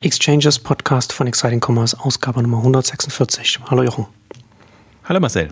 Exchanges 0.00 0.60
Podcast 0.60 1.12
von 1.12 1.26
Exciting 1.26 1.60
Commerce, 1.60 1.96
Ausgabe 1.98 2.40
Nummer 2.40 2.58
146. 2.58 3.58
Hallo 3.68 3.82
Jochen. 3.82 4.06
Hallo 5.02 5.18
Marcel. 5.18 5.48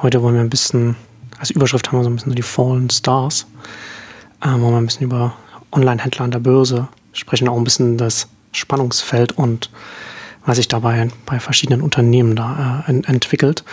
Heute 0.00 0.22
wollen 0.22 0.36
wir 0.36 0.40
ein 0.40 0.48
bisschen, 0.48 0.96
als 1.38 1.50
Überschrift 1.50 1.88
haben 1.88 1.98
wir 1.98 2.04
so 2.04 2.08
ein 2.08 2.14
bisschen 2.14 2.30
so 2.30 2.34
die 2.34 2.40
Fallen 2.40 2.88
Stars. 2.88 3.46
Ähm, 4.42 4.62
wollen 4.62 4.72
wir 4.72 4.78
ein 4.78 4.86
bisschen 4.86 5.02
über 5.02 5.34
Online-Händler 5.70 6.24
an 6.24 6.30
der 6.30 6.38
Börse 6.38 6.88
sprechen, 7.12 7.46
auch 7.46 7.58
ein 7.58 7.64
bisschen 7.64 7.98
das 7.98 8.28
Spannungsfeld 8.52 9.32
und 9.32 9.70
was 10.46 10.56
sich 10.56 10.68
dabei 10.68 11.10
bei 11.26 11.38
verschiedenen 11.38 11.82
Unternehmen 11.82 12.36
da 12.36 12.82
äh, 12.88 13.02
entwickelt. 13.04 13.64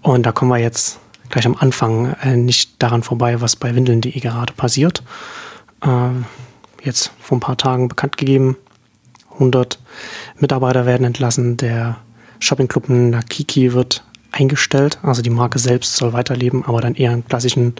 Und 0.00 0.26
da 0.26 0.32
kommen 0.32 0.50
wir 0.50 0.58
jetzt 0.58 0.98
gleich 1.28 1.46
am 1.46 1.54
Anfang 1.54 2.14
äh, 2.14 2.36
nicht 2.36 2.82
daran 2.82 3.04
vorbei, 3.04 3.40
was 3.40 3.54
bei 3.54 3.76
Windeln.de 3.76 4.18
gerade 4.18 4.54
passiert. 4.54 5.04
Äh, 5.82 6.08
jetzt 6.82 7.12
vor 7.20 7.36
ein 7.36 7.40
paar 7.40 7.56
Tagen 7.56 7.86
bekannt 7.86 8.16
gegeben, 8.16 8.56
100 9.34 9.78
Mitarbeiter 10.38 10.86
werden 10.86 11.04
entlassen. 11.04 11.56
Der 11.56 11.98
Shoppingclub 12.38 12.88
Nakiki 12.88 13.72
wird 13.72 14.04
eingestellt. 14.32 14.98
Also 15.02 15.22
die 15.22 15.30
Marke 15.30 15.58
selbst 15.58 15.96
soll 15.96 16.12
weiterleben, 16.12 16.64
aber 16.64 16.80
dann 16.80 16.94
eher 16.94 17.12
ein 17.12 17.26
klassischen, 17.26 17.74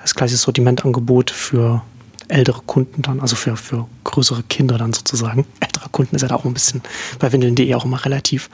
das 0.00 0.14
gleiche 0.14 0.36
Sortimentangebot 0.36 1.30
für 1.30 1.82
ältere 2.28 2.60
Kunden 2.66 3.02
dann, 3.02 3.20
also 3.20 3.36
für, 3.36 3.56
für 3.56 3.86
größere 4.04 4.42
Kinder 4.44 4.78
dann 4.78 4.92
sozusagen. 4.92 5.46
Ältere 5.60 5.88
Kunden 5.90 6.16
ist 6.16 6.22
ja 6.22 6.28
da 6.28 6.36
auch 6.36 6.44
ein 6.44 6.54
bisschen 6.54 6.82
bei 7.18 7.32
Windeln.de 7.32 7.74
auch 7.74 7.84
immer 7.84 8.04
relativ. 8.04 8.50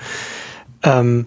Ähm, 0.83 1.27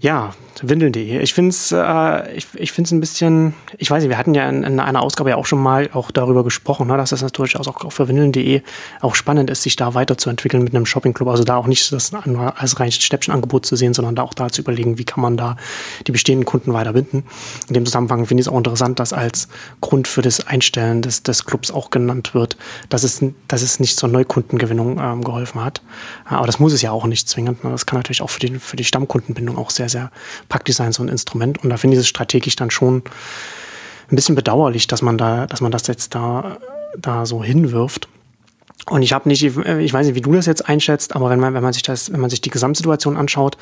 ja, 0.00 0.34
Windeln.de. 0.62 1.20
Ich 1.20 1.34
finde 1.34 1.50
es 1.50 1.72
äh, 1.72 2.36
ich, 2.36 2.46
ich 2.54 2.72
find's 2.72 2.90
ein 2.90 3.00
bisschen, 3.00 3.54
ich 3.78 3.90
weiß 3.90 4.02
nicht, 4.02 4.10
wir 4.10 4.18
hatten 4.18 4.34
ja 4.34 4.48
in, 4.48 4.62
in, 4.62 4.80
einer 4.80 5.02
Ausgabe 5.02 5.30
ja 5.30 5.36
auch 5.36 5.46
schon 5.46 5.62
mal 5.62 5.90
auch 5.92 6.10
darüber 6.10 6.44
gesprochen, 6.44 6.86
ne, 6.88 6.96
dass 6.96 7.10
das 7.10 7.22
natürlich 7.22 7.56
auch, 7.56 7.92
für 7.92 8.08
Windeln.de 8.08 8.62
auch 9.00 9.14
spannend 9.14 9.50
ist, 9.50 9.62
sich 9.62 9.76
da 9.76 9.94
weiterzuentwickeln 9.94 10.62
mit 10.62 10.74
einem 10.74 10.86
Shoppingclub. 10.86 11.28
Also 11.28 11.44
da 11.44 11.56
auch 11.56 11.66
nicht 11.66 11.92
das 11.92 12.12
als 12.14 12.80
reines 12.80 12.96
Stäbchenangebot 12.96 13.66
zu 13.66 13.76
sehen, 13.76 13.94
sondern 13.94 14.16
da 14.16 14.22
auch 14.22 14.34
da 14.34 14.48
zu 14.48 14.62
überlegen, 14.62 14.98
wie 14.98 15.04
kann 15.04 15.20
man 15.20 15.36
da 15.36 15.56
die 16.06 16.12
bestehenden 16.12 16.46
Kunden 16.46 16.72
weiter 16.72 16.92
binden. 16.92 17.24
In 17.68 17.74
dem 17.74 17.84
Zusammenhang 17.84 18.26
finde 18.26 18.40
ich 18.40 18.46
es 18.46 18.52
auch 18.52 18.58
interessant, 18.58 18.98
dass 18.98 19.12
als 19.12 19.48
Grund 19.80 20.08
für 20.08 20.22
das 20.22 20.46
Einstellen 20.46 21.02
des, 21.02 21.22
des 21.22 21.44
Clubs 21.44 21.70
auch 21.70 21.90
genannt 21.90 22.34
wird, 22.34 22.56
dass 22.88 23.02
es, 23.02 23.22
dass 23.48 23.62
es 23.62 23.80
nicht 23.80 23.96
zur 23.96 24.08
Neukundengewinnung 24.08 24.98
ähm, 24.98 25.24
geholfen 25.24 25.64
hat. 25.64 25.82
Aber 26.24 26.46
das 26.46 26.58
muss 26.58 26.72
es 26.72 26.82
ja 26.82 26.90
auch 26.90 27.06
nicht 27.06 27.28
zwingend. 27.28 27.64
Ne. 27.64 27.70
Das 27.70 27.86
kann 27.86 27.98
natürlich 27.98 28.22
auch 28.22 28.30
für 28.30 28.40
die, 28.40 28.58
für 28.58 28.76
die 28.76 28.84
Stammkundenbindung 28.84 29.56
auch 29.56 29.70
sehr, 29.70 29.88
sehr 29.88 30.10
sein, 30.68 30.92
so 30.92 31.02
ein 31.02 31.08
Instrument. 31.08 31.62
Und 31.62 31.70
da 31.70 31.76
finde 31.76 31.96
ich 31.96 32.00
es 32.00 32.08
strategisch 32.08 32.56
dann 32.56 32.70
schon 32.70 33.02
ein 34.10 34.16
bisschen 34.16 34.34
bedauerlich, 34.34 34.86
dass 34.86 35.02
man 35.02 35.18
da, 35.18 35.46
dass 35.46 35.60
man 35.60 35.72
das 35.72 35.86
jetzt 35.86 36.14
da, 36.14 36.58
da 36.98 37.26
so 37.26 37.42
hinwirft. 37.42 38.08
Und 38.88 39.02
ich 39.02 39.12
habe 39.12 39.28
nicht, 39.28 39.42
ich 39.42 39.56
weiß 39.92 40.06
nicht, 40.06 40.14
wie 40.14 40.20
du 40.20 40.32
das 40.32 40.46
jetzt 40.46 40.68
einschätzt, 40.68 41.16
aber 41.16 41.28
wenn 41.28 41.40
man, 41.40 41.54
wenn 41.54 41.62
man 41.62 41.72
sich 41.72 41.82
das, 41.82 42.12
wenn 42.12 42.20
man 42.20 42.30
sich 42.30 42.40
die 42.40 42.50
Gesamtsituation 42.50 43.16
anschaut, 43.16 43.56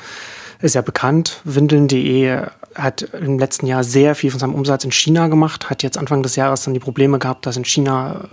ist 0.61 0.75
ja 0.75 0.81
bekannt, 0.81 1.41
Windeln.de 1.43 2.41
hat 2.75 3.01
im 3.13 3.39
letzten 3.39 3.65
Jahr 3.65 3.83
sehr 3.83 4.15
viel 4.15 4.29
von 4.31 4.39
seinem 4.39 4.53
Umsatz 4.53 4.83
in 4.83 4.91
China 4.91 5.27
gemacht, 5.27 5.69
hat 5.69 5.81
jetzt 5.81 5.97
Anfang 5.97 6.21
des 6.21 6.35
Jahres 6.35 6.63
dann 6.63 6.73
die 6.73 6.79
Probleme 6.79 7.19
gehabt, 7.19 7.45
dass 7.45 7.57
in 7.57 7.65
China 7.65 8.27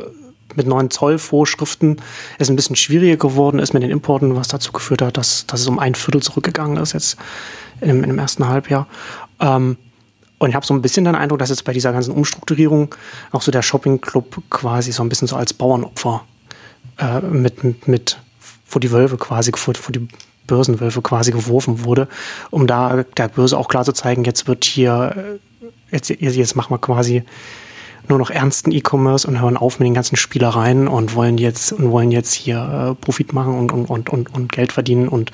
mit 0.57 0.67
neuen 0.67 0.91
Zollvorschriften 0.91 2.01
es 2.39 2.51
ein 2.51 2.57
bisschen 2.57 2.77
schwieriger 2.77 3.17
geworden 3.17 3.59
ist 3.59 3.75
mit 3.75 3.83
den 3.83 3.91
Importen, 3.91 4.37
was 4.37 4.49
dazu 4.49 4.73
geführt 4.73 5.03
hat, 5.03 5.17
dass, 5.17 5.47
dass 5.47 5.61
es 5.61 5.67
um 5.67 5.79
ein 5.79 5.95
Viertel 5.95 6.23
zurückgegangen 6.23 6.77
ist 6.77 6.93
jetzt 6.93 7.17
in 7.81 8.03
dem 8.03 8.19
ersten 8.19 8.49
Halbjahr. 8.49 8.87
Ähm, 9.41 9.77
und 10.39 10.49
ich 10.49 10.57
habe 10.57 10.67
so 10.67 10.75
ein 10.75 10.83
bisschen 10.83 11.05
den 11.05 11.15
Eindruck, 11.15 11.39
dass 11.39 11.51
jetzt 11.51 11.65
bei 11.65 11.73
dieser 11.73 11.93
ganzen 11.93 12.13
Umstrukturierung 12.13 12.95
auch 13.31 13.43
so 13.43 13.53
der 13.53 13.63
Shopping-Club 13.63 14.43
quasi 14.51 14.91
so 14.91 15.05
ein 15.05 15.09
bisschen 15.09 15.29
so 15.29 15.37
als 15.37 15.53
Bauernopfer 15.53 16.25
äh, 16.99 17.21
mit, 17.21 17.87
mit, 17.87 18.19
vor 18.65 18.81
die 18.81 18.91
Wölfe 18.91 19.17
quasi, 19.19 19.53
vor, 19.55 19.75
vor 19.75 19.93
die 19.93 20.09
Börsenwölfe 20.49 21.01
quasi 21.01 21.31
geworfen 21.31 21.85
wurde, 21.85 22.09
um 22.51 22.67
da 22.67 23.05
der 23.17 23.29
Börse 23.29 23.57
auch 23.57 23.69
klar 23.69 23.85
zu 23.85 23.93
zeigen, 23.93 24.25
jetzt 24.25 24.49
wird 24.49 24.65
hier, 24.65 25.39
äh, 25.93 25.95
jetzt, 25.95 26.11
jetzt 26.11 26.57
machen 26.57 26.75
wir 26.75 26.79
quasi 26.79 27.23
nur 28.09 28.19
noch 28.19 28.31
ernsten 28.31 28.73
E-Commerce 28.73 29.27
und 29.27 29.41
hören 29.41 29.57
auf 29.57 29.79
mit 29.79 29.87
den 29.87 29.95
ganzen 29.95 30.17
Spielereien 30.17 30.89
und 30.89 31.15
wollen 31.15 31.39
jetzt 31.39 31.73
und 31.73 31.91
wollen 31.91 32.11
jetzt 32.11 32.33
hier 32.33 32.57
äh, 32.91 32.95
Profit 32.95 33.33
machen 33.33 33.55
und, 33.59 33.73
und, 33.73 33.87
und, 33.87 34.11
und, 34.11 34.35
und 34.35 34.53
Geld 34.53 34.73
verdienen 34.73 35.09
und, 35.09 35.31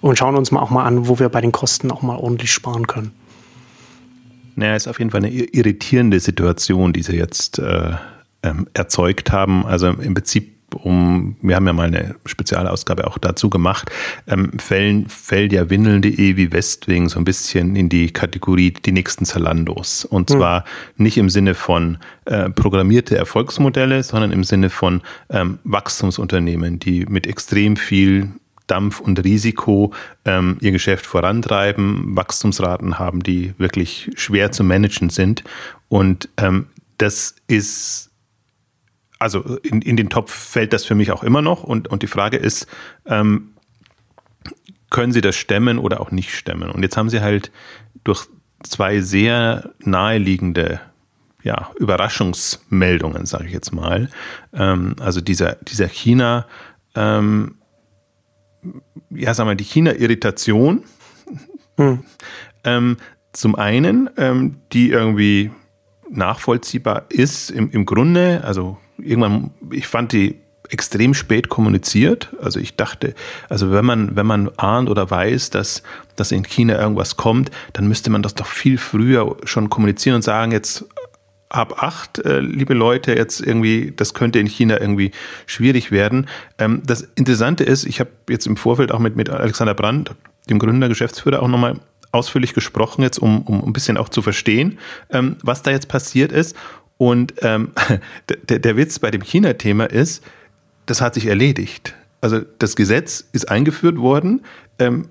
und 0.00 0.18
schauen 0.18 0.36
uns 0.36 0.50
mal 0.50 0.60
auch 0.60 0.70
mal 0.70 0.84
an, 0.84 1.08
wo 1.08 1.18
wir 1.18 1.28
bei 1.28 1.40
den 1.40 1.52
Kosten 1.52 1.90
auch 1.90 2.02
mal 2.02 2.16
ordentlich 2.16 2.52
sparen 2.52 2.86
können. 2.86 3.12
Naja, 4.56 4.74
ist 4.74 4.88
auf 4.88 4.98
jeden 4.98 5.12
Fall 5.12 5.24
eine 5.24 5.30
irritierende 5.30 6.18
Situation, 6.18 6.92
die 6.92 7.02
sie 7.02 7.16
jetzt 7.16 7.60
äh, 7.60 7.92
ähm, 8.42 8.66
erzeugt 8.74 9.30
haben. 9.30 9.64
Also 9.64 9.86
im 9.86 10.14
Prinzip 10.14 10.57
um, 10.74 11.36
wir 11.40 11.56
haben 11.56 11.66
ja 11.66 11.72
mal 11.72 11.86
eine 11.86 12.14
Spezialausgabe 12.26 13.06
auch 13.06 13.18
dazu 13.18 13.50
gemacht, 13.50 13.90
ähm, 14.26 14.58
fällen, 14.58 15.08
fällt 15.08 15.52
ja 15.52 15.70
Windeln.de 15.70 16.36
wie 16.36 16.52
Westwing 16.52 17.08
so 17.08 17.18
ein 17.18 17.24
bisschen 17.24 17.76
in 17.76 17.88
die 17.88 18.10
Kategorie 18.10 18.72
die 18.72 18.92
nächsten 18.92 19.24
Zalandos. 19.24 20.04
Und 20.04 20.30
hm. 20.30 20.38
zwar 20.38 20.60
mhm. 20.96 21.04
nicht 21.04 21.18
im 21.18 21.30
Sinne 21.30 21.54
von 21.54 21.98
äh, 22.26 22.50
programmierte 22.50 23.16
Erfolgsmodelle, 23.16 24.02
sondern 24.02 24.32
im 24.32 24.44
Sinne 24.44 24.70
von 24.70 25.02
ähm, 25.30 25.58
Wachstumsunternehmen, 25.64 26.78
die 26.78 27.06
mit 27.06 27.26
extrem 27.26 27.76
viel 27.76 28.30
Dampf 28.66 29.00
und 29.00 29.24
Risiko 29.24 29.94
ähm, 30.24 30.58
ihr 30.60 30.72
Geschäft 30.72 31.06
vorantreiben, 31.06 32.14
Wachstumsraten 32.16 32.98
haben, 32.98 33.22
die 33.22 33.54
wirklich 33.58 34.10
schwer 34.14 34.52
zu 34.52 34.62
managen 34.62 35.08
sind. 35.08 35.42
Und 35.88 36.28
ähm, 36.36 36.66
das 36.98 37.34
ist 37.46 38.07
also 39.18 39.56
in, 39.62 39.82
in 39.82 39.96
den 39.96 40.08
Topf 40.10 40.32
fällt 40.32 40.72
das 40.72 40.84
für 40.84 40.94
mich 40.94 41.10
auch 41.12 41.22
immer 41.22 41.42
noch. 41.42 41.64
Und, 41.64 41.88
und 41.88 42.02
die 42.02 42.06
Frage 42.06 42.36
ist, 42.36 42.66
ähm, 43.06 43.54
können 44.90 45.12
sie 45.12 45.20
das 45.20 45.36
stemmen 45.36 45.78
oder 45.78 46.00
auch 46.00 46.10
nicht 46.10 46.34
stemmen? 46.34 46.70
Und 46.70 46.82
jetzt 46.82 46.96
haben 46.96 47.10
sie 47.10 47.20
halt 47.20 47.50
durch 48.04 48.26
zwei 48.62 49.00
sehr 49.00 49.70
naheliegende 49.78 50.80
ja, 51.42 51.70
Überraschungsmeldungen, 51.78 53.26
sage 53.26 53.46
ich 53.46 53.52
jetzt 53.52 53.72
mal. 53.72 54.08
Ähm, 54.52 54.96
also 55.00 55.20
dieser, 55.20 55.56
dieser 55.56 55.88
China, 55.88 56.46
ähm, 56.94 57.56
ja, 59.10 59.34
sagen 59.34 59.48
wir, 59.48 59.54
die 59.54 59.64
China-Irritation. 59.64 60.84
Hm. 61.76 62.04
Ähm, 62.64 62.96
zum 63.32 63.54
einen, 63.54 64.10
ähm, 64.16 64.56
die 64.72 64.90
irgendwie 64.90 65.52
nachvollziehbar 66.10 67.06
ist 67.08 67.50
im, 67.50 67.70
im 67.70 67.84
Grunde, 67.84 68.42
also 68.44 68.78
irgendwann, 68.98 69.50
ich 69.70 69.86
fand 69.86 70.12
die 70.12 70.36
extrem 70.70 71.14
spät 71.14 71.48
kommuniziert. 71.48 72.28
Also 72.42 72.60
ich 72.60 72.76
dachte, 72.76 73.14
also 73.48 73.72
wenn 73.72 73.84
man, 73.84 74.16
wenn 74.16 74.26
man 74.26 74.50
ahnt 74.56 74.90
oder 74.90 75.10
weiß, 75.10 75.50
dass, 75.50 75.82
dass 76.16 76.32
in 76.32 76.42
China 76.42 76.78
irgendwas 76.78 77.16
kommt, 77.16 77.50
dann 77.72 77.88
müsste 77.88 78.10
man 78.10 78.22
das 78.22 78.34
doch 78.34 78.46
viel 78.46 78.78
früher 78.78 79.36
schon 79.44 79.70
kommunizieren 79.70 80.16
und 80.16 80.22
sagen, 80.22 80.52
jetzt 80.52 80.84
ab 81.48 81.82
acht, 81.82 82.18
äh, 82.18 82.40
liebe 82.40 82.74
Leute, 82.74 83.14
jetzt 83.14 83.40
irgendwie, 83.40 83.92
das 83.96 84.12
könnte 84.12 84.38
in 84.38 84.46
China 84.46 84.80
irgendwie 84.80 85.12
schwierig 85.46 85.90
werden. 85.90 86.28
Ähm, 86.58 86.82
das 86.84 87.08
Interessante 87.14 87.64
ist, 87.64 87.86
ich 87.86 88.00
habe 88.00 88.10
jetzt 88.28 88.46
im 88.46 88.56
Vorfeld 88.56 88.92
auch 88.92 88.98
mit, 88.98 89.16
mit 89.16 89.30
Alexander 89.30 89.74
Brandt, 89.74 90.14
dem 90.50 90.58
Gründer, 90.58 90.88
Geschäftsführer, 90.88 91.42
auch 91.42 91.48
nochmal 91.48 91.80
ausführlich 92.12 92.54
gesprochen, 92.54 93.02
jetzt 93.02 93.18
um, 93.18 93.42
um 93.42 93.64
ein 93.64 93.72
bisschen 93.72 93.96
auch 93.96 94.08
zu 94.08 94.22
verstehen, 94.22 94.78
ähm, 95.10 95.36
was 95.42 95.62
da 95.62 95.70
jetzt 95.70 95.88
passiert 95.88 96.32
ist. 96.32 96.56
Und 96.98 97.34
ähm, 97.42 97.70
der, 98.48 98.58
der 98.58 98.76
Witz 98.76 98.98
bei 98.98 99.10
dem 99.10 99.22
China-Thema 99.22 99.84
ist, 99.86 100.22
das 100.86 101.00
hat 101.00 101.14
sich 101.14 101.26
erledigt. 101.26 101.94
Also 102.20 102.40
das 102.58 102.76
Gesetz 102.76 103.24
ist 103.32 103.50
eingeführt 103.50 103.98
worden, 103.98 104.44
ähm, 104.78 105.08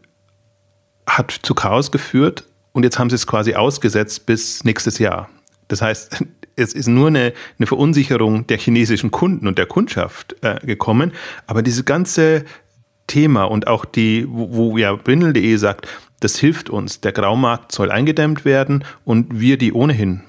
hat 1.07 1.31
zu 1.31 1.55
Chaos 1.55 1.91
geführt 1.91 2.43
und 2.73 2.83
jetzt 2.83 2.99
haben 2.99 3.09
sie 3.09 3.15
es 3.15 3.25
quasi 3.25 3.55
ausgesetzt 3.55 4.25
bis 4.25 4.63
nächstes 4.63 4.99
Jahr. 4.99 5.29
Das 5.69 5.81
heißt, 5.81 6.23
es 6.57 6.73
ist 6.73 6.87
nur 6.87 7.07
eine, 7.07 7.33
eine 7.57 7.67
Verunsicherung 7.67 8.45
der 8.47 8.57
chinesischen 8.57 9.11
Kunden 9.11 9.47
und 9.47 9.57
der 9.57 9.67
Kundschaft 9.67 10.35
äh, 10.41 10.59
gekommen, 10.65 11.13
aber 11.45 11.61
dieses 11.61 11.85
ganze 11.85 12.43
Thema 13.05 13.45
und 13.45 13.67
auch 13.67 13.85
die, 13.85 14.27
wo, 14.27 14.53
wo 14.53 14.77
ja 14.77 14.93
Brindel.de 14.93 15.55
sagt, 15.55 15.87
das 16.19 16.37
hilft 16.37 16.69
uns, 16.69 16.99
der 16.99 17.13
Graumarkt 17.13 17.71
soll 17.71 17.91
eingedämmt 17.91 18.43
werden 18.43 18.83
und 19.05 19.39
wir, 19.39 19.57
die 19.57 19.71
ohnehin 19.71 20.23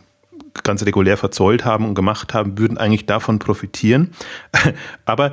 ganz 0.64 0.84
regulär 0.84 1.16
verzollt 1.16 1.64
haben 1.64 1.84
und 1.84 1.94
gemacht 1.94 2.34
haben, 2.34 2.58
würden 2.58 2.78
eigentlich 2.78 3.06
davon 3.06 3.38
profitieren. 3.38 4.12
Aber 5.04 5.32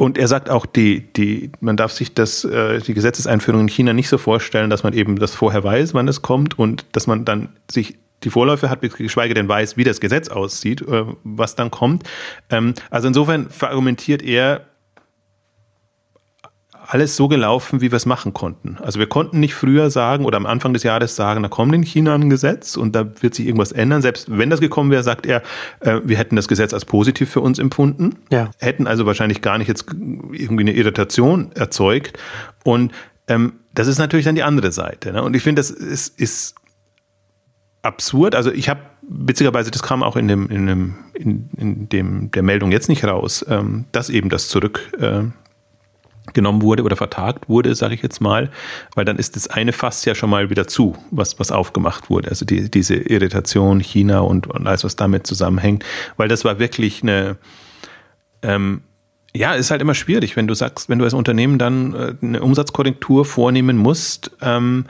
und 0.00 0.16
er 0.16 0.28
sagt 0.28 0.48
auch, 0.48 0.64
die, 0.64 1.12
die, 1.12 1.52
man 1.60 1.76
darf 1.76 1.92
sich 1.92 2.14
das, 2.14 2.42
äh, 2.44 2.78
die 2.80 2.94
Gesetzeseinführung 2.94 3.60
in 3.60 3.68
China 3.68 3.92
nicht 3.92 4.08
so 4.08 4.16
vorstellen, 4.16 4.70
dass 4.70 4.82
man 4.82 4.94
eben 4.94 5.18
das 5.18 5.34
vorher 5.34 5.62
weiß, 5.62 5.92
wann 5.92 6.08
es 6.08 6.22
kommt 6.22 6.58
und 6.58 6.86
dass 6.92 7.06
man 7.06 7.26
dann 7.26 7.50
sich 7.70 7.98
die 8.24 8.30
Vorläufe 8.30 8.70
hat, 8.70 8.80
geschweige 8.80 9.34
denn 9.34 9.46
weiß, 9.46 9.76
wie 9.76 9.84
das 9.84 10.00
Gesetz 10.00 10.30
aussieht, 10.30 10.80
äh, 10.80 11.04
was 11.22 11.54
dann 11.54 11.70
kommt. 11.70 12.04
Ähm, 12.48 12.72
also 12.88 13.08
insofern 13.08 13.50
verargumentiert 13.50 14.22
er 14.22 14.62
alles 16.92 17.14
so 17.14 17.28
gelaufen, 17.28 17.80
wie 17.80 17.92
wir 17.92 17.96
es 17.96 18.04
machen 18.04 18.34
konnten. 18.34 18.76
Also 18.82 18.98
wir 18.98 19.06
konnten 19.06 19.38
nicht 19.38 19.54
früher 19.54 19.90
sagen 19.90 20.24
oder 20.24 20.36
am 20.36 20.44
Anfang 20.44 20.72
des 20.72 20.82
Jahres 20.82 21.14
sagen, 21.14 21.44
da 21.44 21.48
kommt 21.48 21.72
in 21.72 21.84
China 21.84 22.16
ein 22.16 22.28
Gesetz 22.28 22.76
und 22.76 22.96
da 22.96 23.06
wird 23.22 23.36
sich 23.36 23.46
irgendwas 23.46 23.70
ändern. 23.70 24.02
Selbst 24.02 24.26
wenn 24.28 24.50
das 24.50 24.60
gekommen 24.60 24.90
wäre, 24.90 25.04
sagt 25.04 25.24
er, 25.24 25.42
äh, 25.78 26.00
wir 26.02 26.18
hätten 26.18 26.34
das 26.34 26.48
Gesetz 26.48 26.74
als 26.74 26.84
positiv 26.84 27.30
für 27.30 27.42
uns 27.42 27.60
empfunden, 27.60 28.16
ja. 28.32 28.50
hätten 28.58 28.88
also 28.88 29.06
wahrscheinlich 29.06 29.40
gar 29.40 29.56
nicht 29.58 29.68
jetzt 29.68 29.86
irgendwie 30.32 30.64
eine 30.64 30.72
Irritation 30.72 31.52
erzeugt. 31.52 32.18
Und 32.64 32.90
ähm, 33.28 33.52
das 33.72 33.86
ist 33.86 33.98
natürlich 33.98 34.26
dann 34.26 34.34
die 34.34 34.42
andere 34.42 34.72
Seite. 34.72 35.12
Ne? 35.12 35.22
Und 35.22 35.36
ich 35.36 35.44
finde, 35.44 35.60
das 35.60 35.70
ist, 35.70 36.18
ist 36.18 36.56
absurd. 37.82 38.34
Also 38.34 38.50
ich 38.50 38.68
habe 38.68 38.80
witzigerweise, 39.02 39.70
das 39.70 39.84
kam 39.84 40.02
auch 40.02 40.16
in 40.16 40.26
dem, 40.26 40.50
in 40.50 40.66
dem, 40.66 40.94
in, 41.14 41.50
in 41.56 41.88
dem 41.88 42.30
der 42.32 42.42
Meldung 42.42 42.72
jetzt 42.72 42.88
nicht 42.88 43.04
raus, 43.04 43.46
ähm, 43.48 43.84
dass 43.92 44.10
eben 44.10 44.28
das 44.28 44.48
zurück 44.48 44.92
äh, 44.98 45.22
genommen 46.34 46.62
wurde 46.62 46.82
oder 46.82 46.96
vertagt 46.96 47.48
wurde, 47.48 47.74
sage 47.74 47.94
ich 47.94 48.02
jetzt 48.02 48.20
mal, 48.20 48.50
weil 48.94 49.04
dann 49.04 49.16
ist 49.16 49.36
das 49.36 49.48
eine 49.48 49.72
Fass 49.72 50.04
ja 50.04 50.14
schon 50.14 50.30
mal 50.30 50.50
wieder 50.50 50.66
zu, 50.66 50.96
was, 51.10 51.38
was 51.38 51.52
aufgemacht 51.52 52.10
wurde. 52.10 52.28
Also 52.28 52.44
die, 52.44 52.70
diese 52.70 52.96
Irritation 52.96 53.80
China 53.80 54.20
und, 54.20 54.46
und 54.46 54.66
alles, 54.66 54.84
was 54.84 54.96
damit 54.96 55.26
zusammenhängt, 55.26 55.84
weil 56.16 56.28
das 56.28 56.44
war 56.44 56.58
wirklich 56.58 57.02
eine, 57.02 57.36
ähm, 58.42 58.82
ja, 59.34 59.52
ist 59.54 59.70
halt 59.70 59.80
immer 59.80 59.94
schwierig, 59.94 60.36
wenn 60.36 60.46
du 60.46 60.54
sagst, 60.54 60.88
wenn 60.88 60.98
du 60.98 61.04
als 61.04 61.14
Unternehmen 61.14 61.58
dann 61.58 61.94
äh, 61.94 62.14
eine 62.22 62.42
Umsatzkorrektur 62.42 63.24
vornehmen 63.24 63.76
musst, 63.76 64.32
ähm, 64.42 64.86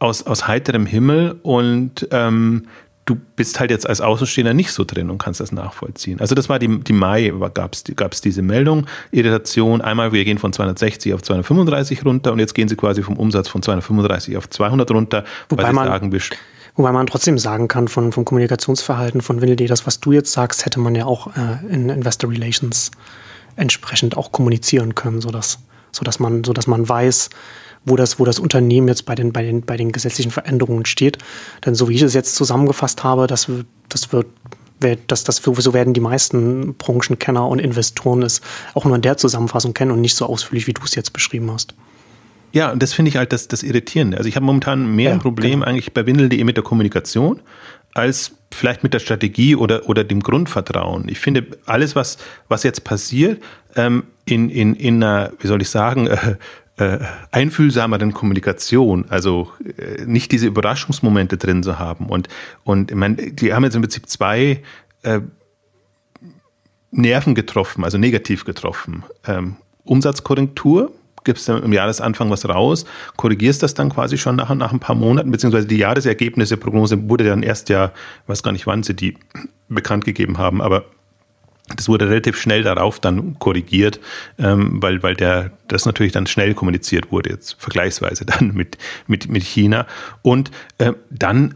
aus, 0.00 0.24
aus 0.24 0.48
heiterem 0.48 0.86
Himmel 0.86 1.38
und 1.42 2.08
ähm, 2.10 2.66
du 3.10 3.16
bist 3.34 3.58
halt 3.58 3.72
jetzt 3.72 3.88
als 3.88 4.00
Außenstehender 4.00 4.54
nicht 4.54 4.70
so 4.70 4.84
drin 4.84 5.10
und 5.10 5.18
kannst 5.18 5.40
das 5.40 5.50
nachvollziehen. 5.50 6.20
Also 6.20 6.36
das 6.36 6.48
war 6.48 6.60
die, 6.60 6.78
die 6.80 6.92
Mai, 6.92 7.32
gab 7.52 7.74
es 8.12 8.20
diese 8.20 8.40
Meldung, 8.40 8.86
Irritation, 9.10 9.80
einmal 9.80 10.12
wir 10.12 10.24
gehen 10.24 10.38
von 10.38 10.52
260 10.52 11.12
auf 11.12 11.22
235 11.22 12.04
runter 12.04 12.32
und 12.32 12.38
jetzt 12.38 12.54
gehen 12.54 12.68
sie 12.68 12.76
quasi 12.76 13.02
vom 13.02 13.16
Umsatz 13.16 13.48
von 13.48 13.62
235 13.62 14.36
auf 14.36 14.48
200 14.48 14.90
runter, 14.92 15.24
wobei 15.48 15.64
weil 15.64 15.72
man, 15.72 15.88
sagen, 15.88 16.12
wir 16.12 16.20
Wobei 16.76 16.92
man 16.92 17.08
trotzdem 17.08 17.36
sagen 17.36 17.66
kann, 17.66 17.88
von, 17.88 18.12
vom 18.12 18.24
Kommunikationsverhalten 18.24 19.22
von 19.22 19.40
WinLD, 19.40 19.68
das, 19.68 19.86
was 19.86 19.98
du 19.98 20.12
jetzt 20.12 20.32
sagst, 20.32 20.64
hätte 20.64 20.78
man 20.78 20.94
ja 20.94 21.04
auch 21.04 21.36
äh, 21.36 21.66
in 21.68 21.88
Investor 21.88 22.30
Relations 22.30 22.92
entsprechend 23.56 24.16
auch 24.16 24.30
kommunizieren 24.30 24.94
können, 24.94 25.20
sodass, 25.20 25.58
sodass, 25.90 26.20
man, 26.20 26.44
sodass 26.44 26.68
man 26.68 26.88
weiß, 26.88 27.28
wo 27.84 27.96
das, 27.96 28.18
wo 28.18 28.24
das 28.24 28.38
Unternehmen 28.38 28.88
jetzt 28.88 29.06
bei 29.06 29.14
den, 29.14 29.32
bei, 29.32 29.42
den, 29.42 29.62
bei 29.62 29.76
den 29.76 29.92
gesetzlichen 29.92 30.30
Veränderungen 30.30 30.86
steht. 30.86 31.18
Denn 31.64 31.74
so 31.74 31.88
wie 31.88 31.94
ich 31.94 32.02
es 32.02 32.14
jetzt 32.14 32.34
zusammengefasst 32.34 33.04
habe, 33.04 33.26
das, 33.26 33.50
das 33.88 34.12
wird 34.12 34.26
das, 35.06 35.24
das, 35.24 35.36
so 35.36 35.74
werden 35.74 35.92
die 35.92 36.00
meisten 36.00 36.74
Branchenkenner 36.74 37.46
und 37.46 37.58
Investoren 37.58 38.22
es 38.22 38.40
auch 38.74 38.86
nur 38.86 38.96
in 38.96 39.02
der 39.02 39.18
Zusammenfassung 39.18 39.74
kennen 39.74 39.90
und 39.90 40.00
nicht 40.00 40.14
so 40.14 40.24
ausführlich, 40.24 40.66
wie 40.66 40.72
du 40.72 40.82
es 40.84 40.94
jetzt 40.94 41.12
beschrieben 41.12 41.50
hast. 41.50 41.74
Ja, 42.52 42.72
und 42.72 42.82
das 42.82 42.92
finde 42.92 43.10
ich 43.10 43.16
halt 43.16 43.32
das, 43.32 43.46
das 43.46 43.62
Irritierende. 43.62 44.16
Also 44.16 44.28
ich 44.28 44.36
habe 44.36 44.46
momentan 44.46 44.94
mehr 44.96 45.10
ja, 45.10 45.12
ein 45.12 45.20
Problem 45.20 45.60
genau. 45.60 45.66
eigentlich 45.66 45.92
bei 45.92 46.06
Windel.de 46.06 46.42
mit 46.44 46.56
der 46.56 46.64
Kommunikation 46.64 47.40
als 47.92 48.32
vielleicht 48.52 48.82
mit 48.82 48.94
der 48.94 48.98
Strategie 48.98 49.56
oder, 49.56 49.88
oder 49.88 50.04
dem 50.04 50.20
Grundvertrauen. 50.20 51.08
Ich 51.08 51.18
finde, 51.18 51.46
alles, 51.66 51.94
was, 51.94 52.18
was 52.48 52.62
jetzt 52.62 52.84
passiert, 52.84 53.42
ähm, 53.76 54.04
in, 54.24 54.48
in, 54.50 54.74
in 54.74 55.02
einer, 55.02 55.32
wie 55.40 55.46
soll 55.46 55.62
ich 55.62 55.68
sagen, 55.70 56.06
äh, 56.08 56.36
äh, 56.80 56.98
einfühlsameren 57.30 58.14
Kommunikation, 58.14 59.04
also 59.10 59.52
äh, 59.76 60.04
nicht 60.06 60.32
diese 60.32 60.46
Überraschungsmomente 60.46 61.36
drin 61.36 61.62
zu 61.62 61.78
haben. 61.78 62.06
Und, 62.06 62.28
und 62.64 62.90
ich 62.90 62.96
meine, 62.96 63.16
die 63.16 63.52
haben 63.52 63.64
jetzt 63.64 63.74
im 63.74 63.82
Prinzip 63.82 64.08
zwei 64.08 64.62
äh, 65.02 65.20
Nerven 66.90 67.34
getroffen, 67.34 67.84
also 67.84 67.98
negativ 67.98 68.46
getroffen. 68.46 69.04
Ähm, 69.26 69.56
Umsatzkorrektur, 69.84 70.90
gibst 71.22 71.48
du 71.48 71.52
im 71.52 71.72
Jahresanfang 71.74 72.30
was 72.30 72.48
raus, 72.48 72.86
korrigierst 73.16 73.62
das 73.62 73.74
dann 73.74 73.90
quasi 73.90 74.16
schon 74.16 74.36
nach, 74.36 74.52
nach 74.54 74.72
ein 74.72 74.80
paar 74.80 74.96
Monaten, 74.96 75.30
beziehungsweise 75.30 75.66
die 75.66 75.76
Jahresergebnisse, 75.76 76.56
Prognose 76.56 77.10
wurde 77.10 77.24
dann 77.24 77.42
erst 77.42 77.68
ja, 77.68 77.92
weiß 78.26 78.42
gar 78.42 78.52
nicht, 78.52 78.66
wann 78.66 78.82
sie 78.82 78.94
die 78.94 79.18
bekannt 79.68 80.06
gegeben 80.06 80.38
haben, 80.38 80.62
aber 80.62 80.86
das 81.76 81.88
wurde 81.88 82.08
relativ 82.08 82.40
schnell 82.40 82.62
darauf 82.62 83.00
dann 83.00 83.38
korrigiert, 83.38 84.00
ähm, 84.38 84.82
weil, 84.82 85.02
weil 85.02 85.14
der, 85.14 85.52
das 85.68 85.86
natürlich 85.86 86.12
dann 86.12 86.26
schnell 86.26 86.54
kommuniziert 86.54 87.12
wurde, 87.12 87.30
jetzt 87.30 87.56
vergleichsweise 87.58 88.24
dann 88.24 88.52
mit, 88.54 88.78
mit, 89.06 89.28
mit 89.28 89.42
China. 89.42 89.86
Und 90.22 90.50
äh, 90.78 90.92
dann 91.10 91.54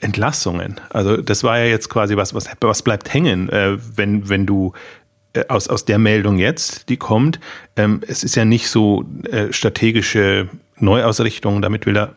Entlassungen. 0.00 0.80
Also 0.90 1.16
das 1.16 1.42
war 1.42 1.58
ja 1.58 1.64
jetzt 1.64 1.88
quasi 1.88 2.16
was, 2.16 2.34
was, 2.34 2.48
was 2.60 2.82
bleibt 2.82 3.12
hängen, 3.12 3.48
äh, 3.48 3.78
wenn, 3.96 4.28
wenn 4.28 4.46
du 4.46 4.72
äh, 5.32 5.44
aus, 5.48 5.68
aus 5.68 5.84
der 5.84 5.98
Meldung 5.98 6.38
jetzt, 6.38 6.88
die 6.88 6.96
kommt. 6.96 7.40
Ähm, 7.76 8.00
es 8.06 8.22
ist 8.22 8.36
ja 8.36 8.44
nicht 8.44 8.68
so 8.68 9.04
äh, 9.30 9.52
strategische 9.52 10.48
Neuausrichtung, 10.78 11.62
damit 11.62 11.86
will 11.86 11.96
er 11.96 12.14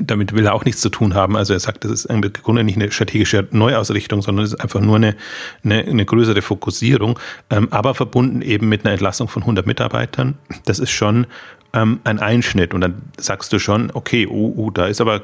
damit 0.00 0.34
will 0.34 0.44
er 0.44 0.54
auch 0.54 0.64
nichts 0.64 0.80
zu 0.80 0.90
tun 0.90 1.14
haben. 1.14 1.36
Also 1.36 1.54
er 1.54 1.60
sagt, 1.60 1.84
das 1.84 1.92
ist 1.92 2.04
im 2.06 2.20
Grunde 2.20 2.64
nicht 2.64 2.76
eine 2.76 2.90
strategische 2.90 3.48
Neuausrichtung, 3.50 4.22
sondern 4.22 4.44
es 4.44 4.52
ist 4.52 4.60
einfach 4.60 4.80
nur 4.80 4.96
eine, 4.96 5.16
eine, 5.64 5.84
eine 5.84 6.04
größere 6.04 6.42
Fokussierung, 6.42 7.18
ähm, 7.50 7.68
aber 7.70 7.94
verbunden 7.94 8.42
eben 8.42 8.68
mit 8.68 8.84
einer 8.84 8.92
Entlassung 8.92 9.28
von 9.28 9.42
100 9.42 9.66
Mitarbeitern. 9.66 10.36
Das 10.66 10.78
ist 10.78 10.90
schon 10.90 11.26
ähm, 11.72 12.00
ein 12.04 12.18
Einschnitt 12.18 12.74
und 12.74 12.80
dann 12.80 13.02
sagst 13.18 13.52
du 13.52 13.58
schon, 13.58 13.90
okay, 13.94 14.26
uh, 14.26 14.54
uh, 14.56 14.70
da 14.70 14.86
ist 14.86 15.00
aber 15.00 15.22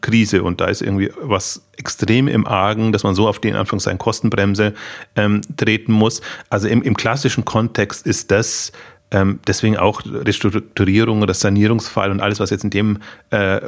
Krise 0.00 0.42
und 0.42 0.60
da 0.60 0.66
ist 0.66 0.80
irgendwie 0.80 1.10
was 1.20 1.66
extrem 1.76 2.26
im 2.28 2.46
Argen, 2.46 2.92
dass 2.92 3.02
man 3.02 3.14
so 3.14 3.28
auf 3.28 3.38
den 3.38 3.54
Anführungszeichen 3.54 3.98
Kostenbremse 3.98 4.72
ähm, 5.14 5.42
treten 5.56 5.92
muss. 5.92 6.22
Also 6.48 6.68
im, 6.68 6.82
im 6.82 6.96
klassischen 6.96 7.44
Kontext 7.44 8.06
ist 8.06 8.30
das 8.30 8.72
ähm, 9.14 9.38
deswegen 9.46 9.76
auch 9.76 10.02
Restrukturierung 10.04 11.22
oder 11.22 11.34
Sanierungsfall 11.34 12.10
und 12.10 12.20
alles, 12.20 12.40
was 12.40 12.50
jetzt 12.50 12.64
in 12.64 12.70
dem, 12.70 12.98
äh, 13.30 13.60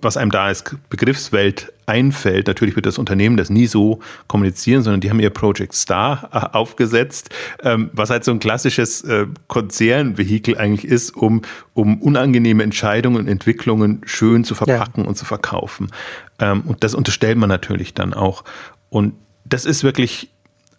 was 0.00 0.16
einem 0.16 0.30
da 0.30 0.44
als 0.44 0.64
Begriffswelt 0.88 1.70
einfällt. 1.84 2.46
Natürlich 2.46 2.76
wird 2.76 2.86
das 2.86 2.96
Unternehmen 2.96 3.36
das 3.36 3.50
nie 3.50 3.66
so 3.66 4.00
kommunizieren, 4.26 4.82
sondern 4.82 5.02
die 5.02 5.10
haben 5.10 5.20
ihr 5.20 5.28
Project 5.28 5.74
Star 5.74 6.30
äh, 6.32 6.56
aufgesetzt, 6.56 7.28
ähm, 7.62 7.90
was 7.92 8.08
halt 8.08 8.24
so 8.24 8.30
ein 8.30 8.38
klassisches 8.38 9.02
äh, 9.02 9.26
Konzernvehikel 9.48 10.56
eigentlich 10.56 10.90
ist, 10.90 11.14
um, 11.14 11.42
um 11.74 12.00
unangenehme 12.00 12.62
Entscheidungen 12.62 13.18
und 13.18 13.28
Entwicklungen 13.28 14.00
schön 14.06 14.44
zu 14.44 14.54
verpacken 14.54 15.02
ja. 15.02 15.08
und 15.08 15.16
zu 15.16 15.26
verkaufen. 15.26 15.90
Ähm, 16.38 16.62
und 16.62 16.82
das 16.82 16.94
unterstellt 16.94 17.36
man 17.36 17.50
natürlich 17.50 17.92
dann 17.92 18.14
auch. 18.14 18.44
Und 18.88 19.12
das 19.44 19.66
ist 19.66 19.84
wirklich, 19.84 20.30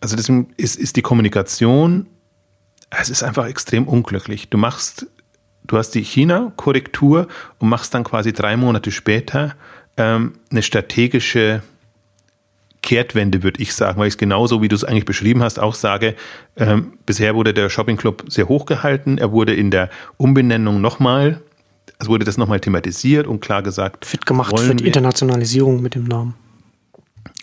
also 0.02 0.16
deswegen 0.16 0.48
ist, 0.58 0.76
ist 0.76 0.96
die 0.96 1.04
Kommunikation 1.04 2.08
es 2.90 3.10
ist 3.10 3.24
einfach 3.24 3.48
extrem 3.48 3.88
unglücklich. 3.88 4.50
Du 4.50 4.58
machst, 4.58 5.08
du 5.66 5.78
hast 5.78 5.92
die 5.92 6.04
China-Korrektur 6.04 7.28
und 7.60 7.70
machst 7.70 7.94
dann 7.94 8.04
quasi 8.04 8.34
drei 8.34 8.58
Monate 8.58 8.92
später 8.92 9.56
ähm, 9.98 10.34
eine 10.52 10.62
strategische 10.62 11.62
Kehrtwende, 12.82 13.44
würde 13.44 13.62
ich 13.62 13.74
sagen, 13.74 14.00
weil 14.00 14.08
ich 14.08 14.14
es 14.14 14.18
genauso, 14.18 14.62
wie 14.62 14.70
du 14.70 14.76
es 14.76 14.86
eigentlich 14.86 15.06
beschrieben 15.06 15.44
hast, 15.44 15.60
auch 15.60 15.76
sage, 15.76 16.16
ähm, 16.56 16.94
bisher 17.06 17.36
wurde 17.36 17.54
der 17.54 17.70
Shopping 17.70 17.98
Club 17.98 18.24
sehr 18.30 18.48
hoch 18.48 18.66
gehalten. 18.66 19.18
Er 19.18 19.32
wurde 19.32 19.54
in 19.54 19.72
der 19.72 19.90
Umbenennung 20.16 20.80
nochmal, 20.80 21.42
es 22.00 22.08
wurde 22.08 22.24
das 22.24 22.38
nochmal 22.38 22.62
thematisiert 22.62 23.28
und 23.28 23.42
klar 23.42 23.62
gesagt. 23.62 24.06
Fit 24.06 24.26
gemacht 24.26 24.58
für 24.58 24.76
die 24.76 24.88
Internationalisierung 24.88 25.82
mit 25.82 25.96
dem 25.96 26.06
Namen. 26.06 26.36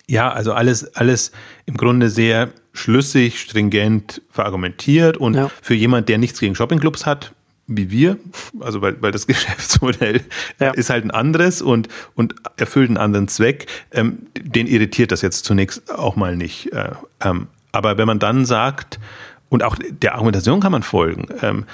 Ja, 0.08 0.30
also 0.30 0.52
alles, 0.52 0.94
alles 0.96 1.32
im 1.66 1.76
Grunde 1.76 2.10
sehr 2.10 2.50
schlüssig, 2.72 3.40
stringent 3.40 4.20
verargumentiert 4.30 5.16
und 5.16 5.34
ja. 5.34 5.50
für 5.62 5.74
jemand, 5.74 6.08
der 6.08 6.18
nichts 6.18 6.40
gegen 6.40 6.54
Shoppingclubs 6.54 7.06
hat, 7.06 7.32
wie 7.66 7.90
wir, 7.90 8.18
also 8.60 8.82
weil, 8.82 9.00
weil 9.00 9.12
das 9.12 9.26
Geschäftsmodell 9.26 10.20
ja. 10.60 10.72
ist 10.72 10.90
halt 10.90 11.04
ein 11.04 11.10
anderes 11.10 11.62
und, 11.62 11.88
und 12.14 12.34
erfüllt 12.56 12.90
einen 12.90 12.98
anderen 12.98 13.28
Zweck, 13.28 13.66
ähm, 13.92 14.26
den 14.38 14.66
irritiert 14.66 15.12
das 15.12 15.22
jetzt 15.22 15.44
zunächst 15.44 15.90
auch 15.90 16.16
mal 16.16 16.36
nicht. 16.36 16.72
Äh, 16.72 16.90
ähm, 17.22 17.46
aber 17.72 17.96
wenn 17.96 18.06
man 18.06 18.18
dann 18.18 18.44
sagt, 18.44 19.00
und 19.48 19.62
auch 19.62 19.76
der 19.78 20.14
Argumentation 20.14 20.60
kann 20.60 20.72
man 20.72 20.82
folgen, 20.82 21.28
ähm, 21.42 21.64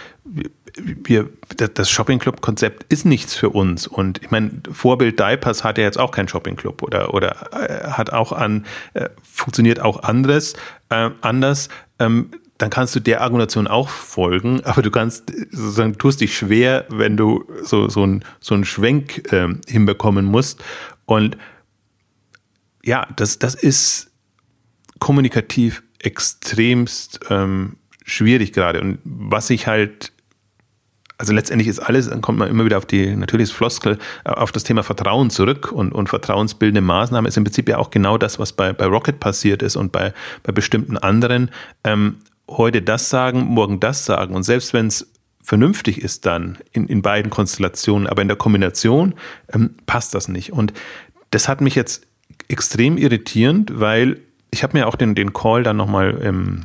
wir, 0.77 1.29
das 1.57 1.91
Shopping 1.91 2.19
Club 2.19 2.41
Konzept 2.41 2.91
ist 2.93 3.05
nichts 3.05 3.35
für 3.35 3.51
uns. 3.51 3.87
Und 3.87 4.23
ich 4.23 4.31
meine, 4.31 4.51
Vorbild 4.71 5.19
Diapers 5.19 5.65
hat 5.65 5.79
ja 5.79 5.85
jetzt 5.85 5.99
auch 5.99 6.11
keinen 6.11 6.29
Shopping 6.29 6.57
Club 6.57 6.83
oder, 6.83 7.15
oder 7.15 7.53
äh, 7.53 7.91
hat 7.91 8.13
auch 8.13 8.33
an, 8.33 8.67
äh, 8.95 9.09
funktioniert 9.23 9.81
auch 9.81 10.03
anderes, 10.03 10.55
äh, 10.89 11.11
anders. 11.21 11.69
Ähm, 11.99 12.31
dann 12.59 12.69
kannst 12.69 12.95
du 12.95 13.01
der 13.01 13.23
Argumentation 13.23 13.67
auch 13.67 13.89
folgen, 13.89 14.61
aber 14.65 14.83
du 14.83 14.91
kannst 14.91 15.33
sozusagen 15.51 15.97
tust 15.97 16.21
dich 16.21 16.37
schwer, 16.37 16.85
wenn 16.91 17.17
du 17.17 17.45
so, 17.63 17.89
so, 17.89 18.05
ein, 18.05 18.23
so 18.39 18.55
einen 18.55 18.67
Schwenk 18.67 19.33
ähm, 19.33 19.63
hinbekommen 19.67 20.27
musst. 20.27 20.63
Und 21.07 21.39
ja, 22.85 23.07
das, 23.17 23.39
das 23.39 23.55
ist 23.55 24.11
kommunikativ 24.99 25.83
extremst 25.99 27.21
ähm, 27.31 27.77
schwierig 28.05 28.53
gerade. 28.53 28.81
Und 28.81 28.99
was 29.05 29.51
ich 29.51 29.67
halt 29.67 30.13
also 31.21 31.35
letztendlich 31.35 31.69
ist 31.69 31.81
alles, 31.81 32.09
dann 32.09 32.23
kommt 32.23 32.39
man 32.39 32.49
immer 32.49 32.65
wieder 32.65 32.79
auf 32.79 32.87
die, 32.87 33.15
natürlich 33.15 33.51
ist 33.51 33.53
Floskel, 33.53 33.99
äh, 34.25 34.31
auf 34.31 34.53
das 34.53 34.65
Thema 34.65 34.83
Vertrauen 34.83 35.29
zurück 35.29 35.71
und, 35.71 35.93
und 35.93 36.09
vertrauensbildende 36.09 36.81
Maßnahmen 36.81 37.29
ist 37.29 37.37
im 37.37 37.45
Prinzip 37.45 37.69
ja 37.69 37.77
auch 37.77 37.91
genau 37.91 38.17
das, 38.17 38.39
was 38.39 38.55
bei, 38.55 38.73
bei 38.73 38.87
Rocket 38.87 39.21
passiert 39.21 39.63
ist 39.63 39.77
und 39.77 39.93
bei, 39.93 40.15
bei 40.45 40.53
bestimmten 40.53 40.97
anderen. 40.97 41.51
Ähm, 41.85 42.17
heute 42.49 42.81
das 42.81 43.11
sagen, 43.11 43.43
morgen 43.43 43.81
das 43.81 44.07
sagen. 44.07 44.35
Und 44.35 44.45
selbst 44.45 44.73
wenn 44.73 44.87
es 44.87 45.13
vernünftig 45.43 46.01
ist 46.01 46.25
dann 46.25 46.57
in, 46.73 46.87
in 46.87 47.03
beiden 47.03 47.31
Konstellationen, 47.31 48.07
aber 48.07 48.23
in 48.23 48.29
der 48.29 48.39
Kombination 48.39 49.15
ähm, 49.53 49.75
passt 49.85 50.15
das 50.15 50.29
nicht. 50.29 50.55
Und 50.55 50.73
das 51.33 51.49
hat 51.49 51.61
mich 51.61 51.75
jetzt 51.75 52.07
extrem 52.49 52.97
irritierend, 52.97 53.79
weil 53.79 54.21
ich 54.51 54.63
habe 54.63 54.79
mir 54.79 54.89
auch 54.89 54.97
den, 54.97 55.15
den 55.15 55.35
Call 55.35 55.65
dann 55.65 55.77
nochmal 55.77 56.13
im, 56.13 56.63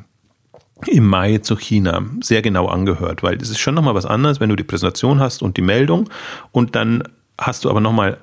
im 0.87 1.05
Mai 1.05 1.37
zu 1.37 1.55
China 1.55 2.03
sehr 2.21 2.41
genau 2.41 2.67
angehört, 2.67 3.23
weil 3.23 3.37
es 3.37 3.49
ist 3.49 3.59
schon 3.59 3.75
nochmal 3.75 3.95
was 3.95 4.05
anderes, 4.05 4.39
wenn 4.39 4.49
du 4.49 4.55
die 4.55 4.63
Präsentation 4.63 5.19
hast 5.19 5.41
und 5.41 5.57
die 5.57 5.61
Meldung 5.61 6.09
und 6.51 6.75
dann 6.75 7.03
hast 7.37 7.65
du 7.65 7.69
aber 7.69 7.79
nochmal 7.79 8.17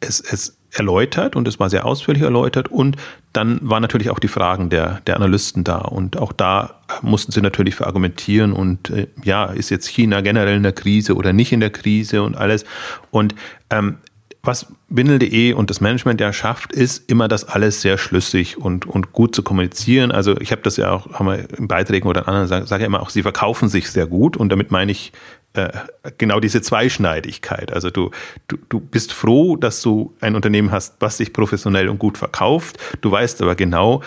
es, 0.00 0.20
es 0.20 0.56
erläutert 0.72 1.36
und 1.36 1.48
es 1.48 1.58
war 1.58 1.70
sehr 1.70 1.86
ausführlich 1.86 2.22
erläutert 2.22 2.68
und 2.68 2.96
dann 3.32 3.58
waren 3.62 3.82
natürlich 3.82 4.10
auch 4.10 4.18
die 4.18 4.28
Fragen 4.28 4.70
der, 4.70 5.00
der 5.06 5.16
Analysten 5.16 5.64
da 5.64 5.78
und 5.78 6.18
auch 6.18 6.32
da 6.32 6.80
mussten 7.02 7.32
sie 7.32 7.40
natürlich 7.40 7.74
verargumentieren 7.74 8.52
und 8.52 8.90
äh, 8.90 9.08
ja, 9.24 9.46
ist 9.46 9.70
jetzt 9.70 9.86
China 9.86 10.20
generell 10.20 10.56
in 10.56 10.62
der 10.62 10.72
Krise 10.72 11.14
oder 11.14 11.32
nicht 11.32 11.52
in 11.52 11.60
der 11.60 11.70
Krise 11.70 12.22
und 12.22 12.36
alles 12.36 12.64
und 13.10 13.34
ähm, 13.70 13.98
was 14.46 14.66
Windel.de 14.88 15.52
und 15.52 15.70
das 15.70 15.80
Management 15.80 16.20
ja 16.20 16.32
schafft, 16.32 16.72
ist 16.72 17.10
immer 17.10 17.28
das 17.28 17.44
alles 17.44 17.80
sehr 17.80 17.98
schlüssig 17.98 18.58
und, 18.58 18.86
und 18.86 19.12
gut 19.12 19.34
zu 19.34 19.42
kommunizieren. 19.42 20.12
Also 20.12 20.36
ich 20.40 20.52
habe 20.52 20.62
das 20.62 20.76
ja 20.76 20.92
auch, 20.92 21.12
haben 21.14 21.26
wir 21.26 21.58
in 21.58 21.68
Beiträgen 21.68 22.08
oder 22.08 22.22
in 22.22 22.26
anderen, 22.26 22.46
sage 22.48 22.66
sag 22.66 22.80
ja 22.80 22.86
immer 22.86 23.00
auch, 23.00 23.10
sie 23.10 23.22
verkaufen 23.22 23.68
sich 23.68 23.90
sehr 23.90 24.06
gut 24.06 24.36
und 24.36 24.50
damit 24.50 24.70
meine 24.70 24.92
ich 24.92 25.12
äh, 25.54 25.70
genau 26.18 26.40
diese 26.40 26.60
Zweischneidigkeit. 26.60 27.72
Also 27.72 27.90
du, 27.90 28.10
du, 28.48 28.56
du 28.68 28.80
bist 28.80 29.12
froh, 29.12 29.56
dass 29.56 29.82
du 29.82 30.14
ein 30.20 30.36
Unternehmen 30.36 30.70
hast, 30.70 30.96
was 31.00 31.16
sich 31.16 31.32
professionell 31.32 31.88
und 31.88 31.98
gut 31.98 32.18
verkauft. 32.18 32.78
Du 33.00 33.10
weißt 33.10 33.42
aber 33.42 33.54
genau, 33.54 34.02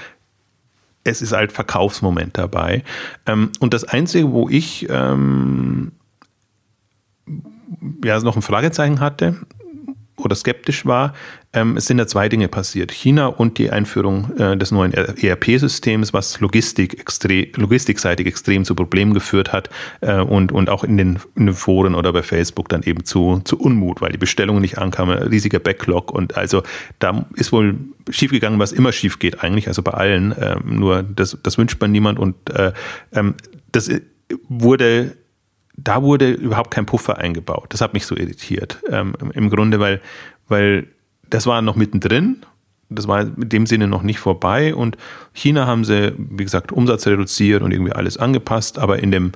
es 1.03 1.21
ist 1.21 1.31
halt 1.31 1.51
Verkaufsmoment 1.51 2.37
dabei. 2.37 2.83
Ähm, 3.25 3.51
und 3.59 3.73
das 3.73 3.83
Einzige, 3.83 4.31
wo 4.31 4.49
ich 4.49 4.87
ähm, 4.89 5.91
ja 8.03 8.19
noch 8.19 8.35
ein 8.35 8.41
Fragezeichen 8.41 8.99
hatte, 8.99 9.35
oder 10.19 10.35
skeptisch 10.35 10.85
war, 10.85 11.13
ähm, 11.51 11.77
es 11.77 11.87
sind 11.87 11.97
ja 11.97 12.05
zwei 12.05 12.29
Dinge 12.29 12.47
passiert. 12.47 12.91
China 12.91 13.27
und 13.27 13.57
die 13.57 13.71
Einführung 13.71 14.37
äh, 14.37 14.55
des 14.55 14.71
neuen 14.71 14.93
ERP-Systems, 14.93 16.13
was 16.13 16.39
Logistik 16.39 17.03
logistikseitig 17.57 18.27
extrem 18.27 18.65
zu 18.65 18.75
Problemen 18.75 19.13
geführt 19.13 19.51
hat 19.51 19.69
äh, 20.01 20.19
und, 20.19 20.51
und 20.51 20.69
auch 20.69 20.83
in 20.83 20.97
den, 20.97 21.19
in 21.35 21.47
den 21.47 21.55
Foren 21.55 21.95
oder 21.95 22.13
bei 22.13 22.21
Facebook 22.21 22.69
dann 22.69 22.83
eben 22.83 23.03
zu, 23.03 23.41
zu 23.45 23.59
Unmut, 23.59 24.01
weil 24.01 24.11
die 24.11 24.17
Bestellungen 24.17 24.61
nicht 24.61 24.77
ankamen, 24.77 25.17
riesiger 25.17 25.59
Backlog. 25.59 26.11
Und 26.11 26.37
also 26.37 26.61
da 26.99 27.25
ist 27.35 27.51
wohl 27.51 27.77
schiefgegangen, 28.09 28.59
was 28.59 28.71
immer 28.71 28.91
schief 28.91 29.17
geht 29.17 29.43
eigentlich, 29.43 29.67
also 29.67 29.81
bei 29.81 29.91
allen, 29.91 30.31
äh, 30.33 30.57
nur 30.63 31.01
das, 31.03 31.37
das 31.41 31.57
wünscht 31.57 31.81
man 31.81 31.91
niemand. 31.91 32.19
Und 32.19 32.35
äh, 32.51 32.73
ähm, 33.13 33.33
das 33.71 33.89
wurde 34.47 35.15
da 35.83 36.01
wurde 36.01 36.31
überhaupt 36.31 36.71
kein 36.71 36.85
Puffer 36.85 37.17
eingebaut. 37.17 37.67
Das 37.69 37.81
hat 37.81 37.93
mich 37.93 38.05
so 38.05 38.15
irritiert. 38.15 38.79
Ähm, 38.89 39.13
Im 39.33 39.49
Grunde, 39.49 39.79
weil, 39.79 40.01
weil 40.47 40.87
das 41.29 41.45
war 41.45 41.61
noch 41.61 41.75
mittendrin. 41.75 42.37
Das 42.89 43.07
war 43.07 43.21
in 43.21 43.49
dem 43.49 43.65
Sinne 43.65 43.87
noch 43.87 44.01
nicht 44.01 44.19
vorbei. 44.19 44.73
Und 44.73 44.97
China 45.33 45.67
haben 45.67 45.85
sie, 45.85 46.13
wie 46.17 46.43
gesagt, 46.43 46.71
Umsatz 46.71 47.05
reduziert 47.07 47.61
und 47.61 47.71
irgendwie 47.71 47.93
alles 47.93 48.17
angepasst, 48.17 48.79
aber 48.79 48.99
in 48.99 49.11
dem, 49.11 49.31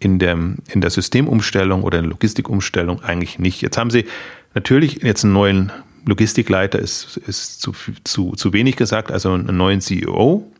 in 0.00 0.18
dem, 0.18 0.56
in 0.68 0.80
der 0.80 0.90
Systemumstellung 0.90 1.82
oder 1.82 1.98
in 1.98 2.04
der 2.04 2.10
Logistikumstellung 2.10 3.02
eigentlich 3.02 3.38
nicht. 3.38 3.62
Jetzt 3.62 3.78
haben 3.78 3.90
sie 3.90 4.06
natürlich 4.54 5.02
jetzt 5.02 5.24
einen 5.24 5.34
neuen 5.34 5.72
Logistikleiter, 6.04 6.78
ist, 6.78 7.16
ist 7.16 7.60
zu, 7.60 7.72
zu, 8.04 8.32
zu 8.32 8.52
wenig 8.52 8.76
gesagt, 8.76 9.10
also 9.10 9.32
einen 9.32 9.56
neuen 9.56 9.80
CEO 9.80 10.50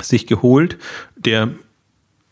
sich 0.00 0.26
geholt, 0.26 0.78
der 1.16 1.50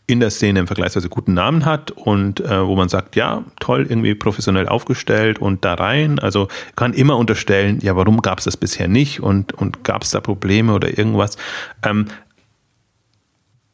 in 0.07 0.19
der 0.19 0.29
Szene 0.29 0.59
einen 0.59 0.67
vergleichsweise 0.67 1.09
guten 1.09 1.33
Namen 1.33 1.65
hat 1.65 1.91
und 1.91 2.41
äh, 2.41 2.65
wo 2.65 2.75
man 2.75 2.89
sagt, 2.89 3.15
ja, 3.15 3.45
toll, 3.59 3.85
irgendwie 3.87 4.13
professionell 4.13 4.67
aufgestellt 4.67 5.39
und 5.39 5.63
da 5.63 5.75
rein. 5.75 6.19
Also 6.19 6.47
kann 6.75 6.93
immer 6.93 7.17
unterstellen, 7.17 7.79
ja, 7.81 7.95
warum 7.95 8.21
gab 8.21 8.39
es 8.39 8.45
das 8.45 8.57
bisher 8.57 8.87
nicht 8.87 9.21
und, 9.21 9.53
und 9.53 9.83
gab 9.83 10.03
es 10.03 10.11
da 10.11 10.19
Probleme 10.19 10.73
oder 10.73 10.97
irgendwas. 10.97 11.37
Ähm, 11.83 12.07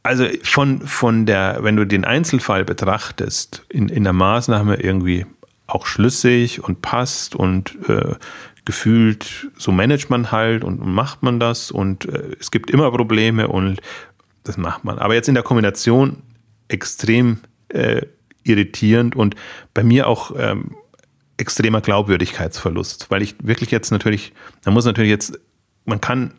also 0.03 0.25
von, 0.43 0.81
von 0.81 1.25
der, 1.25 1.59
wenn 1.61 1.75
du 1.75 1.85
den 1.85 2.05
Einzelfall 2.05 2.63
betrachtest, 2.63 3.65
in, 3.69 3.89
in 3.89 4.03
der 4.03 4.13
Maßnahme 4.13 4.75
irgendwie 4.75 5.25
auch 5.65 5.85
schlüssig 5.85 6.63
und 6.63 6.81
passt 6.81 7.35
und 7.35 7.77
äh, 7.89 8.15
gefühlt 8.63 9.47
so 9.57 9.71
managt 9.71 10.09
man 10.09 10.31
halt 10.31 10.63
und 10.63 10.85
macht 10.85 11.23
man 11.23 11.39
das 11.39 11.71
und 11.71 12.05
äh, 12.05 12.35
es 12.39 12.51
gibt 12.51 12.69
immer 12.69 12.91
Probleme 12.91 13.47
und 13.47 13.81
das 14.47 14.57
macht 14.57 14.83
man. 14.83 14.99
Aber 14.99 15.13
jetzt 15.13 15.27
in 15.27 15.35
der 15.35 15.43
Kombination 15.43 16.23
extrem 16.67 17.39
äh, 17.69 18.01
irritierend 18.43 19.15
und 19.15 19.35
bei 19.73 19.83
mir 19.83 20.07
auch 20.07 20.31
ähm, 20.37 20.75
extremer 21.37 21.81
Glaubwürdigkeitsverlust, 21.81 23.09
weil 23.09 23.21
ich 23.21 23.35
wirklich 23.41 23.71
jetzt 23.71 23.91
natürlich, 23.91 24.33
man 24.65 24.73
muss 24.73 24.85
natürlich 24.85 25.09
jetzt, 25.11 25.39
man 25.85 26.01
kann, 26.01 26.33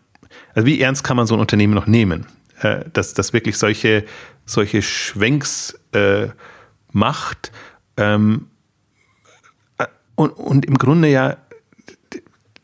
also 0.54 0.66
wie 0.66 0.80
ernst 0.80 1.04
kann 1.04 1.16
man 1.16 1.26
so 1.26 1.34
ein 1.34 1.40
Unternehmen 1.40 1.74
noch 1.74 1.86
nehmen, 1.86 2.26
äh, 2.60 2.84
dass 2.92 3.14
das 3.14 3.32
wirklich 3.32 3.56
solche, 3.58 4.04
solche 4.44 4.82
Schwenks 4.82 5.78
äh, 5.92 6.28
macht 6.92 7.52
ähm, 7.96 8.48
äh, 9.78 9.86
und, 10.16 10.30
und 10.30 10.66
im 10.66 10.78
Grunde 10.78 11.08
ja 11.08 11.36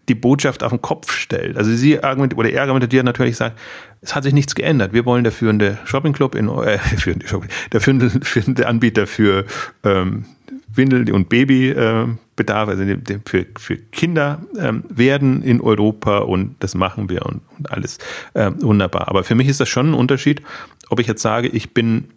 die 0.09 0.15
Botschaft 0.15 0.63
auf 0.63 0.71
den 0.71 0.83
Kopf 0.83 1.13
stellt. 1.13 1.57
Also 1.57 1.73
sie 1.75 2.03
argumentiert, 2.03 2.39
oder 2.39 2.51
er 2.51 2.63
argumentiert 2.63 3.05
natürlich 3.05 3.37
sagt, 3.37 3.59
es 4.01 4.15
hat 4.15 4.25
sich 4.25 4.35
nichts 4.35 4.55
geändert. 4.55 4.93
Wir 4.93 5.07
wollen 5.07 5.25
der 5.25 5.33
führende 5.33 5.79
Shoppingclub 5.85 6.35
in 6.35 6.49
äh, 6.49 6.79
führende 6.99 7.27
Shopping, 7.27 7.49
der 7.73 7.81
führende, 7.81 8.11
führende 8.23 8.67
Anbieter 8.67 9.07
für 9.07 9.45
ähm, 9.83 10.27
Windel- 10.75 11.13
und 11.13 11.29
Babybedarf, 11.29 12.69
äh, 12.69 12.71
also 12.71 12.85
für, 13.25 13.47
für 13.59 13.77
Kinder 13.77 14.43
ähm, 14.59 14.85
werden 14.89 15.43
in 15.43 15.61
Europa 15.61 16.19
und 16.19 16.57
das 16.61 16.75
machen 16.75 17.09
wir 17.09 17.25
und, 17.27 17.41
und 17.57 17.71
alles 17.71 17.99
äh, 18.35 18.51
wunderbar. 18.61 19.09
Aber 19.09 19.25
für 19.25 19.35
mich 19.35 19.49
ist 19.49 19.61
das 19.61 19.69
schon 19.69 19.91
ein 19.91 19.95
Unterschied, 19.95 20.43
ob 20.89 21.01
ich 21.01 21.07
jetzt 21.07 21.23
sage, 21.23 21.49
ich 21.49 21.73
bin 21.73 22.09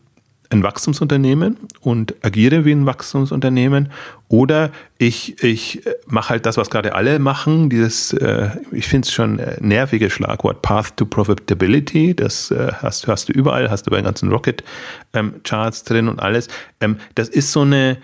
ein 0.49 0.63
Wachstumsunternehmen 0.63 1.57
und 1.81 2.15
agiere 2.23 2.63
wie 2.65 2.71
ein 2.71 2.85
Wachstumsunternehmen 2.85 3.89
oder 4.29 4.71
ich, 4.97 5.41
ich 5.43 5.81
mache 6.07 6.29
halt 6.29 6.45
das, 6.45 6.57
was 6.57 6.69
gerade 6.69 6.95
alle 6.95 7.19
machen, 7.19 7.69
dieses, 7.69 8.13
äh, 8.13 8.49
ich 8.71 8.87
finde 8.87 9.05
es 9.05 9.13
schon 9.13 9.39
äh, 9.39 9.57
nervige 9.59 10.09
Schlagwort 10.09 10.61
Path 10.61 10.97
to 10.97 11.05
Profitability, 11.05 12.15
das 12.15 12.51
äh, 12.51 12.71
hast, 12.81 13.07
hast 13.07 13.29
du 13.29 13.33
überall, 13.33 13.69
hast 13.69 13.83
du 13.83 13.91
bei 13.91 13.97
den 13.97 14.05
ganzen 14.05 14.29
Rocket-Charts 14.29 15.79
ähm, 15.81 15.85
drin 15.85 16.07
und 16.09 16.19
alles. 16.19 16.47
Ähm, 16.81 16.97
das 17.15 17.29
ist 17.29 17.51
so 17.51 17.61
eine, 17.61 17.97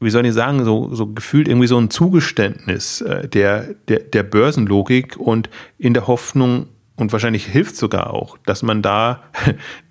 wie 0.00 0.10
soll 0.10 0.26
ich 0.26 0.34
sagen, 0.34 0.64
so, 0.64 0.94
so 0.94 1.06
gefühlt 1.06 1.48
irgendwie 1.48 1.68
so 1.68 1.78
ein 1.78 1.90
Zugeständnis 1.90 3.00
äh, 3.00 3.28
der, 3.28 3.74
der, 3.88 4.00
der 4.00 4.22
Börsenlogik 4.22 5.16
und 5.16 5.48
in 5.78 5.94
der 5.94 6.06
Hoffnung, 6.06 6.68
und 6.96 7.12
wahrscheinlich 7.12 7.46
hilft 7.46 7.76
sogar 7.76 8.12
auch, 8.12 8.38
dass 8.46 8.62
man 8.62 8.80
da 8.80 9.24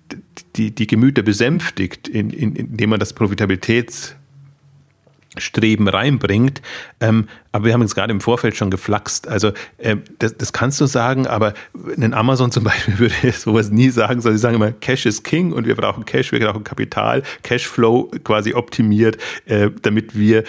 die, 0.56 0.74
die 0.74 0.86
Gemüter 0.86 1.22
besänftigt, 1.22 2.08
in, 2.08 2.30
in, 2.30 2.56
indem 2.56 2.90
man 2.90 3.00
das 3.00 3.12
Profitabilitätsstreben 3.12 5.88
reinbringt. 5.88 6.62
Ähm, 7.00 7.28
aber 7.52 7.66
wir 7.66 7.72
haben 7.72 7.82
jetzt 7.82 7.94
gerade 7.94 8.12
im 8.12 8.20
Vorfeld 8.20 8.56
schon 8.56 8.70
geflaxt. 8.70 9.28
Also 9.28 9.52
äh, 9.78 9.96
das, 10.18 10.36
das 10.36 10.52
kannst 10.52 10.80
du 10.80 10.86
sagen, 10.86 11.26
aber 11.26 11.54
ein 11.96 12.14
Amazon 12.14 12.52
zum 12.52 12.64
Beispiel 12.64 12.98
würde 12.98 13.32
sowas 13.32 13.70
nie 13.70 13.90
sagen, 13.90 14.20
sondern 14.20 14.38
sie 14.38 14.42
sagen 14.42 14.56
immer, 14.56 14.72
Cash 14.72 15.06
is 15.06 15.22
King 15.22 15.52
und 15.52 15.66
wir 15.66 15.74
brauchen 15.74 16.04
Cash, 16.04 16.32
wir 16.32 16.40
brauchen 16.40 16.64
Kapital, 16.64 17.22
Cashflow 17.42 18.10
quasi 18.22 18.54
optimiert, 18.54 19.18
äh, 19.46 19.70
damit 19.82 20.16
wir 20.16 20.44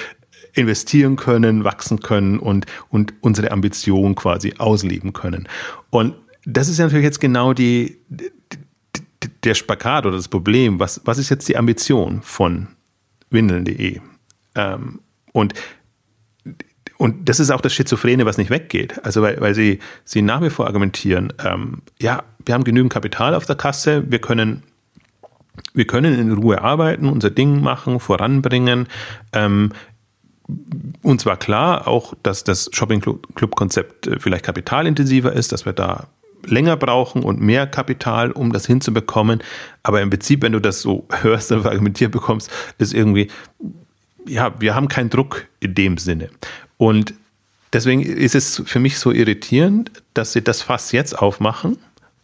investieren 0.54 1.16
können, 1.18 1.64
wachsen 1.64 2.00
können 2.00 2.40
und, 2.40 2.66
und 2.90 3.14
unsere 3.22 3.52
Ambition 3.52 4.16
quasi 4.16 4.54
ausleben 4.58 5.14
können. 5.14 5.48
Und 5.90 6.16
das 6.46 6.70
ist 6.70 6.80
ja 6.80 6.86
natürlich 6.86 7.04
jetzt 7.04 7.20
genau 7.20 7.54
die, 7.54 7.98
der 9.46 9.56
Spagat 9.56 10.06
oder 10.06 10.16
das 10.16 10.28
Problem, 10.28 10.80
was, 10.80 11.02
was 11.06 11.18
ist 11.18 11.30
jetzt 11.30 11.48
die 11.48 11.58
Ambition 11.58 12.22
von 12.22 12.68
windeln.de? 13.30 14.00
Ähm, 14.56 15.00
und, 15.32 15.54
und 16.98 17.30
das 17.30 17.40
ist 17.40 17.52
auch 17.52 17.62
das 17.62 17.74
Schizophrene, 17.74 18.26
was 18.26 18.38
nicht 18.38 18.50
weggeht. 18.50 19.04
Also 19.06 19.22
weil, 19.22 19.40
weil 19.42 19.54
sie, 19.54 19.80
sie 20.04 20.22
nach 20.22 20.42
wie 20.42 20.50
vor 20.50 20.68
argumentieren, 20.68 21.34
ähm, 21.44 21.82
ja, 22.02 22.24
wir 22.46 22.54
haben 22.54 22.64
genügend 22.64 22.94
Kapital 22.94 23.36
auf 23.36 23.46
der 23.46 23.56
Kasse, 23.56 24.10
wir 24.10 24.20
können, 24.20 24.64
wir 25.74 25.86
können 25.86 26.18
in 26.18 26.32
Ruhe 26.32 26.62
arbeiten, 26.62 27.08
unser 27.08 27.30
Ding 27.30 27.62
machen, 27.62 28.00
voranbringen. 28.00 28.88
Ähm, 29.34 29.72
und 31.02 31.22
zwar 31.22 31.38
klar 31.38 31.88
auch, 31.88 32.14
dass 32.22 32.44
das 32.44 32.70
Shopping-Club-Konzept 32.72 34.08
äh, 34.08 34.20
vielleicht 34.20 34.46
kapitalintensiver 34.46 35.34
ist, 35.34 35.52
dass 35.52 35.66
wir 35.66 35.74
da 35.74 36.08
länger 36.48 36.78
brauchen 36.78 37.24
und 37.24 37.42
mehr 37.42 37.68
Kapital, 37.68 38.32
um 38.32 38.52
das 38.52 38.66
hinzubekommen. 38.66 39.44
Aber 39.84 40.02
im 40.02 40.10
Prinzip, 40.10 40.42
wenn 40.42 40.52
du 40.52 40.60
das 40.60 40.82
so 40.82 41.08
hörst 41.22 41.52
und 41.52 41.66
argumentiert 41.66 42.12
bekommst, 42.12 42.50
ist 42.78 42.94
irgendwie, 42.94 43.30
ja, 44.28 44.54
wir 44.60 44.76
haben 44.76 44.88
keinen 44.88 45.10
Druck 45.10 45.46
in 45.60 45.76
dem 45.76 45.98
Sinne. 45.98 46.30
Und 46.78 47.14
deswegen 47.74 48.02
ist 48.02 48.36
es 48.36 48.62
für 48.66 48.80
mich 48.80 48.98
so 49.00 49.12
irritierend, 49.12 49.92
dass 50.14 50.34
sie 50.34 50.44
das 50.44 50.62
Fass 50.62 50.92
jetzt 50.92 51.18
aufmachen 51.18 51.78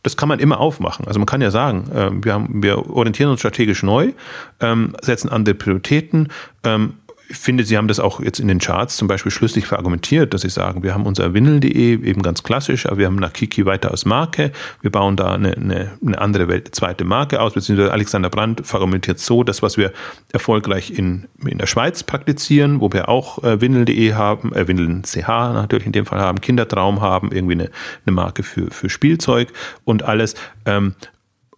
das 0.04 0.18
kann 0.18 0.30
man 0.30 0.40
immer 0.40 0.60
aufmachen. 0.60 1.08
Also 1.08 1.20
man 1.20 1.26
kann 1.26 1.42
ja 1.42 1.52
sagen, 1.52 1.90
äh, 1.94 2.10
wir, 2.24 2.34
haben, 2.34 2.64
wir 2.64 2.90
orientieren 2.90 3.30
uns 3.30 3.40
strategisch 3.40 3.84
neu, 3.84 4.14
ähm, 4.60 4.96
setzen 5.02 5.30
andere 5.30 5.56
Prioritäten, 5.56 6.30
ähm, 6.64 6.94
finde, 7.34 7.64
Sie 7.64 7.78
haben 7.78 7.88
das 7.88 8.00
auch 8.00 8.20
jetzt 8.20 8.40
in 8.40 8.48
den 8.48 8.60
Charts 8.60 8.98
zum 8.98 9.08
Beispiel 9.08 9.32
schlüssig 9.32 9.66
verargumentiert, 9.66 10.34
dass 10.34 10.42
Sie 10.42 10.50
sagen, 10.50 10.84
wir 10.84 10.94
haben 10.94 11.06
unser 11.06 11.34
Windel.de 11.34 12.04
eben 12.04 12.22
ganz 12.22 12.44
klassisch, 12.44 12.86
aber 12.86 12.98
wir 12.98 13.06
haben 13.08 13.16
Nakiki 13.16 13.66
weiter 13.66 13.92
als 13.92 14.06
Marke. 14.06 14.52
Wir 14.82 14.92
bauen 14.92 15.16
da 15.16 15.34
eine, 15.34 15.54
eine, 15.54 15.92
eine 16.06 16.20
andere 16.20 16.48
Welt, 16.48 16.74
zweite 16.74 17.04
Marke 17.04 17.42
aus, 17.42 17.54
beziehungsweise 17.54 17.92
Alexander 17.92 18.30
Brandt 18.30 18.66
verargumentiert 18.66 19.20
so, 19.20 19.44
das, 19.44 19.62
was 19.62 19.78
wir 19.78 19.92
erfolgreich 20.32 20.92
in, 20.92 21.28
in 21.46 21.58
der 21.58 21.68
Schweiz 21.68 22.04
praktizieren, 22.04 22.82
wo 22.82 22.92
wir 22.92 23.10
auch 23.10 23.44
äh, 23.44 23.62
Windel.de 23.62 24.14
haben, 24.14 24.54
äh, 24.54 24.68
Windeln 24.68 25.04
CH 25.04 25.28
natürlich 25.28 25.86
in 25.86 25.92
dem 25.92 26.06
Fall 26.06 26.20
haben, 26.20 26.42
Kindertraum 26.42 27.02
haben, 27.02 27.32
irgendwie 27.32 27.54
eine, 27.54 27.70
eine 28.06 28.14
Marke 28.14 28.44
für, 28.44 28.72
für 28.72 28.90
Spielzeug 28.90 29.50
und 29.84 30.04
alles. 30.04 30.36
Ähm, 30.66 30.96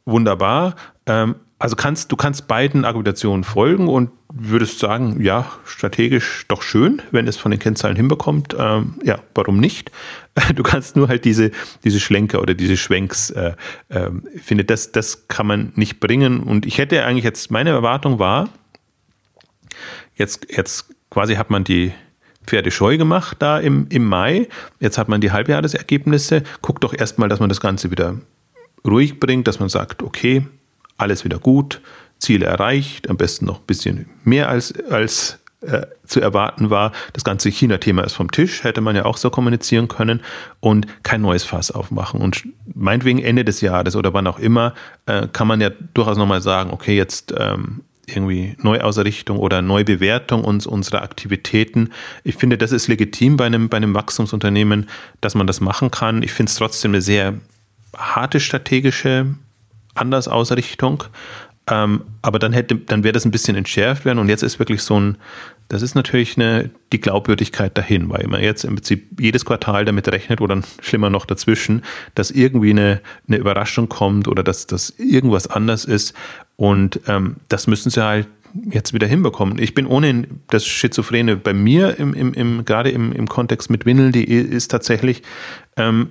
wunderbar. 0.06 0.76
Ähm, 1.06 1.36
also 1.64 1.78
kannst, 1.78 2.12
du 2.12 2.18
kannst 2.18 2.50
beiden 2.50 2.84
Argumentationen 2.84 3.46
folgen 3.46 3.88
und 3.88 4.10
würdest 4.34 4.80
sagen, 4.80 5.22
ja, 5.24 5.50
strategisch 5.64 6.44
doch 6.50 6.62
schön, 6.62 7.02
wenn 7.12 7.26
es 7.26 7.38
von 7.38 7.52
den 7.52 7.60
Kennzahlen 7.62 7.96
hinbekommt. 7.96 8.54
Ähm, 8.60 8.96
ja, 9.02 9.20
warum 9.34 9.62
nicht? 9.62 9.90
Du 10.56 10.62
kannst 10.62 10.98
nur 10.98 11.08
halt 11.08 11.24
diese, 11.24 11.52
diese 11.86 12.02
Schlenker 12.02 12.42
oder 12.42 12.54
diese 12.54 12.76
Schwenks, 12.76 13.30
äh, 13.30 13.54
äh, 13.88 14.10
finde, 14.42 14.66
das, 14.66 14.92
das 14.92 15.30
kann 15.30 15.48
man 15.48 15.72
nicht 15.76 16.02
bringen. 16.02 16.44
Und 16.44 16.66
ich 16.66 16.80
hätte 16.80 17.06
eigentlich 17.06 17.24
jetzt, 17.24 17.50
meine 17.50 17.70
Erwartung 17.70 18.20
war, 18.20 18.50
jetzt, 20.16 20.46
jetzt 20.54 20.94
quasi 21.10 21.36
hat 21.36 21.50
man 21.50 21.64
die, 21.64 21.94
Pferde 22.46 22.72
scheu 22.72 22.98
gemacht 22.98 23.38
da 23.40 23.58
im, 23.58 23.88
im 23.88 24.04
Mai. 24.04 24.50
Jetzt 24.82 24.98
hat 24.98 25.08
man 25.08 25.22
die 25.22 25.32
Halbjahresergebnisse. 25.32 26.44
Guckt 26.62 26.84
doch 26.84 26.94
erstmal, 26.94 27.30
dass 27.30 27.40
man 27.40 27.48
das 27.48 27.62
Ganze 27.62 27.90
wieder 27.90 28.18
ruhig 28.86 29.18
bringt, 29.18 29.48
dass 29.48 29.62
man 29.62 29.70
sagt, 29.70 30.04
okay, 30.04 30.46
alles 30.98 31.24
wieder 31.24 31.40
gut, 31.40 31.82
Ziele 32.20 32.46
erreicht, 32.46 33.10
am 33.10 33.18
besten 33.18 33.46
noch 33.46 33.60
ein 33.60 33.66
bisschen 33.66 34.10
mehr 34.24 34.50
als, 34.50 34.74
als 34.90 35.40
äh, 35.62 35.88
zu 36.06 36.20
erwarten 36.20 36.70
war. 36.70 36.92
Das 37.14 37.24
ganze 37.24 37.50
China-Thema 37.50 38.04
ist 38.04 38.14
vom 38.14 38.32
Tisch, 38.32 38.64
hätte 38.64 38.82
man 38.82 38.96
ja 38.96 39.06
auch 39.06 39.18
so 39.18 39.30
kommunizieren 39.30 39.88
können 39.88 40.22
und 40.60 40.88
kein 41.04 41.22
neues 41.22 41.44
Fass 41.44 41.72
aufmachen. 41.72 42.22
Und 42.22 42.48
meinetwegen 42.74 43.20
Ende 43.20 43.46
des 43.46 43.62
Jahres 43.62 43.96
oder 43.96 44.14
wann 44.14 44.28
auch 44.28 44.40
immer, 44.40 44.74
äh, 45.06 45.28
kann 45.32 45.48
man 45.48 45.62
ja 45.62 45.70
durchaus 45.94 46.18
nochmal 46.18 46.42
sagen, 46.42 46.72
okay, 46.72 46.96
jetzt 46.96 47.34
ähm, 47.38 47.82
irgendwie 48.06 48.56
Neuausrichtung 48.62 49.38
oder 49.38 49.62
Neubewertung 49.62 50.44
uns, 50.44 50.68
unserer 50.68 51.02
Aktivitäten. 51.02 51.92
Ich 52.24 52.36
finde, 52.36 52.58
das 52.58 52.72
ist 52.72 52.88
legitim 52.88 53.38
bei 53.38 53.46
einem, 53.46 53.70
bei 53.70 53.78
einem 53.78 53.94
Wachstumsunternehmen, 53.94 54.90
dass 55.22 55.36
man 55.36 55.48
das 55.48 55.62
machen 55.62 55.92
kann. 55.92 56.24
Ich 56.24 56.34
finde 56.34 56.50
es 56.50 56.56
trotzdem 56.56 56.92
eine 56.92 57.02
sehr 57.02 57.36
harte 57.96 58.40
strategische 58.40 59.36
Andersausrichtung. 59.96 61.04
Ähm, 61.66 62.02
aber 62.22 62.40
dann 62.40 62.52
hätte, 62.52 62.76
dann 62.76 63.04
wäre 63.06 63.14
das 63.14 63.24
ein 63.24 63.32
bisschen 63.32 63.56
entschärft 63.56 64.04
werden 64.04 64.20
und 64.20 64.28
jetzt 64.28 64.44
ist 64.44 64.60
wirklich 64.60 64.82
so 64.82 65.00
ein, 65.00 65.18
das 65.70 65.82
ist 65.82 65.96
natürlich 65.96 66.38
eine, 66.38 66.70
die 66.92 67.00
Glaubwürdigkeit 67.00 67.78
dahin, 67.78 68.10
weil 68.10 68.28
man 68.28 68.42
jetzt 68.44 68.66
im 68.66 68.76
Prinzip 68.76 69.18
jedes 69.18 69.46
Quartal 69.46 69.86
damit 69.86 70.10
rechnet 70.10 70.42
oder 70.42 70.62
schlimmer 70.82 71.10
noch 71.10 71.26
dazwischen, 71.26 71.84
dass 72.16 72.32
irgendwie 72.32 72.72
eine, 72.72 73.00
eine 73.30 73.38
Überraschung 73.38 73.88
kommt 73.88 74.28
oder 74.28 74.44
dass, 74.44 74.68
dass 74.68 74.90
irgendwas 74.98 75.48
anders 75.48 75.86
ist 75.86 76.14
und 76.58 77.00
ähm, 77.08 77.38
das 77.48 77.68
müssen 77.68 77.90
sie 77.90 78.04
halt 78.04 78.28
jetzt 78.70 78.94
wieder 78.94 79.08
hinbekommen. 79.08 79.58
Ich 79.58 79.74
bin 79.74 79.88
ohnehin 79.88 80.42
das 80.50 80.66
Schizophrene 80.66 81.38
bei 81.38 81.54
mir 81.54 81.98
im, 81.98 82.14
im, 82.14 82.34
im 82.34 82.66
gerade 82.66 82.92
im, 82.92 83.14
im 83.14 83.28
Kontext 83.28 83.70
mit 83.70 83.86
Windeln.de 83.86 84.22
ist 84.24 84.70
tatsächlich, 84.70 85.24
ähm, 85.78 86.10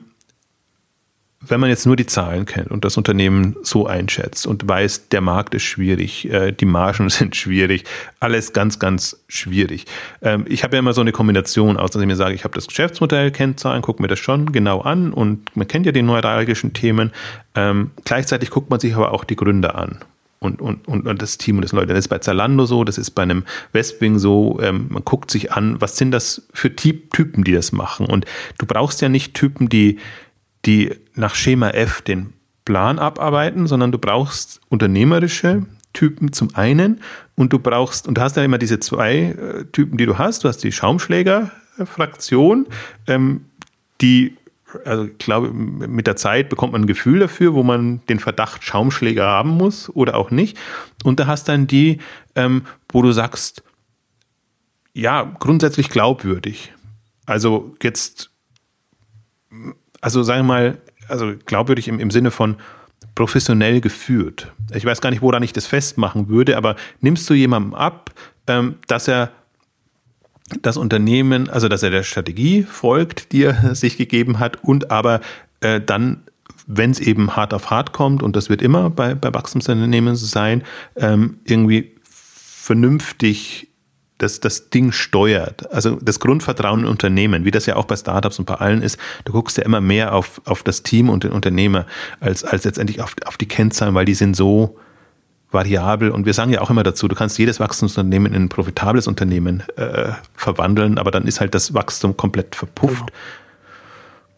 wenn 1.46 1.61
man 1.61 1.70
jetzt 1.70 1.87
nur 1.87 1.96
die 1.96 2.06
Zahlen 2.06 2.46
kennt 2.46 2.70
und 2.70 2.84
das 2.84 2.96
Unternehmen 2.96 3.56
so 3.62 3.87
einschätzt 3.87 4.46
und 4.46 4.66
weiß, 4.68 5.08
der 5.08 5.20
Markt 5.20 5.54
ist 5.54 5.64
schwierig, 5.64 6.30
äh, 6.30 6.52
die 6.52 6.64
Margen 6.64 7.08
sind 7.11 7.37
schwierig, 7.37 7.84
alles 8.20 8.52
ganz, 8.52 8.78
ganz 8.78 9.22
schwierig. 9.28 9.87
Ähm, 10.22 10.44
ich 10.49 10.62
habe 10.62 10.76
ja 10.76 10.78
immer 10.78 10.92
so 10.92 11.00
eine 11.00 11.12
Kombination 11.12 11.76
aus, 11.76 11.90
dass 11.90 12.00
ich 12.00 12.06
mir 12.06 12.16
sage, 12.16 12.34
ich 12.34 12.44
habe 12.44 12.54
das 12.54 12.68
Geschäftsmodell, 12.68 13.30
Kennzahlen, 13.30 13.82
gucke 13.82 14.00
mir 14.00 14.08
das 14.08 14.18
schon 14.18 14.52
genau 14.52 14.80
an 14.80 15.12
und 15.12 15.54
man 15.56 15.66
kennt 15.66 15.87
ja 15.87 15.92
die 15.92 16.02
neuralgischen 16.02 16.72
Themen. 16.72 17.12
Ähm, 17.54 17.90
gleichzeitig 18.04 18.50
guckt 18.50 18.70
man 18.70 18.80
sich 18.80 18.94
aber 18.94 19.12
auch 19.12 19.25
die 19.25 19.37
Gründe 19.37 19.75
an. 19.75 19.99
Und, 20.38 20.61
und, 20.61 20.88
und, 20.88 21.22
das 21.22 21.38
Team 21.38 21.58
und 21.58 21.62
das 21.62 21.70
Leute. 21.70 21.94
Das 21.94 22.00
ist 22.00 22.08
bei 22.08 22.18
Zalando 22.18 22.66
so, 22.66 22.82
das 22.82 22.99
ist 22.99 23.12
bei 23.12 23.22
einem 23.22 23.44
Westwing 23.70 24.18
so. 24.18 24.58
Ähm, 24.61 24.87
man 24.88 25.04
guckt 25.04 25.30
sich 25.30 25.52
an, 25.52 25.80
was 25.80 25.96
sind 25.96 26.11
das 26.11 26.42
für 26.52 26.75
Typen, 26.75 27.45
die 27.45 27.52
das 27.52 27.71
machen. 27.71 28.06
Und 28.06 28.25
du 28.58 28.67
brauchst 28.67 29.00
ja 29.02 29.08
nicht 29.08 29.34
Typen, 29.34 29.69
die 29.69 30.00
die 30.64 30.94
nach 31.14 31.34
Schema 31.34 31.70
F 31.70 32.02
den 32.02 32.32
Plan 32.64 32.98
abarbeiten, 32.98 33.66
sondern 33.66 33.92
du 33.92 33.98
brauchst 33.98 34.60
unternehmerische 34.68 35.66
Typen 35.92 36.32
zum 36.32 36.54
einen 36.54 37.00
und 37.34 37.52
du 37.52 37.58
brauchst, 37.58 38.06
und 38.08 38.16
du 38.18 38.22
hast 38.22 38.36
ja 38.36 38.44
immer 38.44 38.58
diese 38.58 38.80
zwei 38.80 39.16
äh, 39.16 39.64
Typen, 39.72 39.98
die 39.98 40.06
du 40.06 40.18
hast. 40.18 40.44
Du 40.44 40.48
hast 40.48 40.58
die 40.58 40.72
Schaumschläger-Fraktion, 40.72 42.66
ähm, 43.06 43.46
die, 44.00 44.36
also 44.84 45.04
ich 45.04 45.18
glaube, 45.18 45.52
mit 45.52 46.06
der 46.06 46.16
Zeit 46.16 46.48
bekommt 46.48 46.72
man 46.72 46.82
ein 46.82 46.86
Gefühl 46.86 47.18
dafür, 47.18 47.54
wo 47.54 47.62
man 47.62 48.00
den 48.08 48.20
Verdacht 48.20 48.64
Schaumschläger 48.64 49.26
haben 49.26 49.50
muss 49.50 49.90
oder 49.90 50.16
auch 50.16 50.30
nicht. 50.30 50.56
Und 51.04 51.20
da 51.20 51.26
hast 51.26 51.48
dann 51.48 51.66
die, 51.66 51.98
ähm, 52.34 52.64
wo 52.88 53.02
du 53.02 53.12
sagst, 53.12 53.62
ja, 54.94 55.22
grundsätzlich 55.38 55.88
glaubwürdig. 55.90 56.72
Also 57.26 57.75
jetzt 57.82 58.30
also 60.02 60.23
sagen 60.23 60.41
wir 60.41 60.54
mal, 60.54 60.78
also 61.08 61.32
glaubwürdig 61.47 61.88
im, 61.88 61.99
im 61.99 62.10
Sinne 62.10 62.30
von 62.30 62.56
professionell 63.15 63.80
geführt. 63.80 64.52
Ich 64.75 64.84
weiß 64.84 65.00
gar 65.00 65.10
nicht, 65.10 65.23
woran 65.23 65.43
ich 65.43 65.52
das 65.52 65.67
festmachen 65.67 66.28
würde, 66.28 66.56
aber 66.56 66.76
nimmst 67.00 67.28
du 67.30 67.34
jemandem 67.34 67.75
ab, 67.75 68.10
ähm, 68.47 68.76
dass 68.86 69.08
er 69.08 69.30
das 70.60 70.76
Unternehmen, 70.76 71.49
also 71.49 71.69
dass 71.69 71.82
er 71.82 71.91
der 71.91 72.02
Strategie 72.02 72.62
folgt, 72.62 73.32
die 73.32 73.45
er 73.45 73.75
sich 73.75 73.97
gegeben 73.97 74.38
hat 74.38 74.62
und 74.62 74.91
aber 74.91 75.21
äh, 75.60 75.80
dann, 75.80 76.23
wenn 76.67 76.91
es 76.91 77.00
eben 77.00 77.36
hart 77.36 77.54
auf 77.54 77.71
hart 77.71 77.93
kommt, 77.93 78.23
und 78.23 78.36
das 78.36 78.50
wird 78.50 78.60
immer 78.62 78.91
bei, 78.91 79.15
bei 79.15 79.32
Wachstumsunternehmen 79.32 80.17
sein, 80.17 80.62
ähm, 80.97 81.38
irgendwie 81.45 81.93
vernünftig 82.02 83.69
das, 84.23 84.41
das 84.41 84.71
Ding 84.71 84.93
steuert. 84.93 85.71
Also 85.73 85.99
das 86.00 86.21
Grundvertrauen 86.21 86.80
in 86.80 86.87
Unternehmen, 86.87 87.45
wie 87.45 87.50
das 87.50 87.67
ja 87.67 87.76
auch 87.76 87.85
bei 87.85 87.97
Startups 87.97 88.39
und 88.39 88.45
bei 88.45 88.54
allen 88.54 88.82
ist, 88.82 88.99
du 89.25 89.32
guckst 89.32 89.56
ja 89.58 89.65
immer 89.65 89.80
mehr 89.80 90.15
auf, 90.15 90.41
auf 90.45 90.63
das 90.63 90.82
Team 90.82 91.11
und 91.11 91.25
den 91.25 91.32
Unternehmer 91.32 91.87
als, 92.21 92.45
als 92.45 92.65
letztendlich 92.65 93.00
auf, 93.00 93.17
auf 93.26 93.37
die 93.37 93.47
Kennzahlen, 93.47 93.95
weil 93.95 94.04
die 94.04 94.15
sind 94.15 94.37
so 94.37 94.78
variabel. 95.50 96.11
Und 96.11 96.25
wir 96.25 96.35
sagen 96.35 96.52
ja 96.52 96.61
auch 96.61 96.71
immer 96.71 96.82
dazu, 96.82 97.08
du 97.08 97.15
kannst 97.15 97.39
jedes 97.39 97.61
Wachstumsunternehmen 97.61 98.32
in 98.32 98.45
ein 98.45 98.49
profitables 98.49 99.06
Unternehmen 99.06 99.63
äh, 99.76 100.13
verwandeln, 100.35 100.99
aber 100.99 101.11
dann 101.11 101.26
ist 101.26 101.41
halt 101.41 101.54
das 101.54 101.75
Wachstum 101.75 102.17
komplett 102.17 102.54
verpufft. 102.54 103.06
Genau. 103.06 103.19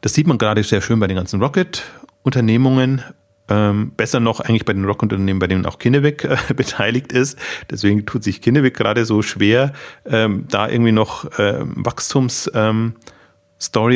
Das 0.00 0.14
sieht 0.14 0.26
man 0.26 0.38
gerade 0.38 0.62
sehr 0.62 0.80
schön 0.80 1.00
bei 1.00 1.06
den 1.06 1.16
ganzen 1.16 1.40
Rocket-Unternehmungen. 1.40 3.02
Ähm, 3.46 3.92
besser 3.94 4.20
noch 4.20 4.40
eigentlich 4.40 4.64
bei 4.64 4.72
den 4.72 4.86
Rockunternehmen, 4.86 5.38
bei 5.38 5.46
denen 5.46 5.66
auch 5.66 5.78
Kinneweg 5.78 6.24
äh, 6.24 6.36
beteiligt 6.56 7.12
ist. 7.12 7.38
Deswegen 7.70 8.06
tut 8.06 8.24
sich 8.24 8.40
Kinneweg 8.40 8.74
gerade 8.74 9.04
so 9.04 9.20
schwer, 9.20 9.72
ähm, 10.06 10.46
da 10.48 10.68
irgendwie 10.68 10.92
noch 10.92 11.26
ähm, 11.38 11.74
Wachstumsstory 11.76 12.96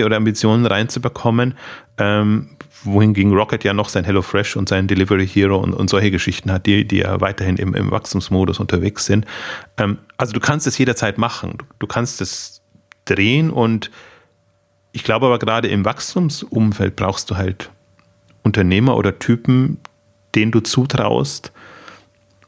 ähm, 0.00 0.04
oder 0.04 0.16
Ambitionen 0.16 0.66
reinzubekommen. 0.66 1.54
Ähm, 1.96 2.50
wohingegen 2.84 3.32
Rocket 3.32 3.64
ja 3.64 3.72
noch 3.72 3.88
sein 3.88 4.04
HelloFresh 4.04 4.56
und 4.56 4.68
sein 4.68 4.86
Delivery 4.86 5.26
Hero 5.26 5.58
und, 5.58 5.72
und 5.72 5.88
solche 5.90 6.10
Geschichten 6.10 6.52
hat, 6.52 6.66
die, 6.66 6.86
die 6.86 6.98
ja 6.98 7.20
weiterhin 7.20 7.56
im, 7.56 7.74
im 7.74 7.90
Wachstumsmodus 7.90 8.60
unterwegs 8.60 9.06
sind. 9.06 9.26
Ähm, 9.78 9.98
also 10.16 10.32
du 10.32 10.40
kannst 10.40 10.66
es 10.66 10.76
jederzeit 10.78 11.18
machen. 11.18 11.54
Du, 11.58 11.64
du 11.78 11.86
kannst 11.86 12.20
es 12.20 12.60
drehen 13.04 13.50
und 13.50 13.90
ich 14.92 15.04
glaube 15.04 15.26
aber 15.26 15.38
gerade 15.38 15.68
im 15.68 15.84
Wachstumsumfeld 15.84 16.96
brauchst 16.96 17.30
du 17.30 17.36
halt 17.36 17.70
Unternehmer 18.42 18.96
oder 18.96 19.18
Typen, 19.18 19.78
denen 20.34 20.52
du 20.52 20.60
zutraust, 20.60 21.52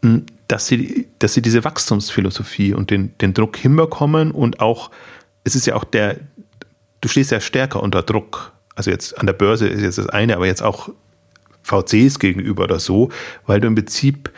hm, 0.02 0.26
dass 0.48 0.66
sie, 0.66 1.08
dass 1.18 1.34
sie 1.34 1.42
diese 1.42 1.64
Wachstumsphilosophie 1.64 2.74
und 2.74 2.90
den, 2.90 3.16
den 3.18 3.34
Druck 3.34 3.56
hinbekommen 3.56 4.32
und 4.32 4.60
auch, 4.60 4.90
es 5.44 5.54
ist 5.54 5.66
ja 5.66 5.76
auch 5.76 5.84
der, 5.84 6.16
du 7.00 7.08
stehst 7.08 7.30
ja 7.30 7.40
stärker 7.40 7.82
unter 7.82 8.02
Druck. 8.02 8.52
Also 8.74 8.90
jetzt 8.90 9.18
an 9.18 9.26
der 9.26 9.32
Börse 9.32 9.68
ist 9.68 9.82
jetzt 9.82 9.98
das 9.98 10.08
eine, 10.08 10.36
aber 10.36 10.46
jetzt 10.46 10.62
auch 10.62 10.90
VCs 11.62 12.18
gegenüber 12.18 12.64
oder 12.64 12.80
so, 12.80 13.10
weil 13.46 13.60
du 13.60 13.68
im 13.68 13.74
Prinzip 13.74 14.30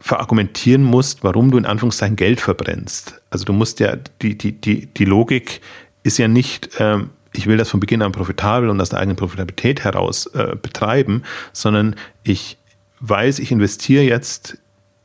verargumentieren 0.00 0.82
musst, 0.82 1.22
warum 1.22 1.50
du 1.50 1.58
in 1.58 1.66
Anführungszeichen 1.66 2.16
Geld 2.16 2.40
verbrennst. 2.40 3.20
Also 3.30 3.44
du 3.44 3.52
musst 3.52 3.78
ja, 3.78 3.96
die, 4.20 4.36
die, 4.36 4.52
die, 4.52 4.86
die 4.86 5.04
Logik 5.04 5.60
ist 6.02 6.18
ja 6.18 6.28
nicht, 6.28 6.70
ähm, 6.78 7.10
ich 7.32 7.46
will 7.46 7.56
das 7.56 7.70
von 7.70 7.80
Beginn 7.80 8.02
an 8.02 8.12
profitabel 8.12 8.68
und 8.68 8.80
aus 8.80 8.90
der 8.90 9.00
eigenen 9.00 9.16
Profitabilität 9.16 9.84
heraus 9.84 10.26
äh, 10.26 10.56
betreiben, 10.60 11.22
sondern 11.52 11.96
ich 12.22 12.58
weiß, 13.00 13.38
ich 13.38 13.50
investiere 13.50 14.04
jetzt 14.04 14.58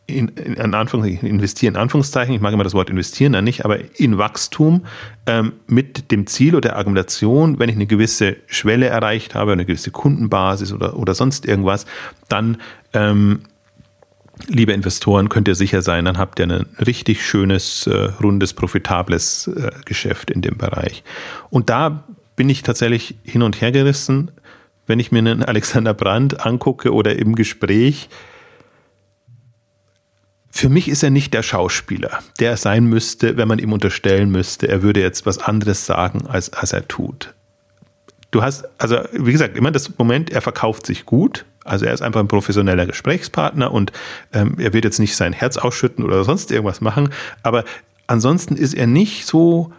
in, 0.07 0.29
in, 0.29 0.73
Anführungszeichen, 0.73 1.27
investieren, 1.27 1.75
in 1.75 1.81
Anführungszeichen, 1.81 2.33
ich 2.33 2.39
mag 2.39 2.53
immer 2.53 2.63
das 2.63 2.73
Wort 2.73 2.89
investieren 2.89 3.33
dann 3.33 3.43
nicht, 3.43 3.65
aber 3.65 3.79
in 3.99 4.17
Wachstum 4.17 4.85
ähm, 5.25 5.53
mit 5.67 6.11
dem 6.11 6.27
Ziel 6.27 6.55
oder 6.55 6.69
der 6.69 6.77
Argumentation, 6.77 7.59
wenn 7.59 7.69
ich 7.69 7.75
eine 7.75 7.87
gewisse 7.87 8.37
Schwelle 8.47 8.87
erreicht 8.87 9.35
habe, 9.35 9.51
eine 9.51 9.65
gewisse 9.65 9.91
Kundenbasis 9.91 10.71
oder, 10.71 10.97
oder 10.97 11.13
sonst 11.13 11.45
irgendwas, 11.45 11.85
dann, 12.29 12.57
ähm, 12.93 13.41
liebe 14.47 14.71
Investoren, 14.71 15.27
könnt 15.27 15.49
ihr 15.49 15.55
sicher 15.55 15.81
sein, 15.81 16.05
dann 16.05 16.17
habt 16.17 16.39
ihr 16.39 16.45
ein 16.45 16.65
richtig 16.85 17.25
schönes, 17.25 17.85
äh, 17.87 18.11
rundes, 18.21 18.53
profitables 18.53 19.47
äh, 19.47 19.71
Geschäft 19.83 20.31
in 20.31 20.41
dem 20.41 20.57
Bereich. 20.57 21.03
Und 21.49 21.69
da 21.69 22.05
bin 22.37 22.47
ich 22.49 22.63
tatsächlich 22.63 23.15
hin 23.23 23.41
und 23.41 23.59
her 23.59 23.73
gerissen, 23.73 24.31
wenn 24.85 24.99
ich 24.99 25.11
mir 25.11 25.19
einen 25.19 25.43
Alexander 25.43 25.93
Brandt 25.93 26.45
angucke 26.45 26.93
oder 26.93 27.17
im 27.17 27.35
Gespräch, 27.35 28.07
für 30.49 30.69
mich 30.69 30.87
ist 30.87 31.03
er 31.03 31.09
nicht 31.09 31.33
der 31.33 31.43
Schauspieler, 31.43 32.19
der 32.39 32.51
er 32.51 32.57
sein 32.57 32.85
müsste, 32.85 33.35
wenn 33.35 33.47
man 33.47 33.59
ihm 33.59 33.73
unterstellen 33.73 34.31
müsste, 34.31 34.67
er 34.69 34.81
würde 34.81 35.01
jetzt 35.01 35.25
was 35.25 35.39
anderes 35.39 35.85
sagen, 35.85 36.25
als, 36.25 36.51
als 36.53 36.71
er 36.73 36.87
tut. 36.87 37.33
Du 38.31 38.41
hast, 38.41 38.65
also 38.77 38.97
wie 39.13 39.31
gesagt, 39.31 39.55
immer 39.57 39.71
das 39.71 39.97
Moment, 39.97 40.31
er 40.31 40.41
verkauft 40.41 40.85
sich 40.85 41.05
gut. 41.05 41.45
Also 41.63 41.85
er 41.85 41.93
ist 41.93 42.01
einfach 42.01 42.21
ein 42.21 42.27
professioneller 42.27 42.85
Gesprächspartner 42.85 43.71
und 43.71 43.91
ähm, 44.33 44.55
er 44.57 44.73
wird 44.73 44.85
jetzt 44.85 44.99
nicht 44.99 45.15
sein 45.15 45.33
Herz 45.33 45.57
ausschütten 45.57 46.03
oder 46.03 46.23
sonst 46.23 46.51
irgendwas 46.51 46.81
machen. 46.81 47.09
Aber 47.43 47.63
ansonsten 48.07 48.55
ist 48.55 48.73
er 48.73 48.87
nicht 48.87 49.25
so, 49.25 49.73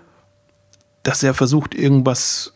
dass 1.09 1.23
er 1.23 1.33
versucht, 1.33 1.75
irgendwas 1.75 2.53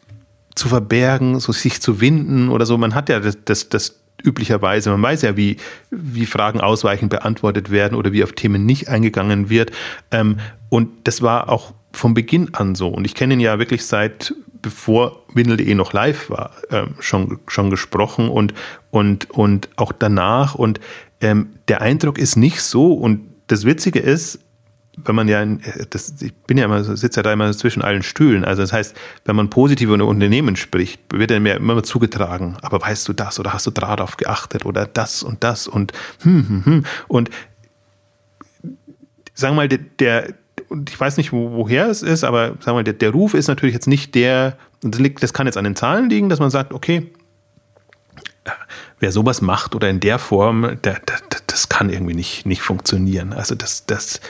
zu 0.55 0.69
verbergen, 0.69 1.41
so 1.41 1.53
sich 1.53 1.81
zu 1.81 2.03
winden 2.03 2.51
oder 2.51 2.67
so. 2.67 2.77
Man 2.77 2.95
hat 2.95 3.09
ja 3.09 3.19
das, 3.19 3.39
das, 3.47 3.71
das 3.71 3.99
üblicherweise, 4.23 4.91
man 4.91 5.01
weiß 5.01 5.23
ja, 5.23 5.39
wie, 5.39 5.57
wie 5.91 6.27
Fragen 6.27 6.61
ausweichend 6.61 7.09
beantwortet 7.09 7.71
werden 7.71 7.95
oder 7.95 8.13
wie 8.13 8.23
auf 8.23 8.33
Themen 8.33 8.67
nicht 8.67 8.91
eingegangen 8.91 9.49
wird. 9.49 9.71
Ähm, 10.11 10.37
und 10.69 10.91
das 11.05 11.23
war 11.23 11.49
auch 11.49 11.73
von 11.93 12.13
Beginn 12.13 12.53
an 12.53 12.75
so. 12.75 12.89
Und 12.89 13.07
ich 13.07 13.15
kenne 13.15 13.33
ihn 13.33 13.41
ja 13.41 13.59
wirklich 13.59 13.87
seit 13.87 14.35
bevor 14.61 15.25
Windel.de 15.33 15.75
noch 15.75 15.95
live 15.95 16.29
war, 16.29 16.51
ähm, 16.71 16.95
schon, 17.01 17.39
schon 17.49 17.71
gesprochen 17.71 18.29
und, 18.29 18.53
und, 18.91 19.31
und 19.31 19.71
auch 19.77 19.93
danach. 19.93 20.57
Und 20.57 20.79
ähm, 21.23 21.55
der 21.69 21.81
Eindruck 21.81 22.19
ist 22.19 22.37
nicht 22.37 22.61
so. 22.61 22.93
Und 22.93 23.23
das 23.47 23.65
Witzige 23.65 24.01
ist, 24.01 24.41
wenn 24.97 25.15
man 25.15 25.27
ja, 25.27 25.45
das, 25.91 26.21
ich 26.21 26.35
bin 26.35 26.59
ja 26.59 26.67
immer, 26.67 26.85
sitze 26.85 27.21
ja 27.21 27.23
da 27.23 27.33
immer 27.33 27.51
zwischen 27.53 27.83
allen 27.83 28.03
Stühlen. 28.03 28.45
Also 28.45 28.63
das 28.63 28.73
heißt, 28.73 28.95
wenn 29.25 29.37
man 29.37 29.49
positiv 29.49 29.89
über 29.89 30.05
Unternehmen 30.05 30.57
spricht, 30.57 31.01
wird 31.13 31.31
dann 31.31 31.43
mir 31.43 31.57
immer 31.57 31.83
zugetragen. 31.83 32.57
Aber 32.61 32.81
weißt 32.83 33.09
du 33.09 33.15
das 33.15 33.41
oder 33.41 33.55
hast 33.55 33.67
du 33.67 33.71
darauf 33.71 34.19
geachtet 34.19 34.67
oder 34.67 34.87
das 34.87 35.23
und 35.23 35.43
das 35.43 35.67
und 35.67 35.93
hm, 36.23 36.49
hm, 36.49 36.65
hm. 36.65 36.85
Und 37.09 37.31
sagen 39.35 39.55
wir 39.55 39.63
mal, 39.63 39.69
der, 39.69 39.79
der 39.79 40.35
ich 40.89 40.99
weiß 40.99 41.17
nicht, 41.17 41.33
wo, 41.33 41.53
woher 41.53 41.89
es 41.89 42.03
ist, 42.03 42.25
aber 42.25 42.49
sagen 42.49 42.67
wir 42.67 42.75
mal, 42.75 42.85
der, 42.85 42.95
der 42.95 43.11
Ruf 43.11 43.35
ist 43.35 43.49
natürlich 43.49 43.75
jetzt 43.75 43.89
nicht 43.89 44.15
der, 44.15 44.57
das, 44.83 45.01
liegt, 45.01 45.23
das 45.23 45.33
kann 45.33 45.47
jetzt 45.47 45.57
an 45.57 45.65
den 45.65 45.77
Zahlen 45.77 46.11
liegen, 46.11 46.29
dass 46.29 46.39
man 46.39 46.51
sagt, 46.51 46.73
okay, 46.73 47.11
wer 49.01 49.13
sowas 49.13 49.41
macht 49.41 49.75
oder 49.75 49.89
in 49.89 50.01
der 50.01 50.19
Form, 50.19 50.63
der, 50.83 51.01
der, 51.01 51.19
das 51.47 51.69
kann 51.69 51.91
irgendwie 51.91 52.15
nicht, 52.15 52.47
nicht 52.47 52.63
funktionieren. 52.63 53.33
Also 53.33 53.55
das, 53.55 53.85
das, 53.87 54.21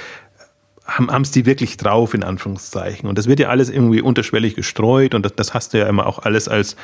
haben 0.87 1.23
es 1.23 1.31
die 1.31 1.47
wirklich 1.47 1.77
drauf, 1.77 2.13
in 2.13 2.25
Anführungszeichen. 2.25 3.09
Und 3.09 3.17
das 3.17 3.29
wird 3.29 3.39
ja 3.39 3.49
alles 3.49 3.71
irgendwie 3.71 4.01
unterschwellig 4.01 4.55
gestreut 4.55 5.15
und 5.15 5.25
das, 5.25 5.35
das 5.37 5.55
hast 5.55 5.75
du 5.75 5.79
ja 5.79 5.87
immer 5.87 6.07
auch 6.07 6.19
alles 6.19 6.49
als, 6.49 6.77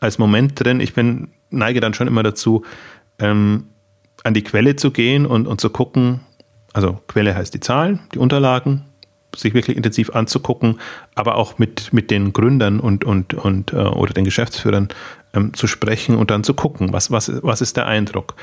als 0.00 0.18
Moment 0.18 0.62
drin. 0.62 0.80
Ich 0.80 0.94
bin, 0.94 1.28
neige 1.50 1.80
dann 1.80 1.94
schon 1.94 2.06
immer 2.06 2.22
dazu, 2.22 2.64
ähm, 3.18 3.66
an 4.22 4.34
die 4.34 4.44
Quelle 4.44 4.76
zu 4.76 4.90
gehen 4.90 5.26
und, 5.26 5.48
und 5.48 5.60
zu 5.60 5.70
gucken, 5.70 6.20
also 6.72 7.00
Quelle 7.08 7.34
heißt 7.34 7.52
die 7.52 7.60
Zahlen, 7.60 8.00
die 8.14 8.18
Unterlagen, 8.18 8.84
sich 9.36 9.54
wirklich 9.54 9.76
intensiv 9.76 10.10
anzugucken, 10.10 10.80
aber 11.14 11.36
auch 11.36 11.58
mit, 11.58 11.92
mit 11.92 12.10
den 12.10 12.32
Gründern 12.32 12.80
und, 12.80 13.04
und, 13.04 13.34
und 13.34 13.72
äh, 13.72 13.76
oder 13.76 14.12
den 14.12 14.24
Geschäftsführern 14.24 14.88
ähm, 15.34 15.54
zu 15.54 15.66
sprechen 15.66 16.16
und 16.16 16.30
dann 16.30 16.44
zu 16.44 16.54
gucken, 16.54 16.92
was, 16.92 17.10
was, 17.10 17.30
was 17.42 17.60
ist 17.60 17.76
der 17.76 17.86
Eindruck. 17.86 18.34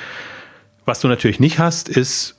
Was 0.86 1.02
du 1.02 1.08
natürlich 1.10 1.40
nicht 1.40 1.60
hast, 1.60 1.90
ist 1.90 2.37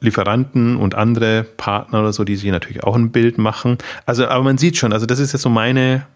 Lieferanten 0.00 0.76
und 0.76 0.94
andere 0.94 1.44
Partner 1.44 2.00
oder 2.00 2.12
so, 2.12 2.24
die 2.24 2.36
sich 2.36 2.50
natürlich 2.50 2.84
auch 2.84 2.96
ein 2.96 3.10
Bild 3.10 3.38
machen. 3.38 3.78
Also, 4.04 4.26
aber 4.26 4.44
man 4.44 4.58
sieht 4.58 4.76
schon, 4.76 4.92
also 4.92 5.06
das 5.06 5.18
ist 5.18 5.32
jetzt 5.32 5.42
so 5.42 5.48
meine 5.48 6.06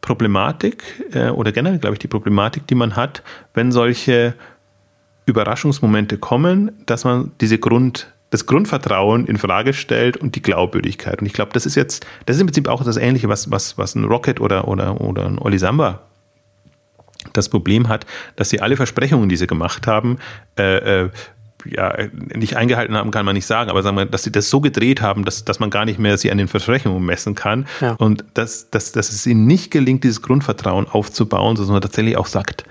Problematik 0.00 0.84
äh, 1.12 1.28
oder 1.28 1.52
generell, 1.52 1.78
glaube 1.78 1.94
ich, 1.94 1.98
die 1.98 2.08
Problematik, 2.08 2.66
die 2.66 2.74
man 2.74 2.96
hat, 2.96 3.22
wenn 3.54 3.72
solche 3.72 4.34
Überraschungsmomente 5.26 6.18
kommen, 6.18 6.70
dass 6.86 7.04
man 7.04 7.32
diese 7.40 7.58
Grund, 7.58 8.12
das 8.30 8.46
Grundvertrauen 8.46 9.26
in 9.26 9.36
Frage 9.36 9.72
stellt 9.72 10.16
und 10.16 10.34
die 10.36 10.42
Glaubwürdigkeit. 10.42 11.20
Und 11.20 11.26
ich 11.26 11.32
glaube, 11.32 11.52
das 11.52 11.66
ist 11.66 11.74
jetzt, 11.74 12.06
das 12.24 12.36
ist 12.36 12.40
im 12.40 12.46
Prinzip 12.46 12.68
auch 12.68 12.82
das 12.84 12.96
Ähnliche, 12.96 13.28
was, 13.28 13.50
was, 13.50 13.76
was 13.76 13.94
ein 13.94 14.04
Rocket 14.04 14.40
oder, 14.40 14.68
oder, 14.68 15.00
oder 15.00 15.26
ein 15.26 15.38
Oli 15.38 15.58
Samba 15.58 16.02
das 17.32 17.48
Problem 17.48 17.88
hat, 17.88 18.06
dass 18.36 18.50
sie 18.50 18.60
alle 18.60 18.76
Versprechungen, 18.76 19.28
die 19.28 19.36
sie 19.36 19.46
gemacht 19.46 19.86
haben, 19.86 20.18
äh, 20.58 21.04
äh 21.04 21.10
ja, 21.68 21.96
nicht 22.34 22.56
eingehalten 22.56 22.96
haben, 22.96 23.10
kann 23.10 23.26
man 23.26 23.34
nicht 23.34 23.46
sagen, 23.46 23.70
aber 23.70 23.82
sagen 23.82 23.96
wir, 23.96 24.06
dass 24.06 24.22
sie 24.22 24.32
das 24.32 24.50
so 24.50 24.60
gedreht 24.60 25.00
haben, 25.00 25.24
dass, 25.24 25.44
dass 25.44 25.58
man 25.58 25.70
gar 25.70 25.84
nicht 25.84 25.98
mehr 25.98 26.18
sie 26.18 26.30
an 26.30 26.38
den 26.38 26.48
Versprechungen 26.48 27.04
messen 27.04 27.34
kann. 27.34 27.66
Ja. 27.80 27.92
Und 27.92 28.24
dass, 28.34 28.70
dass, 28.70 28.92
dass 28.92 29.10
es 29.10 29.26
ihnen 29.26 29.46
nicht 29.46 29.70
gelingt, 29.70 30.04
dieses 30.04 30.22
Grundvertrauen 30.22 30.88
aufzubauen, 30.88 31.56
sondern 31.56 31.82
tatsächlich 31.82 32.16
auch 32.16 32.26
sagt, 32.26 32.64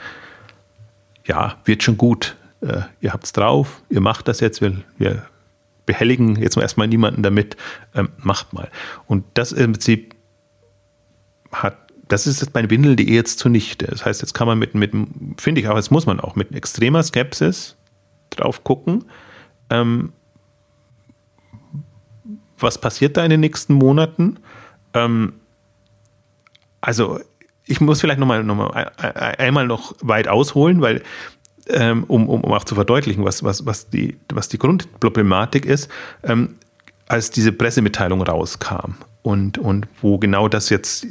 ja, 1.26 1.56
wird 1.66 1.84
schon 1.84 1.98
gut, 1.98 2.36
äh, 2.62 2.82
ihr 3.02 3.14
es 3.22 3.34
drauf, 3.34 3.82
ihr 3.90 4.02
macht 4.02 4.28
das 4.28 4.40
jetzt, 4.40 4.62
wir, 4.62 4.74
wir 4.98 5.24
behelligen 5.86 6.36
jetzt 6.36 6.58
erstmal 6.58 6.88
niemanden 6.88 7.24
damit, 7.24 7.58
ähm, 7.94 8.10
macht 8.18 8.54
mal. 8.54 8.70
Und 9.08 9.26
das 9.34 9.52
im 9.52 9.74
Prinzip 9.74 10.16
hat 11.52 11.78
das 12.08 12.28
ist 12.28 12.54
bei 12.54 12.70
Windel.de 12.70 13.10
jetzt 13.10 13.40
zunichte. 13.40 13.88
Das 13.88 14.06
heißt, 14.06 14.22
jetzt 14.22 14.34
kann 14.34 14.48
man 14.48 14.60
mit, 14.60 14.76
mit 14.76 14.92
finde 15.38 15.62
ich 15.62 15.68
auch, 15.68 15.76
jetzt 15.76 15.92
muss 15.92 16.06
man 16.06 16.20
auch 16.20 16.36
mit 16.36 16.54
extremer 16.54 17.02
Skepsis 17.02 17.75
drauf 18.36 18.64
gucken. 18.64 19.06
Ähm, 19.70 20.14
was 22.58 22.80
passiert 22.80 23.18
da 23.18 23.24
in 23.24 23.30
den 23.30 23.40
nächsten 23.40 23.74
Monaten? 23.74 24.40
Ähm, 24.94 25.34
also 26.82 27.20
ich 27.66 27.82
muss 27.82 28.00
vielleicht 28.00 28.20
noch 28.20 28.28
mal, 28.28 28.44
noch 28.44 28.56
mal 28.56 28.92
einmal 29.38 29.68
noch 29.68 29.96
weit 30.02 30.28
ausholen, 30.28 30.82
weil 30.82 31.02
ähm, 31.68 32.04
um, 32.04 32.30
um, 32.30 32.42
um 32.42 32.54
auch 32.54 32.64
zu 32.64 32.76
verdeutlichen, 32.76 33.26
was, 33.26 33.44
was, 33.44 33.66
was, 33.66 33.90
die, 33.90 34.18
was 34.30 34.50
die 34.50 34.60
Grundproblematik 34.60 35.66
ist, 35.66 35.90
ähm, 36.24 36.56
als 37.08 37.32
diese 37.32 37.52
Pressemitteilung 37.52 38.22
rauskam 38.22 38.94
und, 39.24 39.58
und 39.58 39.88
wo 40.02 40.20
genau 40.20 40.48
das 40.48 40.70
jetzt 40.70 41.08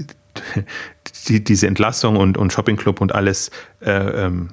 die, 1.28 1.42
diese 1.42 1.66
Entlassung 1.66 2.16
und, 2.16 2.38
und 2.38 2.52
Shoppingclub 2.52 3.00
und 3.00 3.14
alles 3.14 3.50
äh, 3.80 3.90
ähm, 3.90 4.50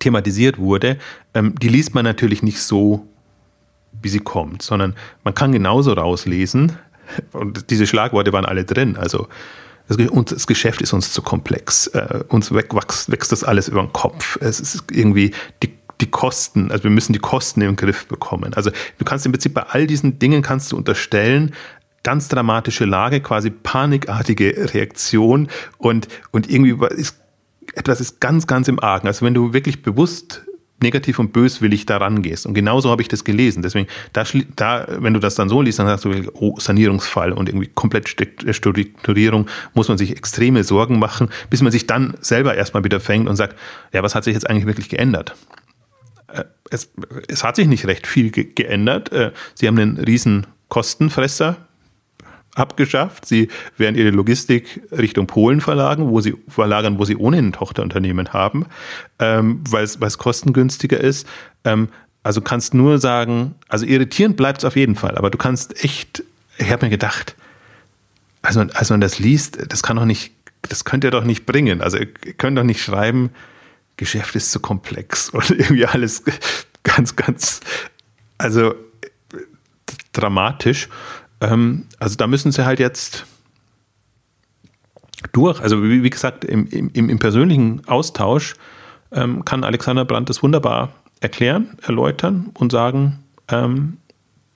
thematisiert 0.00 0.58
wurde, 0.58 0.98
ähm, 1.34 1.54
die 1.60 1.68
liest 1.68 1.94
man 1.94 2.04
natürlich 2.04 2.42
nicht 2.42 2.60
so, 2.60 3.06
wie 4.02 4.08
sie 4.08 4.20
kommt, 4.20 4.62
sondern 4.62 4.94
man 5.24 5.34
kann 5.34 5.52
genauso 5.52 5.92
rauslesen, 5.92 6.72
und 7.32 7.70
diese 7.70 7.88
Schlagworte 7.88 8.32
waren 8.32 8.44
alle 8.44 8.64
drin, 8.64 8.96
also 8.96 9.26
das 9.88 10.46
Geschäft 10.46 10.80
ist 10.82 10.92
uns 10.92 11.12
zu 11.12 11.20
komplex, 11.20 11.88
äh, 11.88 12.22
uns 12.28 12.52
wächst, 12.52 13.10
wächst 13.10 13.32
das 13.32 13.42
alles 13.42 13.66
über 13.66 13.82
den 13.82 13.92
Kopf, 13.92 14.38
es 14.40 14.60
ist 14.60 14.84
irgendwie 14.92 15.32
die 15.62 15.70
die 16.00 16.10
Kosten, 16.10 16.70
also 16.70 16.84
wir 16.84 16.90
müssen 16.90 17.12
die 17.12 17.18
Kosten 17.18 17.60
im 17.60 17.76
Griff 17.76 18.06
bekommen. 18.06 18.54
Also 18.54 18.70
du 18.70 19.04
kannst 19.04 19.26
im 19.26 19.32
Prinzip 19.32 19.54
bei 19.54 19.62
all 19.64 19.86
diesen 19.86 20.18
Dingen 20.18 20.42
kannst 20.42 20.72
du 20.72 20.76
unterstellen, 20.76 21.54
ganz 22.02 22.28
dramatische 22.28 22.86
Lage, 22.86 23.20
quasi 23.20 23.50
panikartige 23.50 24.72
Reaktion 24.72 25.48
und, 25.78 26.08
und 26.30 26.50
irgendwie 26.50 26.74
ist 26.94 27.16
etwas 27.74 28.00
ist 28.00 28.20
ganz, 28.20 28.46
ganz 28.46 28.68
im 28.68 28.80
Argen. 28.80 29.06
Also 29.06 29.24
wenn 29.24 29.34
du 29.34 29.52
wirklich 29.52 29.82
bewusst 29.82 30.42
negativ 30.82 31.18
und 31.18 31.32
böswillig 31.32 31.86
daran 31.86 32.22
gehst. 32.22 32.46
Und 32.46 32.54
genauso 32.54 32.90
habe 32.90 33.02
ich 33.02 33.08
das 33.08 33.24
gelesen. 33.24 33.62
Deswegen, 33.62 33.86
da, 34.12 34.24
da, 34.56 34.86
wenn 34.88 35.12
du 35.12 35.20
das 35.20 35.34
dann 35.34 35.48
so 35.48 35.60
liest, 35.60 35.78
dann 35.78 35.86
sagst 35.86 36.04
du, 36.04 36.30
oh, 36.34 36.58
Sanierungsfall 36.58 37.32
und 37.32 37.48
irgendwie 37.48 37.66
komplett 37.66 38.08
Strukturierung, 38.08 39.46
muss 39.74 39.88
man 39.88 39.98
sich 39.98 40.16
extreme 40.16 40.64
Sorgen 40.64 40.98
machen, 40.98 41.28
bis 41.50 41.60
man 41.62 41.70
sich 41.70 41.86
dann 41.86 42.14
selber 42.20 42.54
erstmal 42.54 42.84
wieder 42.84 43.00
fängt 43.00 43.28
und 43.28 43.36
sagt, 43.36 43.56
ja, 43.92 44.02
was 44.02 44.14
hat 44.14 44.24
sich 44.24 44.34
jetzt 44.34 44.48
eigentlich 44.48 44.66
wirklich 44.66 44.88
geändert? 44.88 45.34
Äh, 46.28 46.44
es, 46.70 46.90
es 47.28 47.44
hat 47.44 47.56
sich 47.56 47.66
nicht 47.66 47.86
recht 47.86 48.06
viel 48.06 48.30
ge 48.30 48.44
geändert. 48.44 49.12
Äh, 49.12 49.32
sie 49.54 49.66
haben 49.66 49.78
einen 49.78 49.98
riesen 49.98 50.46
Kostenfresser 50.68 51.56
abgeschafft. 52.54 53.26
Sie 53.26 53.48
werden 53.76 53.96
ihre 53.96 54.10
Logistik 54.10 54.82
Richtung 54.92 55.26
Polen 55.26 55.60
verlagern, 55.60 56.08
wo 56.08 56.20
sie 56.20 56.34
verlagern, 56.48 56.98
wo 56.98 57.04
sie 57.04 57.16
ohnehin 57.16 57.48
ein 57.48 57.52
Tochterunternehmen 57.52 58.32
haben, 58.32 58.66
ähm, 59.18 59.62
weil 59.68 59.84
es 59.84 60.18
kostengünstiger 60.18 60.98
ist. 60.98 61.26
Ähm, 61.64 61.88
also 62.22 62.40
kannst 62.40 62.74
nur 62.74 62.98
sagen, 62.98 63.54
also 63.68 63.86
irritierend 63.86 64.36
bleibt 64.36 64.58
es 64.58 64.64
auf 64.64 64.76
jeden 64.76 64.94
Fall, 64.94 65.16
aber 65.16 65.30
du 65.30 65.38
kannst 65.38 65.82
echt, 65.84 66.22
ich 66.58 66.70
habe 66.70 66.86
mir 66.86 66.90
gedacht, 66.90 67.34
also 68.42 68.60
als 68.60 68.90
man 68.90 69.00
das 69.00 69.18
liest, 69.18 69.58
das 69.68 69.82
kann 69.82 69.96
doch 69.96 70.04
nicht, 70.04 70.32
das 70.62 70.84
könnt 70.84 71.04
ihr 71.04 71.10
doch 71.10 71.24
nicht 71.24 71.46
bringen. 71.46 71.80
Also 71.80 71.98
ihr 71.98 72.06
könnt 72.06 72.58
doch 72.58 72.64
nicht 72.64 72.82
schreiben, 72.82 73.30
Geschäft 73.96 74.34
ist 74.34 74.52
zu 74.52 74.60
komplex 74.60 75.28
und 75.30 75.50
irgendwie 75.50 75.86
alles 75.86 76.24
ganz, 76.82 77.16
ganz, 77.16 77.60
also 78.38 78.74
dramatisch. 80.12 80.88
Ähm, 81.40 81.86
also 81.98 82.16
da 82.16 82.26
müssen 82.26 82.52
sie 82.52 82.64
halt 82.64 82.78
jetzt 82.78 83.26
durch. 85.32 85.60
Also 85.60 85.82
wie, 85.82 86.02
wie 86.02 86.10
gesagt, 86.10 86.44
im, 86.44 86.66
im, 86.68 87.08
im, 87.08 87.18
persönlichen 87.18 87.86
Austausch 87.86 88.54
ähm, 89.12 89.44
kann 89.44 89.64
Alexander 89.64 90.04
Brandt 90.04 90.28
das 90.28 90.42
wunderbar 90.42 90.92
erklären, 91.20 91.76
erläutern 91.82 92.50
und 92.54 92.72
sagen, 92.72 93.20
ähm, 93.48 93.98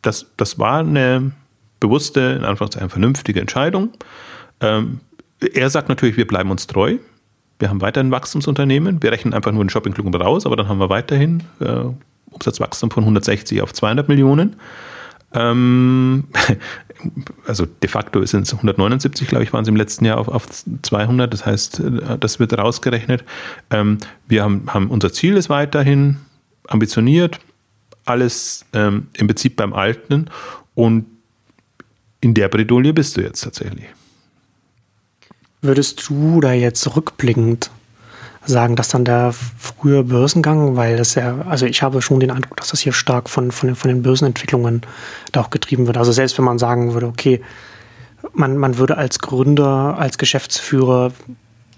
das, 0.02 0.26
das 0.36 0.58
war 0.58 0.80
eine 0.80 1.32
bewusste, 1.80 2.20
in 2.20 2.44
Anführungszeichen 2.44 2.90
vernünftige 2.90 3.40
Entscheidung. 3.40 3.90
Ähm, 4.60 5.00
er 5.52 5.68
sagt 5.70 5.88
natürlich, 5.88 6.16
wir 6.16 6.26
bleiben 6.26 6.50
uns 6.50 6.66
treu. 6.66 6.96
Wir 7.58 7.68
haben 7.68 7.80
weiterhin 7.80 8.10
Wachstumsunternehmen. 8.10 9.02
Wir 9.02 9.12
rechnen 9.12 9.34
einfach 9.34 9.52
nur 9.52 9.64
den 9.64 9.70
Shopping 9.70 9.92
Club 9.92 10.14
raus, 10.18 10.46
aber 10.46 10.56
dann 10.56 10.68
haben 10.68 10.78
wir 10.78 10.88
weiterhin 10.88 11.42
äh, 11.60 11.84
Umsatzwachstum 12.30 12.90
von 12.90 13.04
160 13.04 13.62
auf 13.62 13.72
200 13.72 14.08
Millionen. 14.08 14.56
Ähm, 15.34 16.24
also 17.46 17.66
de 17.66 17.88
facto 17.88 18.24
sind 18.24 18.42
es 18.42 18.52
179, 18.52 19.28
glaube 19.28 19.44
ich, 19.44 19.52
waren 19.52 19.62
es 19.62 19.68
im 19.68 19.76
letzten 19.76 20.04
Jahr 20.04 20.18
auf, 20.18 20.28
auf 20.28 20.46
200. 20.82 21.32
Das 21.32 21.44
heißt, 21.44 21.80
äh, 21.80 22.18
das 22.18 22.38
wird 22.40 22.56
rausgerechnet. 22.56 23.24
Ähm, 23.70 23.98
wir 24.26 24.42
haben, 24.42 24.72
haben 24.72 24.90
unser 24.90 25.12
Ziel 25.12 25.36
ist 25.36 25.50
weiterhin 25.50 26.18
ambitioniert, 26.68 27.40
alles 28.04 28.64
ähm, 28.72 29.08
im 29.14 29.26
Prinzip 29.26 29.56
beim 29.56 29.72
Alten 29.72 30.26
und 30.74 31.06
in 32.20 32.32
der 32.32 32.48
Bredouille 32.48 32.94
bist 32.94 33.16
du 33.16 33.20
jetzt 33.20 33.42
tatsächlich. 33.42 33.84
Würdest 35.60 36.08
du 36.08 36.40
da 36.40 36.52
jetzt 36.52 36.96
rückblickend 36.96 37.70
sagen, 38.46 38.76
dass 38.76 38.88
dann 38.88 39.04
der 39.04 39.32
frühe 39.32 40.04
Börsengang, 40.04 40.76
weil 40.76 40.96
das 40.96 41.14
ja, 41.14 41.38
also 41.48 41.66
ich 41.66 41.82
habe 41.82 42.02
schon 42.02 42.20
den 42.20 42.30
Eindruck, 42.30 42.56
dass 42.56 42.68
das 42.68 42.80
hier 42.80 42.92
stark 42.92 43.30
von, 43.30 43.50
von, 43.50 43.68
den, 43.68 43.76
von 43.76 43.88
den 43.88 44.02
Börsenentwicklungen 44.02 44.82
da 45.32 45.42
auch 45.42 45.50
getrieben 45.50 45.86
wird. 45.86 45.96
Also 45.96 46.12
selbst 46.12 46.36
wenn 46.38 46.44
man 46.44 46.58
sagen 46.58 46.92
würde, 46.92 47.06
okay, 47.06 47.40
man, 48.32 48.56
man 48.56 48.78
würde 48.78 48.96
als 48.96 49.18
Gründer, 49.18 49.96
als 49.98 50.18
Geschäftsführer 50.18 51.12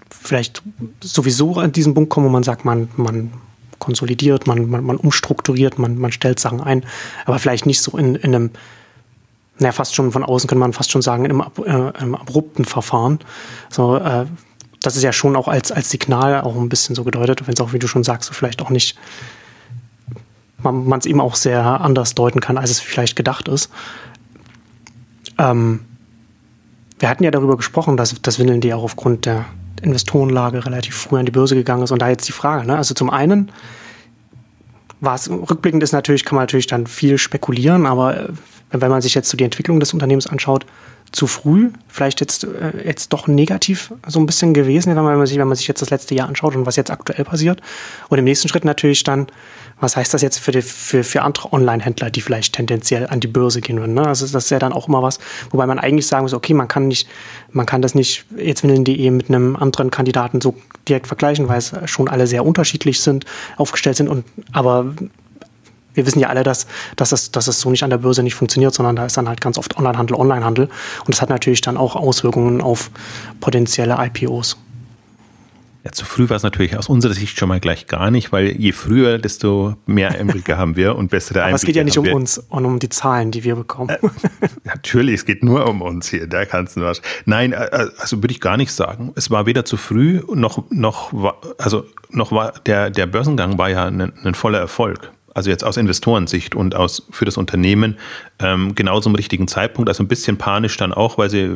vielleicht 0.09 0.61
sowieso 1.01 1.55
an 1.55 1.71
diesen 1.71 1.93
Punkt 1.93 2.09
kommen, 2.09 2.27
wo 2.27 2.31
man 2.31 2.43
sagt, 2.43 2.65
man, 2.65 2.89
man 2.95 3.31
konsolidiert, 3.79 4.47
man, 4.47 4.69
man, 4.69 4.83
man 4.83 4.97
umstrukturiert, 4.97 5.79
man, 5.79 5.97
man 5.97 6.11
stellt 6.11 6.39
Sachen 6.39 6.61
ein, 6.61 6.83
aber 7.25 7.39
vielleicht 7.39 7.65
nicht 7.65 7.81
so 7.81 7.97
in, 7.97 8.15
in 8.15 8.35
einem, 8.35 8.51
naja, 9.59 9.71
fast 9.71 9.95
schon 9.95 10.11
von 10.11 10.23
außen 10.23 10.47
könnte 10.47 10.59
man 10.59 10.73
fast 10.73 10.91
schon 10.91 11.01
sagen, 11.01 11.25
in 11.25 11.31
einem, 11.31 11.43
äh, 11.65 11.97
einem 11.97 12.15
abrupten 12.15 12.65
Verfahren. 12.65 13.19
So, 13.69 13.97
äh, 13.97 14.25
das 14.87 14.95
ist 14.95 15.03
ja 15.03 15.11
schon 15.11 15.35
auch 15.35 15.49
als, 15.49 15.71
als 15.73 15.89
Signal 15.89 16.39
auch 16.41 16.55
ein 16.55 16.69
bisschen 16.69 16.95
so 16.95 17.03
gedeutet, 17.03 17.45
wenn 17.45 17.53
es 17.53 17.59
auch, 17.59 17.73
wie 17.73 17.79
du 17.79 17.87
schon 17.87 18.05
sagst, 18.05 18.33
vielleicht 18.33 18.61
auch 18.61 18.69
nicht, 18.69 18.97
man 20.63 20.97
es 20.97 21.05
eben 21.05 21.19
auch 21.19 21.35
sehr 21.35 21.61
anders 21.61 22.15
deuten 22.15 22.39
kann, 22.39 22.57
als 22.57 22.71
es 22.71 22.79
vielleicht 22.79 23.17
gedacht 23.17 23.49
ist. 23.49 23.69
Ähm, 25.37 25.81
wir 26.99 27.09
hatten 27.09 27.25
ja 27.25 27.31
darüber 27.31 27.57
gesprochen, 27.57 27.97
dass, 27.97 28.15
dass 28.21 28.39
Windeln 28.39 28.73
auch 28.73 28.83
aufgrund 28.83 29.25
der 29.25 29.45
Investorenlage 29.81 30.65
relativ 30.65 30.95
früh 30.95 31.19
an 31.19 31.25
die 31.25 31.33
Börse 31.33 31.55
gegangen 31.55 31.83
ist. 31.83 31.91
Und 31.91 32.01
da 32.01 32.07
jetzt 32.07 32.27
die 32.27 32.31
Frage, 32.31 32.65
ne? 32.65 32.77
also 32.77 32.93
zum 32.93 33.09
einen 33.09 33.51
war 35.01 35.15
es, 35.15 35.29
rückblickend 35.29 35.83
ist 35.83 35.91
natürlich, 35.91 36.23
kann 36.23 36.37
man 36.37 36.43
natürlich 36.43 36.67
dann 36.67 36.87
viel 36.87 37.17
spekulieren, 37.17 37.85
aber 37.85 38.17
äh, 38.17 38.29
wenn 38.71 38.89
man 38.89 39.01
sich 39.01 39.13
jetzt 39.15 39.29
so 39.29 39.35
die 39.35 39.43
Entwicklung 39.43 39.81
des 39.81 39.93
Unternehmens 39.93 40.27
anschaut, 40.27 40.65
zu 41.17 41.25
früh, 41.25 41.71
vielleicht 41.87 42.19
jetzt, 42.19 42.43
äh, 42.43 42.85
jetzt 42.85 43.11
doch 43.11 43.27
negativ 43.27 43.91
so 44.05 44.19
ein 44.19 44.27
bisschen 44.27 44.53
gewesen, 44.53 44.95
wenn 44.95 45.03
man, 45.03 45.25
sich, 45.25 45.39
wenn 45.39 45.47
man 45.47 45.57
sich 45.57 45.67
jetzt 45.67 45.81
das 45.81 45.89
letzte 45.89 46.13
Jahr 46.13 46.27
anschaut 46.27 46.55
und 46.55 46.67
was 46.67 46.75
jetzt 46.75 46.91
aktuell 46.91 47.25
passiert. 47.25 47.59
Und 48.09 48.19
im 48.19 48.23
nächsten 48.23 48.47
Schritt 48.47 48.63
natürlich 48.63 49.03
dann, 49.03 49.25
was 49.79 49.97
heißt 49.97 50.13
das 50.13 50.21
jetzt 50.21 50.37
für, 50.37 50.51
die, 50.51 50.61
für, 50.61 51.03
für 51.03 51.23
andere 51.23 51.51
Online-Händler, 51.53 52.11
die 52.11 52.21
vielleicht 52.21 52.53
tendenziell 52.53 53.07
an 53.07 53.19
die 53.19 53.27
Börse 53.27 53.61
gehen 53.61 53.79
würden. 53.79 53.95
Ne? 53.95 54.05
Also 54.05 54.27
das 54.27 54.43
ist 54.43 54.51
ja 54.51 54.59
dann 54.59 54.73
auch 54.73 54.87
immer 54.87 55.01
was, 55.01 55.17
wobei 55.49 55.65
man 55.65 55.79
eigentlich 55.79 56.05
sagen 56.05 56.21
muss, 56.21 56.35
okay, 56.35 56.53
man 56.53 56.67
kann 56.67 56.87
nicht, 56.87 57.09
man 57.51 57.65
kann 57.65 57.81
das 57.81 57.95
nicht 57.95 58.25
jetzt 58.37 58.61
windeln.de 58.61 59.09
mit 59.09 59.29
einem 59.29 59.55
anderen 59.55 59.89
Kandidaten 59.89 60.39
so 60.39 60.53
direkt 60.87 61.07
vergleichen, 61.07 61.47
weil 61.47 61.57
es 61.57 61.73
schon 61.85 62.09
alle 62.09 62.27
sehr 62.27 62.45
unterschiedlich 62.45 63.01
sind, 63.01 63.25
aufgestellt 63.55 63.97
sind 63.97 64.07
und 64.07 64.23
aber 64.51 64.93
wir 65.97 66.05
wissen 66.05 66.19
ja 66.19 66.29
alle, 66.29 66.43
dass, 66.43 66.67
dass, 66.95 67.11
es, 67.11 67.31
dass 67.31 67.47
es 67.47 67.59
so 67.59 67.71
nicht 67.71 67.83
an 67.83 67.89
der 67.89 67.97
Börse 67.97 68.23
nicht 68.23 68.35
funktioniert, 68.35 68.73
sondern 68.73 68.95
da 68.95 69.05
ist 69.05 69.17
dann 69.17 69.27
halt 69.27 69.41
ganz 69.41 69.57
oft 69.57 69.75
Onlinehandel, 69.77 70.15
Onlinehandel. 70.15 70.65
Und 70.65 71.09
das 71.09 71.21
hat 71.21 71.29
natürlich 71.29 71.61
dann 71.61 71.75
auch 71.75 71.95
Auswirkungen 71.95 72.61
auf 72.61 72.91
potenzielle 73.41 73.97
IPOs. 73.99 74.57
Ja, 75.83 75.91
zu 75.93 76.05
früh 76.05 76.29
war 76.29 76.35
es 76.35 76.43
natürlich 76.43 76.77
aus 76.77 76.89
unserer 76.89 77.13
Sicht 77.13 77.39
schon 77.39 77.47
mal 77.47 77.61
gleich 77.61 77.87
gar 77.87 78.11
nicht, 78.11 78.31
weil 78.31 78.47
je 78.47 78.73
früher, 78.73 79.17
desto 79.19 79.75
mehr 79.85 80.11
Einblicke 80.11 80.57
haben 80.57 80.75
wir 80.75 80.97
und 80.97 81.09
bessere 81.09 81.39
Einblicke. 81.39 81.47
Aber 81.47 81.55
es 81.55 81.61
geht 81.63 81.75
ja 81.77 81.83
nicht 81.85 81.97
um 81.97 82.05
wir. 82.05 82.13
uns 82.13 82.37
und 82.37 82.65
um 82.65 82.77
die 82.77 82.89
Zahlen, 82.89 83.31
die 83.31 83.43
wir 83.45 83.55
bekommen. 83.55 83.89
Äh, 83.89 83.97
natürlich, 84.65 85.15
es 85.15 85.25
geht 85.25 85.43
nur 85.43 85.65
um 85.65 85.81
uns 85.81 86.09
hier, 86.09 86.27
da 86.27 86.45
kannst 86.45 86.75
du 86.75 86.81
was. 86.81 87.01
Nein, 87.25 87.53
äh, 87.53 87.65
äh, 87.65 87.89
also 87.99 88.21
würde 88.21 88.33
ich 88.33 88.41
gar 88.41 88.57
nicht 88.57 88.73
sagen. 88.73 89.13
Es 89.15 89.31
war 89.31 89.45
weder 89.45 89.63
zu 89.63 89.77
früh 89.77 90.21
noch, 90.33 90.69
noch, 90.69 91.33
also 91.57 91.85
noch 92.09 92.33
war 92.33 92.53
der, 92.65 92.89
der 92.89 93.07
Börsengang 93.07 93.57
war 93.57 93.69
ja 93.69 93.85
ein, 93.85 94.11
ein 94.23 94.35
voller 94.35 94.59
Erfolg 94.59 95.13
also 95.37 95.51
jetzt 95.51 95.63
aus 95.63 95.77
Investorensicht 95.77 96.55
und 96.55 96.75
aus 96.75 97.03
für 97.11 97.23
das 97.23 97.37
Unternehmen 97.37 97.97
ähm, 98.39 98.73
genau 98.73 98.99
zum 98.99 99.13
richtigen 99.13 99.47
Zeitpunkt, 99.47 99.87
also 99.87 100.03
ein 100.03 100.07
bisschen 100.07 100.37
panisch 100.37 100.75
dann 100.77 100.91
auch, 100.91 101.19
weil 101.19 101.29
sie 101.29 101.55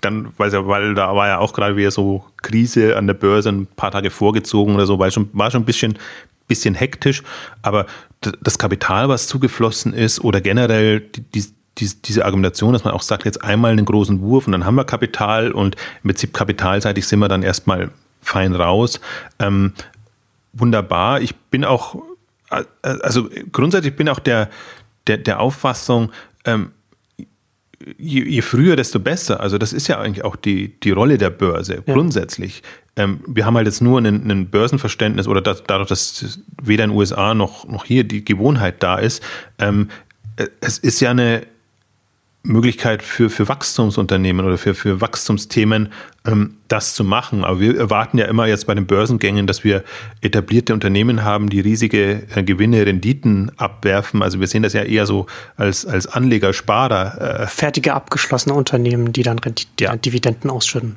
dann, 0.00 0.28
weil, 0.36 0.52
weil 0.68 0.94
da 0.94 1.16
war 1.16 1.26
ja 1.26 1.38
auch 1.38 1.52
gerade 1.52 1.76
wieder 1.76 1.90
so 1.90 2.24
Krise 2.42 2.96
an 2.96 3.08
der 3.08 3.14
Börse 3.14 3.48
ein 3.48 3.66
paar 3.66 3.90
Tage 3.90 4.10
vorgezogen 4.10 4.76
oder 4.76 4.86
so, 4.86 5.00
weil 5.00 5.10
schon, 5.10 5.28
war 5.32 5.50
schon 5.50 5.62
ein 5.62 5.66
bisschen, 5.66 5.98
bisschen 6.46 6.76
hektisch, 6.76 7.24
aber 7.60 7.86
das 8.20 8.56
Kapital, 8.56 9.08
was 9.08 9.26
zugeflossen 9.26 9.92
ist 9.92 10.22
oder 10.22 10.40
generell 10.40 11.00
die, 11.00 11.44
die, 11.78 11.90
diese 12.04 12.24
Argumentation, 12.24 12.72
dass 12.72 12.84
man 12.84 12.94
auch 12.94 13.02
sagt, 13.02 13.24
jetzt 13.24 13.42
einmal 13.42 13.72
einen 13.72 13.84
großen 13.84 14.20
Wurf 14.20 14.46
und 14.46 14.52
dann 14.52 14.64
haben 14.64 14.76
wir 14.76 14.84
Kapital 14.84 15.50
und 15.50 15.74
im 16.04 16.10
Prinzip 16.10 16.32
kapitalseitig 16.32 17.04
sind 17.04 17.18
wir 17.18 17.28
dann 17.28 17.42
erstmal 17.42 17.90
fein 18.22 18.54
raus. 18.54 19.00
Ähm, 19.40 19.72
wunderbar. 20.52 21.20
Ich 21.20 21.34
bin 21.34 21.64
auch 21.64 21.96
also 22.82 23.28
grundsätzlich 23.52 23.96
bin 23.96 24.08
auch 24.08 24.18
der, 24.18 24.48
der, 25.06 25.18
der 25.18 25.40
Auffassung, 25.40 26.12
ähm, 26.44 26.72
je, 27.98 28.24
je, 28.24 28.42
früher, 28.42 28.76
desto 28.76 29.00
besser. 29.00 29.40
Also 29.40 29.58
das 29.58 29.72
ist 29.72 29.88
ja 29.88 29.98
eigentlich 29.98 30.24
auch 30.24 30.36
die, 30.36 30.78
die 30.80 30.90
Rolle 30.90 31.18
der 31.18 31.30
Börse 31.30 31.82
ja. 31.86 31.94
grundsätzlich. 31.94 32.62
Ähm, 32.96 33.20
wir 33.26 33.46
haben 33.46 33.56
halt 33.56 33.66
jetzt 33.66 33.80
nur 33.80 34.00
ein, 34.00 34.30
ein 34.30 34.50
Börsenverständnis 34.50 35.28
oder 35.28 35.40
das, 35.40 35.62
dadurch, 35.66 35.88
dass 35.88 36.40
weder 36.62 36.84
in 36.84 36.90
den 36.90 36.96
USA 36.96 37.34
noch, 37.34 37.66
noch 37.68 37.84
hier 37.84 38.04
die 38.04 38.24
Gewohnheit 38.24 38.82
da 38.82 38.98
ist. 38.98 39.22
Ähm, 39.58 39.88
es 40.60 40.78
ist 40.78 41.00
ja 41.00 41.10
eine 41.10 41.46
Möglichkeit 42.42 43.02
für, 43.02 43.30
für 43.30 43.48
Wachstumsunternehmen 43.48 44.46
oder 44.46 44.58
für, 44.58 44.74
für 44.74 45.00
Wachstumsthemen, 45.00 45.92
ähm, 46.26 46.54
das 46.68 46.94
zu 46.94 47.04
machen. 47.04 47.44
Aber 47.44 47.60
wir 47.60 47.76
erwarten 47.76 48.18
ja 48.18 48.26
immer 48.26 48.46
jetzt 48.46 48.66
bei 48.66 48.74
den 48.74 48.86
Börsengängen, 48.86 49.46
dass 49.46 49.64
wir 49.64 49.84
etablierte 50.20 50.72
Unternehmen 50.72 51.24
haben, 51.24 51.50
die 51.50 51.60
riesige 51.60 52.22
äh, 52.34 52.42
Gewinne, 52.42 52.86
Renditen 52.86 53.52
abwerfen. 53.56 54.22
Also 54.22 54.40
wir 54.40 54.46
sehen 54.46 54.62
das 54.62 54.72
ja 54.72 54.82
eher 54.82 55.06
so 55.06 55.26
als, 55.56 55.84
als 55.84 56.06
Anleger, 56.06 56.52
Sparer. 56.52 57.42
Äh. 57.42 57.46
Fertige 57.48 57.94
abgeschlossene 57.94 58.54
Unternehmen, 58.54 59.12
die 59.12 59.22
dann 59.22 59.38
Rendite, 59.38 59.84
ja. 59.84 59.96
Dividenden 59.96 60.50
ausschütten. 60.50 60.96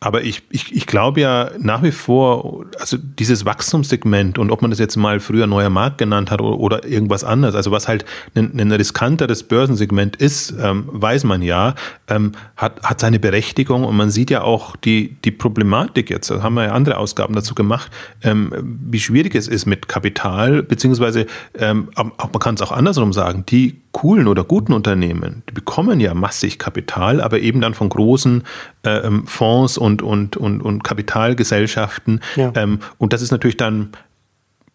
Aber 0.00 0.22
ich, 0.22 0.42
ich, 0.50 0.74
ich 0.74 0.86
glaube 0.86 1.20
ja 1.20 1.50
nach 1.58 1.82
wie 1.82 1.90
vor, 1.90 2.66
also 2.78 2.96
dieses 2.96 3.44
Wachstumssegment 3.44 4.38
und 4.38 4.52
ob 4.52 4.62
man 4.62 4.70
das 4.70 4.78
jetzt 4.78 4.96
mal 4.96 5.18
früher 5.18 5.48
neuer 5.48 5.70
Markt 5.70 5.98
genannt 5.98 6.30
hat 6.30 6.40
oder, 6.40 6.58
oder 6.58 6.84
irgendwas 6.86 7.24
anderes, 7.24 7.56
also 7.56 7.72
was 7.72 7.88
halt 7.88 8.04
ein, 8.36 8.58
ein 8.60 8.70
riskanteres 8.70 9.42
Börsensegment 9.42 10.14
ist, 10.14 10.54
ähm, 10.60 10.84
weiß 10.92 11.24
man 11.24 11.42
ja, 11.42 11.74
ähm, 12.06 12.32
hat, 12.56 12.80
hat 12.84 13.00
seine 13.00 13.18
Berechtigung 13.18 13.82
und 13.84 13.96
man 13.96 14.10
sieht 14.10 14.30
ja 14.30 14.42
auch 14.42 14.76
die, 14.76 15.16
die 15.24 15.32
Problematik 15.32 16.10
jetzt, 16.10 16.30
da 16.30 16.42
haben 16.42 16.54
wir 16.54 16.66
ja 16.66 16.72
andere 16.72 16.98
Ausgaben 16.98 17.34
dazu 17.34 17.56
gemacht, 17.56 17.90
ähm, 18.22 18.52
wie 18.62 19.00
schwierig 19.00 19.34
es 19.34 19.48
ist 19.48 19.66
mit 19.66 19.88
Kapital, 19.88 20.62
beziehungsweise 20.62 21.26
ähm, 21.58 21.88
man 21.96 22.32
kann 22.38 22.54
es 22.54 22.62
auch 22.62 22.72
andersrum 22.72 23.12
sagen, 23.12 23.44
die 23.48 23.80
coolen 23.92 24.28
oder 24.28 24.44
guten 24.44 24.72
Unternehmen, 24.72 25.42
die 25.48 25.54
bekommen 25.54 26.00
ja 26.00 26.14
massig 26.14 26.58
Kapital, 26.58 27.20
aber 27.20 27.40
eben 27.40 27.60
dann 27.60 27.74
von 27.74 27.88
großen 27.88 28.44
äh, 28.84 28.90
ähm, 28.98 29.26
Fonds 29.26 29.78
und, 29.78 30.02
und, 30.02 30.36
und, 30.36 30.60
und 30.60 30.84
Kapitalgesellschaften. 30.84 32.20
Ja. 32.36 32.52
Ähm, 32.54 32.80
und 32.98 33.12
das 33.12 33.22
ist 33.22 33.30
natürlich 33.30 33.56
dann, 33.56 33.90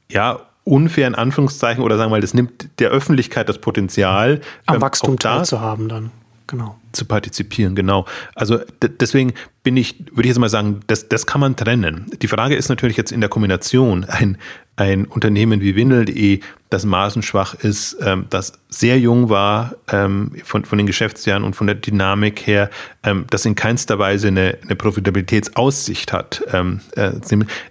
ja, 0.09 0.39
unfair 0.65 1.07
in 1.07 1.15
Anführungszeichen 1.15 1.83
oder 1.83 1.97
sagen 1.97 2.09
wir 2.09 2.15
mal, 2.15 2.21
das 2.21 2.33
nimmt 2.33 2.79
der 2.79 2.89
Öffentlichkeit 2.89 3.49
das 3.49 3.59
Potenzial. 3.59 4.41
Am 4.65 4.75
ähm, 4.75 4.81
Wachstum 4.81 5.19
teilzuhaben 5.19 5.89
dann, 5.89 6.11
genau. 6.53 6.79
Zu 6.91 7.05
partizipieren, 7.05 7.73
genau. 7.73 8.05
Also 8.35 8.59
deswegen 8.81 9.33
bin 9.63 9.75
ich, 9.75 9.99
würde 10.11 10.21
ich 10.21 10.27
jetzt 10.27 10.39
mal 10.39 10.49
sagen, 10.49 10.81
das, 10.85 11.09
das 11.09 11.25
kann 11.25 11.41
man 11.41 11.55
trennen. 11.55 12.11
Die 12.21 12.27
Frage 12.27 12.55
ist 12.55 12.69
natürlich 12.69 12.95
jetzt 12.95 13.11
in 13.11 13.21
der 13.21 13.29
Kombination 13.29 14.03
ein, 14.05 14.37
ein 14.75 15.05
Unternehmen 15.05 15.61
wie 15.61 15.75
Windel.de, 15.75 16.41
das 16.69 16.85
maßenschwach 16.85 17.55
ist, 17.55 17.97
ähm, 18.01 18.27
das 18.29 18.53
sehr 18.69 18.99
jung 18.99 19.29
war 19.29 19.75
ähm, 19.91 20.31
von, 20.43 20.63
von 20.63 20.77
den 20.77 20.85
Geschäftsjahren 20.85 21.43
und 21.43 21.55
von 21.55 21.65
der 21.65 21.75
Dynamik 21.75 22.45
her, 22.45 22.69
ähm, 23.03 23.25
das 23.31 23.45
in 23.45 23.55
keinster 23.55 23.97
Weise 23.97 24.27
eine, 24.27 24.59
eine 24.61 24.75
Profitabilitätsaussicht 24.75 26.13
hat. 26.13 26.43
Ähm, 26.53 26.81
äh, 26.95 27.13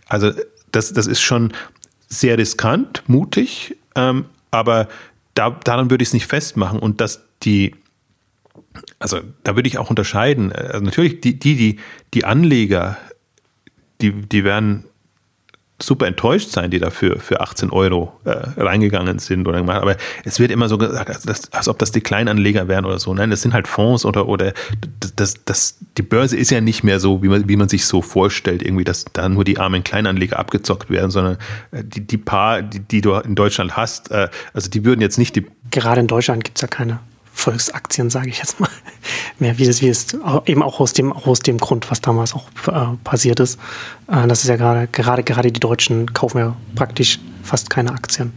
also 0.08 0.32
das, 0.72 0.92
das 0.92 1.06
ist 1.06 1.20
schon 1.20 1.52
sehr 2.08 2.36
riskant, 2.36 3.04
mutig, 3.06 3.76
ähm, 3.94 4.24
aber 4.50 4.88
da, 5.34 5.50
daran 5.50 5.90
würde 5.90 6.02
ich 6.02 6.08
es 6.08 6.14
nicht 6.14 6.26
festmachen 6.26 6.80
und 6.80 7.00
dass 7.00 7.22
die 7.44 7.76
also 8.98 9.20
da 9.44 9.56
würde 9.56 9.68
ich 9.68 9.78
auch 9.78 9.90
unterscheiden. 9.90 10.52
Also 10.52 10.84
natürlich, 10.84 11.20
die, 11.20 11.38
die, 11.38 11.78
die, 12.14 12.24
Anleger, 12.24 12.96
die, 14.00 14.12
die 14.12 14.44
werden 14.44 14.84
super 15.82 16.06
enttäuscht 16.06 16.50
sein, 16.50 16.70
die 16.70 16.78
dafür 16.78 17.18
für 17.18 17.40
18 17.40 17.70
Euro 17.70 18.12
äh, 18.24 18.30
reingegangen 18.30 19.18
sind 19.18 19.46
oder 19.48 19.58
gemacht. 19.58 19.82
Aber 19.82 19.96
es 20.24 20.38
wird 20.38 20.50
immer 20.50 20.68
so 20.68 20.78
gesagt, 20.78 21.10
als, 21.10 21.52
als 21.52 21.68
ob 21.68 21.78
das 21.78 21.92
die 21.92 22.00
Kleinanleger 22.00 22.68
wären 22.68 22.84
oder 22.84 22.98
so. 22.98 23.12
Nein, 23.12 23.30
das 23.30 23.42
sind 23.42 23.52
halt 23.52 23.68
Fonds 23.68 24.04
oder 24.04 24.28
oder 24.28 24.52
das, 25.16 25.44
das, 25.44 25.78
die 25.98 26.02
Börse 26.02 26.36
ist 26.36 26.50
ja 26.50 26.60
nicht 26.60 26.84
mehr 26.84 27.00
so, 27.00 27.22
wie 27.22 27.28
man, 27.28 27.48
wie 27.48 27.56
man 27.56 27.68
sich 27.68 27.84
so 27.84 28.02
vorstellt, 28.02 28.62
irgendwie, 28.62 28.84
dass 28.84 29.04
da 29.12 29.28
nur 29.28 29.44
die 29.44 29.58
armen 29.58 29.84
Kleinanleger 29.84 30.38
abgezockt 30.38 30.90
werden, 30.90 31.10
sondern 31.10 31.36
äh, 31.72 31.82
die, 31.84 32.06
die 32.06 32.18
paar, 32.18 32.62
die, 32.62 32.80
die 32.80 33.00
du 33.00 33.14
in 33.16 33.34
Deutschland 33.34 33.76
hast, 33.76 34.10
äh, 34.10 34.28
also 34.54 34.70
die 34.70 34.84
würden 34.84 35.00
jetzt 35.00 35.18
nicht 35.18 35.36
die. 35.36 35.46
Gerade 35.70 36.00
in 36.00 36.06
Deutschland 36.06 36.44
gibt 36.44 36.58
es 36.58 36.62
ja 36.62 36.68
keine 36.68 37.00
Volksaktien, 37.32 38.10
sage 38.10 38.28
ich 38.28 38.38
jetzt 38.38 38.60
mal, 38.60 38.68
mehr 39.38 39.58
wie 39.58 39.66
es, 39.66 39.82
wie 39.82 39.88
es 39.88 40.16
eben 40.46 40.62
auch 40.62 40.80
aus 40.80 40.92
dem, 40.92 41.12
auch 41.12 41.26
aus 41.26 41.40
dem 41.40 41.58
Grund, 41.58 41.90
was 41.90 42.00
damals 42.00 42.34
auch 42.34 42.48
äh, 42.68 42.96
passiert 43.04 43.40
ist. 43.40 43.58
Äh, 44.08 44.26
das 44.28 44.42
ist 44.42 44.48
ja 44.48 44.56
gerade, 44.56 44.86
gerade, 44.88 45.22
gerade 45.22 45.50
die 45.50 45.60
Deutschen 45.60 46.12
kaufen 46.12 46.38
ja 46.38 46.56
praktisch 46.74 47.18
fast 47.42 47.70
keine 47.70 47.92
Aktien. 47.92 48.32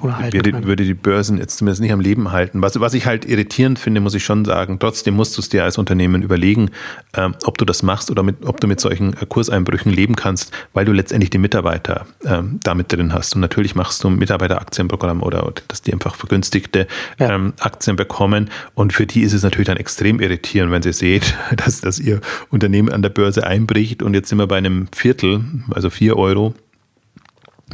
Oder 0.00 0.18
halten 0.18 0.44
würde, 0.44 0.64
würde 0.64 0.84
die 0.84 0.94
Börsen 0.94 1.38
jetzt 1.38 1.58
zumindest 1.58 1.82
nicht 1.82 1.92
am 1.92 2.00
Leben 2.00 2.32
halten. 2.32 2.62
Was, 2.62 2.78
was 2.80 2.94
ich 2.94 3.06
halt 3.06 3.24
irritierend 3.24 3.78
finde, 3.78 4.00
muss 4.00 4.14
ich 4.14 4.24
schon 4.24 4.44
sagen. 4.44 4.78
Trotzdem 4.78 5.14
musst 5.14 5.36
du 5.36 5.40
es 5.40 5.48
dir 5.48 5.64
als 5.64 5.78
Unternehmen 5.78 6.22
überlegen, 6.22 6.70
ähm, 7.14 7.34
ob 7.44 7.58
du 7.58 7.64
das 7.64 7.82
machst 7.82 8.10
oder 8.10 8.22
mit, 8.22 8.46
ob 8.46 8.60
du 8.60 8.66
mit 8.66 8.80
solchen 8.80 9.14
äh, 9.14 9.26
Kurseinbrüchen 9.28 9.92
leben 9.92 10.16
kannst, 10.16 10.52
weil 10.72 10.84
du 10.84 10.92
letztendlich 10.92 11.30
die 11.30 11.38
Mitarbeiter 11.38 12.06
ähm, 12.24 12.60
damit 12.62 12.92
drin 12.92 13.12
hast. 13.12 13.34
Und 13.34 13.40
natürlich 13.40 13.74
machst 13.74 14.02
du 14.02 14.08
ein 14.08 14.16
Mitarbeiteraktienprogramm 14.16 15.22
oder, 15.22 15.46
oder 15.46 15.62
dass 15.68 15.82
die 15.82 15.92
einfach 15.92 16.14
vergünstigte 16.14 16.86
ja. 17.18 17.34
ähm, 17.34 17.52
Aktien 17.60 17.96
bekommen. 17.96 18.50
Und 18.74 18.92
für 18.92 19.06
die 19.06 19.22
ist 19.22 19.32
es 19.32 19.42
natürlich 19.42 19.66
dann 19.66 19.76
extrem 19.76 20.20
irritierend, 20.20 20.72
wenn 20.72 20.82
sie 20.82 20.92
seht, 20.92 21.34
dass, 21.56 21.80
dass 21.80 21.98
ihr 21.98 22.20
Unternehmen 22.50 22.88
an 22.90 23.02
der 23.02 23.10
Börse 23.10 23.46
einbricht 23.46 24.02
und 24.02 24.14
jetzt 24.14 24.28
sind 24.28 24.38
wir 24.38 24.46
bei 24.46 24.58
einem 24.58 24.88
Viertel, 24.92 25.44
also 25.70 25.90
vier 25.90 26.16
Euro 26.16 26.54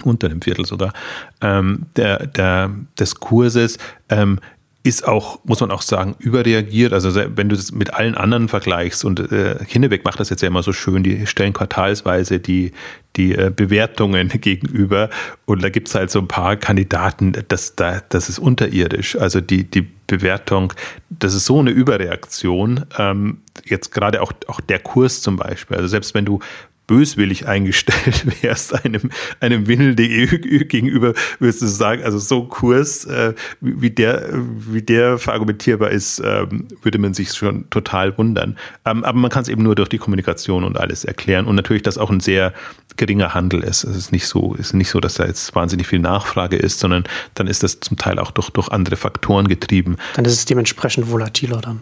unter 0.05 0.29
dem 0.29 0.43
Viertel 0.43 0.65
sogar, 0.65 0.93
ähm, 1.41 1.87
der, 1.97 2.27
der, 2.27 2.71
des 2.99 3.17
Kurses, 3.17 3.79
ähm, 4.09 4.41
ist 4.87 5.07
auch, 5.07 5.41
muss 5.45 5.61
man 5.61 5.73
auch 5.73 5.83
sagen, 5.83 6.15
überreagiert. 6.21 6.93
Also 6.93 7.15
wenn 7.15 7.49
du 7.49 7.57
das 7.57 7.73
mit 7.73 7.93
allen 7.93 8.15
anderen 8.15 8.49
vergleichst 8.49 9.05
und 9.05 9.33
äh, 9.33 9.57
Hinnebeck 9.67 10.05
macht 10.05 10.21
das 10.21 10.31
jetzt 10.31 10.43
ja 10.43 10.49
immer 10.49 10.63
so 10.63 10.73
schön, 10.73 11.03
die 11.03 11.27
stellen 11.27 11.53
quartalsweise 11.53 12.39
die, 12.39 12.71
die 13.17 13.35
äh, 13.35 13.51
Bewertungen 13.55 14.29
gegenüber 14.41 15.11
und 15.45 15.65
da 15.65 15.71
gibt 15.71 15.89
es 15.89 15.97
halt 15.97 16.11
so 16.13 16.21
ein 16.21 16.29
paar 16.29 16.57
Kandidaten, 16.57 17.33
das, 17.49 17.75
da, 17.75 18.01
das 18.09 18.29
ist 18.29 18.39
unterirdisch. 18.39 19.17
Also 19.17 19.41
die, 19.41 19.65
die 19.65 19.89
Bewertung, 20.07 20.73
das 21.11 21.35
ist 21.35 21.47
so 21.47 21.59
eine 21.59 21.71
Überreaktion. 21.71 22.85
Ähm, 22.97 23.39
jetzt 23.65 23.91
gerade 23.91 24.23
auch, 24.23 24.33
auch 24.47 24.61
der 24.61 24.79
Kurs 24.79 25.21
zum 25.21 25.37
Beispiel. 25.37 25.79
Also 25.79 25.89
selbst 25.89 26.15
wenn 26.15 26.25
du 26.25 26.39
böswillig 26.87 27.47
eingestellt 27.47 28.27
wärst 28.43 28.85
einem, 28.85 29.11
einem 29.41 29.67
Windel.de 29.67 30.39
gegenüber, 30.65 31.15
würdest 31.39 31.63
du 31.63 31.67
sagen, 31.67 32.03
also 32.03 32.19
so 32.19 32.43
ein 32.43 32.49
Kurs, 32.49 33.05
äh, 33.05 33.35
wie, 33.61 33.91
der, 33.91 34.29
wie 34.33 34.83
der 34.83 35.19
verargumentierbar 35.19 35.91
ist, 35.91 36.21
ähm, 36.25 36.69
würde 36.83 36.99
man 36.99 37.15
sich 37.15 37.33
schon 37.33 37.69
total 37.71 38.17
wundern. 38.19 38.57
Ähm, 38.85 39.05
aber 39.05 39.19
man 39.19 39.31
kann 39.31 39.43
es 39.43 39.49
eben 39.49 39.63
nur 39.63 39.75
durch 39.75 39.89
die 39.89 39.99
Kommunikation 39.99 40.65
und 40.65 40.79
alles 40.79 41.05
erklären 41.05 41.47
und 41.47 41.57
natürlich, 41.57 41.83
dass 41.83 41.99
auch 41.99 42.11
ein 42.11 42.21
sehr 42.21 42.53
geringer 42.97 43.35
Handel 43.35 43.63
ist. 43.63 43.85
Es 43.85 43.97
ist 43.97 44.13
nicht 44.13 44.27
so, 44.27 44.55
ist 44.55 44.73
nicht 44.75 44.89
so, 44.89 45.01
dass 45.01 45.15
da 45.15 45.27
jetzt 45.27 45.55
wahnsinnig 45.55 45.87
viel 45.87 45.99
Nachfrage 45.99 46.57
ist, 46.57 46.79
sondern 46.79 47.05
dann 47.35 47.47
ist 47.47 47.63
das 47.63 47.81
zum 47.81 47.97
Teil 47.97 48.19
auch 48.19 48.31
durch, 48.31 48.51
durch 48.51 48.69
andere 48.69 48.97
Faktoren 48.97 49.49
getrieben. 49.49 49.97
Dann 50.15 50.25
ist 50.25 50.33
es 50.33 50.45
dementsprechend 50.45 51.11
volatiler 51.11 51.61
dann 51.61 51.81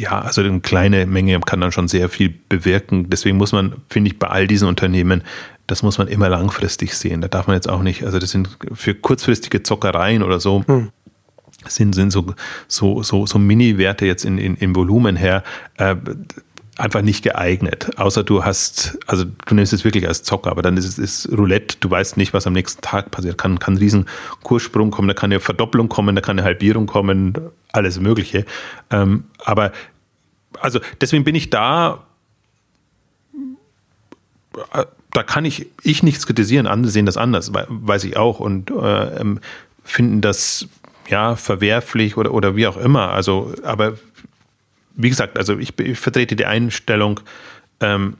ja, 0.00 0.20
also 0.20 0.40
eine 0.40 0.60
kleine 0.60 1.06
Menge 1.06 1.38
kann 1.40 1.60
dann 1.60 1.72
schon 1.72 1.88
sehr 1.88 2.08
viel 2.08 2.34
bewirken. 2.48 3.10
Deswegen 3.10 3.36
muss 3.36 3.52
man, 3.52 3.74
finde 3.88 4.10
ich, 4.10 4.18
bei 4.18 4.28
all 4.28 4.46
diesen 4.46 4.66
Unternehmen, 4.66 5.22
das 5.66 5.82
muss 5.82 5.98
man 5.98 6.08
immer 6.08 6.28
langfristig 6.28 6.94
sehen. 6.94 7.20
Da 7.20 7.28
darf 7.28 7.46
man 7.46 7.54
jetzt 7.54 7.68
auch 7.68 7.82
nicht, 7.82 8.04
also 8.04 8.18
das 8.18 8.30
sind 8.30 8.48
für 8.72 8.94
kurzfristige 8.94 9.62
Zockereien 9.62 10.22
oder 10.22 10.40
so, 10.40 10.64
hm. 10.66 10.90
sind, 11.68 11.94
sind 11.94 12.10
so, 12.10 12.34
so, 12.66 13.02
so, 13.02 13.26
so 13.26 13.38
Mini-Werte 13.38 14.06
jetzt 14.06 14.24
in, 14.24 14.38
in, 14.38 14.56
im 14.56 14.74
Volumen 14.74 15.16
her. 15.16 15.44
Äh, 15.76 15.96
einfach 16.80 17.02
nicht 17.02 17.22
geeignet. 17.22 17.90
Außer 17.98 18.24
du 18.24 18.44
hast, 18.44 18.98
also 19.06 19.24
du 19.24 19.54
nimmst 19.54 19.72
es 19.72 19.84
wirklich 19.84 20.08
als 20.08 20.22
Zocker, 20.22 20.50
aber 20.50 20.62
dann 20.62 20.76
ist 20.76 20.86
es 20.86 20.98
ist 20.98 21.28
Roulette, 21.36 21.76
du 21.80 21.90
weißt 21.90 22.16
nicht, 22.16 22.32
was 22.32 22.46
am 22.46 22.52
nächsten 22.52 22.80
Tag 22.80 23.10
passiert. 23.10 23.38
Kann, 23.38 23.58
kann 23.58 23.74
ein 23.74 23.78
riesen 23.78 24.06
Kurssprung 24.42 24.90
kommen, 24.90 25.08
da 25.08 25.14
kann 25.14 25.30
eine 25.30 25.40
Verdopplung 25.40 25.88
kommen, 25.88 26.14
da 26.14 26.22
kann 26.22 26.38
eine 26.38 26.44
Halbierung 26.44 26.86
kommen, 26.86 27.34
alles 27.72 28.00
Mögliche. 28.00 28.44
Ähm, 28.90 29.24
aber 29.44 29.72
also 30.60 30.80
deswegen 31.00 31.24
bin 31.24 31.34
ich 31.34 31.50
da, 31.50 32.04
da 35.12 35.22
kann 35.22 35.44
ich, 35.44 35.66
ich 35.82 36.02
nichts 36.02 36.26
kritisieren, 36.26 36.66
andere 36.66 36.90
sehen 36.90 37.06
das 37.06 37.16
anders, 37.16 37.52
weiß 37.52 38.04
ich 38.04 38.16
auch 38.16 38.40
und 38.40 38.70
äh, 38.70 39.20
ähm, 39.20 39.40
finden 39.84 40.20
das 40.20 40.68
ja 41.08 41.36
verwerflich 41.36 42.16
oder, 42.16 42.32
oder 42.32 42.56
wie 42.56 42.66
auch 42.66 42.76
immer. 42.76 43.10
Also, 43.10 43.52
aber 43.64 43.94
wie 45.02 45.08
gesagt, 45.08 45.38
also 45.38 45.58
ich, 45.58 45.78
ich 45.78 45.98
vertrete 45.98 46.36
die 46.36 46.46
Einstellung, 46.46 47.20
ähm, 47.80 48.16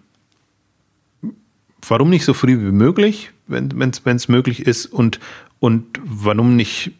warum 1.86 2.10
nicht 2.10 2.24
so 2.24 2.34
früh 2.34 2.58
wie 2.60 2.72
möglich, 2.72 3.30
wenn 3.46 3.90
es 3.90 4.28
möglich 4.28 4.66
ist 4.66 4.86
und, 4.86 5.20
und 5.58 5.98
warum 6.04 6.56
nicht, 6.56 6.92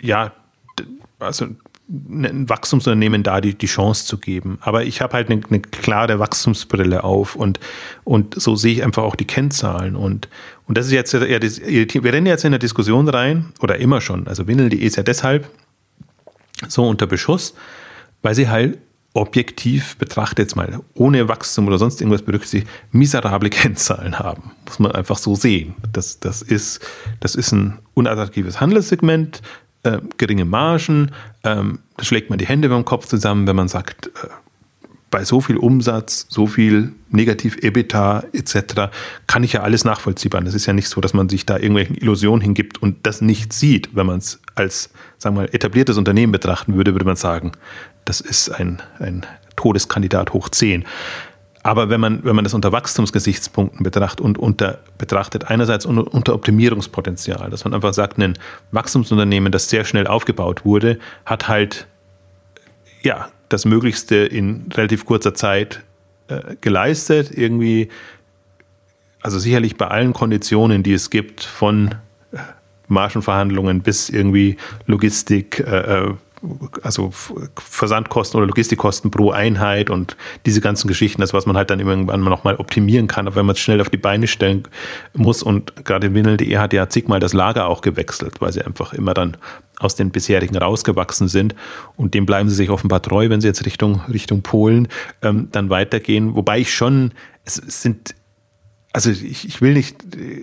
ja, 0.00 0.32
also 1.18 1.46
ein 1.88 2.48
Wachstumsunternehmen 2.48 3.22
da 3.22 3.40
die, 3.40 3.54
die 3.54 3.66
Chance 3.66 4.06
zu 4.06 4.18
geben. 4.18 4.58
Aber 4.60 4.84
ich 4.84 5.00
habe 5.00 5.14
halt 5.14 5.30
eine, 5.30 5.40
eine, 5.48 5.60
klare 5.60 6.18
Wachstumsbrille 6.18 7.04
auf 7.04 7.36
und, 7.36 7.60
und 8.02 8.40
so 8.40 8.56
sehe 8.56 8.72
ich 8.72 8.82
einfach 8.82 9.04
auch 9.04 9.14
die 9.14 9.24
Kennzahlen. 9.24 9.94
Und, 9.94 10.28
und 10.66 10.76
das 10.76 10.86
ist 10.86 10.92
jetzt 10.92 11.14
eher 11.14 11.38
das, 11.38 11.60
wir 11.60 12.12
rennen 12.12 12.26
jetzt 12.26 12.44
in 12.44 12.48
eine 12.48 12.58
Diskussion 12.58 13.08
rein, 13.08 13.52
oder 13.60 13.76
immer 13.76 14.00
schon. 14.00 14.26
Also 14.26 14.48
Windel.de 14.48 14.80
ist 14.80 14.96
ja 14.96 15.04
deshalb 15.04 15.48
so 16.66 16.88
unter 16.88 17.06
Beschuss, 17.06 17.54
weil 18.22 18.34
sie 18.34 18.48
halt 18.48 18.78
objektiv 19.16 19.96
betrachtet 19.96 20.38
jetzt 20.38 20.56
mal, 20.56 20.80
ohne 20.94 21.28
Wachstum 21.28 21.66
oder 21.66 21.78
sonst 21.78 22.00
irgendwas 22.00 22.22
berücksichtigt, 22.22 22.70
miserable 22.92 23.50
Kennzahlen 23.50 24.18
haben. 24.18 24.52
Muss 24.66 24.78
man 24.78 24.92
einfach 24.92 25.18
so 25.18 25.34
sehen. 25.34 25.74
Das, 25.92 26.20
das, 26.20 26.42
ist, 26.42 26.80
das 27.20 27.34
ist 27.34 27.52
ein 27.52 27.78
unattraktives 27.94 28.60
Handelssegment, 28.60 29.42
äh, 29.84 30.00
geringe 30.18 30.44
Margen. 30.44 31.12
Ähm, 31.44 31.78
da 31.96 32.04
schlägt 32.04 32.30
man 32.30 32.38
die 32.38 32.46
Hände 32.46 32.68
beim 32.68 32.84
Kopf 32.84 33.06
zusammen, 33.06 33.46
wenn 33.46 33.56
man 33.56 33.68
sagt, 33.68 34.08
äh, 34.08 34.28
bei 35.10 35.24
so 35.24 35.40
viel 35.40 35.56
Umsatz, 35.56 36.26
so 36.28 36.46
viel 36.46 36.92
negativ 37.10 37.56
EBITDA 37.62 38.24
etc. 38.32 38.90
kann 39.26 39.44
ich 39.44 39.54
ja 39.54 39.62
alles 39.62 39.84
nachvollziehbar. 39.84 40.42
Das 40.42 40.52
ist 40.52 40.66
ja 40.66 40.72
nicht 40.72 40.88
so, 40.88 41.00
dass 41.00 41.14
man 41.14 41.28
sich 41.28 41.46
da 41.46 41.56
irgendwelchen 41.56 41.96
Illusionen 41.96 42.42
hingibt 42.42 42.82
und 42.82 43.06
das 43.06 43.22
nicht 43.22 43.52
sieht. 43.52 43.94
Wenn 43.94 44.06
man 44.06 44.18
es 44.18 44.40
als, 44.56 44.90
sagen 45.16 45.36
wir 45.36 45.42
mal, 45.42 45.48
etabliertes 45.52 45.96
Unternehmen 45.96 46.32
betrachten 46.32 46.74
würde, 46.74 46.92
würde 46.92 47.06
man 47.06 47.16
sagen, 47.16 47.52
das 48.06 48.22
ist 48.22 48.48
ein, 48.48 48.80
ein 48.98 49.26
Todeskandidat 49.56 50.32
hoch 50.32 50.48
10. 50.48 50.86
Aber 51.62 51.90
wenn 51.90 52.00
man, 52.00 52.24
wenn 52.24 52.36
man 52.36 52.44
das 52.44 52.54
unter 52.54 52.70
Wachstumsgesichtspunkten 52.70 53.82
betrachtet 53.82 54.20
und 54.20 54.38
unter, 54.38 54.78
betrachtet, 54.98 55.50
einerseits 55.50 55.84
unter, 55.84 56.32
Optimierungspotenzial, 56.32 57.50
dass 57.50 57.64
man 57.64 57.74
einfach 57.74 57.92
sagt, 57.92 58.18
ein 58.18 58.38
Wachstumsunternehmen, 58.70 59.50
das 59.50 59.68
sehr 59.68 59.84
schnell 59.84 60.06
aufgebaut 60.06 60.64
wurde, 60.64 61.00
hat 61.24 61.48
halt 61.48 61.88
ja, 63.02 63.28
das 63.48 63.64
Möglichste 63.64 64.14
in 64.14 64.66
relativ 64.74 65.04
kurzer 65.04 65.34
Zeit 65.34 65.82
äh, 66.28 66.54
geleistet. 66.60 67.36
Irgendwie, 67.36 67.88
also 69.20 69.40
sicherlich 69.40 69.76
bei 69.76 69.88
allen 69.88 70.12
Konditionen, 70.12 70.84
die 70.84 70.92
es 70.92 71.10
gibt, 71.10 71.42
von 71.42 71.96
äh, 72.32 72.38
Margenverhandlungen 72.86 73.80
bis 73.82 74.08
irgendwie 74.08 74.56
Logistik, 74.86 75.58
äh, 75.58 76.04
äh 76.04 76.14
also 76.82 77.12
Versandkosten 77.56 78.38
oder 78.38 78.46
Logistikkosten 78.46 79.10
pro 79.10 79.30
Einheit 79.30 79.90
und 79.90 80.16
diese 80.44 80.60
ganzen 80.60 80.88
Geschichten, 80.88 81.20
das 81.20 81.32
was 81.32 81.46
man 81.46 81.56
halt 81.56 81.70
dann 81.70 81.80
irgendwann 81.80 82.20
mal 82.20 82.30
nochmal 82.30 82.56
optimieren 82.56 83.06
kann, 83.06 83.26
aber 83.26 83.36
wenn 83.36 83.46
man 83.46 83.54
es 83.54 83.60
schnell 83.60 83.80
auf 83.80 83.90
die 83.90 83.96
Beine 83.96 84.26
stellen 84.26 84.64
muss 85.14 85.42
und 85.42 85.84
gerade 85.84 86.14
Windel.de 86.14 86.56
hat 86.58 86.72
ja 86.72 86.88
zigmal 86.88 87.20
das 87.20 87.32
Lager 87.32 87.68
auch 87.68 87.80
gewechselt, 87.80 88.40
weil 88.40 88.52
sie 88.52 88.62
einfach 88.62 88.92
immer 88.92 89.14
dann 89.14 89.36
aus 89.78 89.94
den 89.94 90.10
bisherigen 90.10 90.56
rausgewachsen 90.56 91.28
sind 91.28 91.54
und 91.96 92.14
dem 92.14 92.26
bleiben 92.26 92.48
sie 92.48 92.54
sich 92.54 92.70
offenbar 92.70 93.02
treu, 93.02 93.28
wenn 93.28 93.40
sie 93.40 93.48
jetzt 93.48 93.64
Richtung, 93.66 94.00
Richtung 94.12 94.42
Polen 94.42 94.88
ähm, 95.22 95.48
dann 95.52 95.70
weitergehen, 95.70 96.34
wobei 96.34 96.60
ich 96.60 96.74
schon, 96.74 97.12
es 97.44 97.56
sind 97.56 98.14
also 98.96 99.10
ich, 99.10 99.46
ich 99.46 99.60
will 99.60 99.74
nicht, 99.74 99.98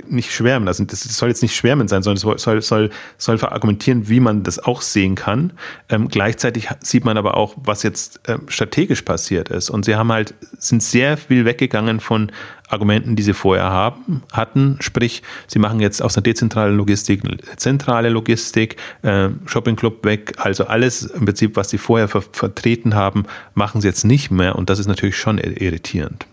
nicht 0.08 0.32
schwärmen 0.32 0.68
lassen. 0.68 0.86
Das 0.86 1.02
soll 1.02 1.30
jetzt 1.30 1.42
nicht 1.42 1.56
schwärmen 1.56 1.88
sein, 1.88 2.04
sondern 2.04 2.18
es 2.36 2.44
soll, 2.44 2.62
soll, 2.62 2.92
soll 3.18 3.38
verargumentieren, 3.40 4.10
wie 4.10 4.20
man 4.20 4.44
das 4.44 4.60
auch 4.60 4.84
sehen 4.84 5.16
kann. 5.16 5.54
Ähm, 5.90 6.08
gleichzeitig 6.08 6.70
sieht 6.82 7.04
man 7.04 7.18
aber 7.18 7.36
auch, 7.36 7.56
was 7.58 7.82
jetzt 7.82 8.22
ähm, 8.28 8.44
strategisch 8.50 9.02
passiert 9.02 9.50
ist. 9.50 9.72
Und 9.72 9.86
sie 9.86 9.96
haben 9.96 10.12
halt, 10.12 10.36
sind 10.60 10.84
sehr 10.84 11.18
viel 11.18 11.46
weggegangen 11.46 12.00
von 12.00 12.32
Argumenten, 12.70 13.16
die 13.16 13.24
sie 13.24 13.34
vorher 13.34 13.72
haben, 13.72 14.22
hatten. 14.32 14.78
Sprich, 14.82 15.24
sie 15.48 15.58
machen 15.58 15.80
jetzt 15.80 16.04
aus 16.04 16.16
einer 16.16 16.24
dezentralen 16.24 16.78
Logistik 16.78 17.24
eine 17.26 17.38
zentrale 17.58 18.10
Logistik, 18.10 18.76
äh, 19.02 19.30
Shopping 19.48 19.76
Club 19.76 20.06
weg. 20.06 20.34
Also 20.38 20.66
alles 20.66 21.06
im 21.06 21.26
Prinzip, 21.26 21.56
was 21.56 21.72
sie 21.72 21.80
vorher 21.80 22.08
ver 22.08 22.22
vertreten 22.22 22.94
haben, 22.94 23.26
machen 23.56 23.82
sie 23.82 23.88
jetzt 23.88 24.06
nicht 24.06 24.30
mehr. 24.30 24.56
Und 24.56 24.70
das 24.70 24.78
ist 24.78 24.86
natürlich 24.86 25.18
schon 25.18 25.40
irritierend. 25.40 26.28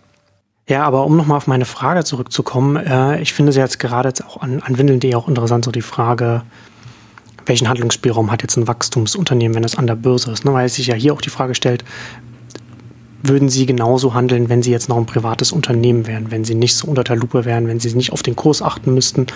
Ja, 0.69 0.85
aber 0.85 1.05
um 1.05 1.17
nochmal 1.17 1.39
auf 1.39 1.47
meine 1.47 1.65
Frage 1.65 2.05
zurückzukommen, 2.05 2.77
äh, 2.77 3.21
ich 3.21 3.33
finde 3.33 3.53
sie 3.53 3.59
jetzt 3.59 3.81
gerade 3.81 4.09
jetzt 4.09 4.25
auch 4.25 4.41
an, 4.41 4.63
an 4.63 4.79
Windeln.de 4.79 5.15
auch 5.15 5.27
interessant, 5.27 5.65
so 5.65 5.73
die 5.73 5.83
Frage, 5.83 6.43
welchen 7.47 7.69
Handlungsspielraum 7.69 8.31
hat 8.31 8.43
jetzt 8.43 8.57
ein 8.57 8.69
Wachstumsunternehmen, 8.69 9.57
wenn 9.57 9.65
es 9.65 9.77
an 9.77 9.87
der 9.87 9.97
Börse 9.97 10.31
ist? 10.31 10.45
Ne? 10.45 10.53
Weil 10.53 10.69
sich 10.69 10.87
ja 10.87 10.95
hier 10.95 11.13
auch 11.13 11.21
die 11.21 11.31
Frage 11.31 11.55
stellt, 11.55 11.85
würden 13.23 13.49
Sie 13.49 13.67
genauso 13.67 14.15
handeln, 14.15 14.49
wenn 14.49 14.63
Sie 14.63 14.71
jetzt 14.71 14.89
noch 14.89 14.97
ein 14.97 15.07
privates 15.07 15.53
Unternehmen 15.53 16.07
wären, 16.07 16.31
wenn 16.31 16.45
Sie 16.45 16.55
nicht 16.55 16.75
so 16.75 16.87
unter 16.87 17.05
der 17.05 17.17
Lupe 17.17 17.45
wären, 17.45 17.69
wenn 17.69 17.81
Sie 17.81 17.95
nicht 17.95 18.13
auf 18.13 18.23
den 18.23 18.37
Kurs 18.37 18.63
achten 18.63 18.95
müssten, 18.95 19.27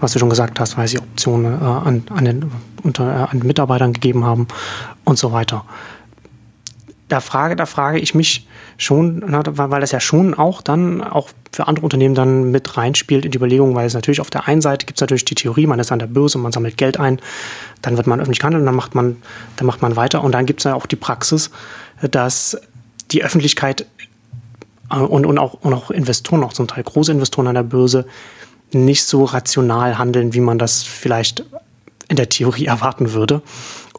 was 0.00 0.12
du 0.12 0.18
schon 0.18 0.30
gesagt 0.30 0.60
hast, 0.60 0.78
weil 0.78 0.88
Sie 0.88 0.98
Optionen 0.98 1.60
äh, 1.60 1.64
an, 1.64 2.04
an, 2.10 2.24
den, 2.24 2.50
unter, 2.82 3.04
äh, 3.04 3.30
an 3.30 3.40
Mitarbeitern 3.40 3.92
gegeben 3.92 4.24
haben 4.24 4.46
und 5.04 5.18
so 5.18 5.32
weiter 5.32 5.64
da 7.14 7.20
frage, 7.20 7.54
da 7.54 7.64
frage 7.64 8.00
ich 8.00 8.14
mich 8.14 8.48
schon, 8.76 9.22
weil 9.24 9.80
das 9.80 9.92
ja 9.92 10.00
schon 10.00 10.34
auch 10.34 10.62
dann 10.62 11.00
auch 11.00 11.28
für 11.52 11.68
andere 11.68 11.84
Unternehmen 11.84 12.16
dann 12.16 12.50
mit 12.50 12.76
reinspielt 12.76 13.24
in 13.24 13.30
die 13.30 13.38
Überlegung, 13.38 13.76
weil 13.76 13.86
es 13.86 13.94
natürlich 13.94 14.20
auf 14.20 14.30
der 14.30 14.48
einen 14.48 14.60
Seite 14.60 14.84
gibt 14.84 14.98
es 14.98 15.00
natürlich 15.00 15.24
die 15.24 15.36
Theorie, 15.36 15.68
man 15.68 15.78
ist 15.78 15.92
an 15.92 16.00
der 16.00 16.08
Börse, 16.08 16.38
man 16.38 16.50
sammelt 16.50 16.76
Geld 16.76 16.98
ein, 16.98 17.20
dann 17.82 17.96
wird 17.96 18.08
man 18.08 18.20
öffentlich 18.20 18.42
handeln, 18.42 18.66
dann 18.66 18.74
macht 18.74 18.96
man, 18.96 19.16
dann 19.56 19.66
macht 19.66 19.80
man 19.80 19.94
weiter 19.94 20.24
und 20.24 20.32
dann 20.32 20.44
gibt 20.44 20.60
es 20.60 20.64
ja 20.64 20.74
auch 20.74 20.86
die 20.86 20.96
Praxis, 20.96 21.50
dass 22.02 22.58
die 23.12 23.22
Öffentlichkeit 23.22 23.86
äh, 24.90 24.96
und, 24.96 25.24
und, 25.24 25.38
auch, 25.38 25.54
und 25.54 25.72
auch 25.72 25.92
Investoren, 25.92 26.42
auch 26.42 26.52
zum 26.52 26.66
Teil 26.66 26.82
große 26.82 27.12
Investoren 27.12 27.46
an 27.46 27.54
der 27.54 27.62
Börse, 27.62 28.06
nicht 28.72 29.04
so 29.04 29.22
rational 29.22 29.98
handeln, 29.98 30.34
wie 30.34 30.40
man 30.40 30.58
das 30.58 30.82
vielleicht 30.82 31.44
in 32.08 32.16
der 32.16 32.28
Theorie 32.28 32.66
erwarten 32.66 33.12
würde. 33.12 33.40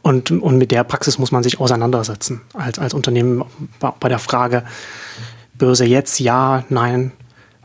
Und, 0.06 0.30
und 0.30 0.60
mit 0.60 0.70
der 0.70 0.84
Praxis 0.84 1.18
muss 1.18 1.32
man 1.32 1.42
sich 1.42 1.60
auseinandersetzen 1.60 2.42
als, 2.54 2.78
als 2.78 2.94
Unternehmen 2.94 3.44
bei 3.80 4.08
der 4.08 4.20
Frage, 4.20 4.64
Börse 5.56 5.84
jetzt, 5.84 6.20
ja, 6.20 6.64
nein, 6.70 7.12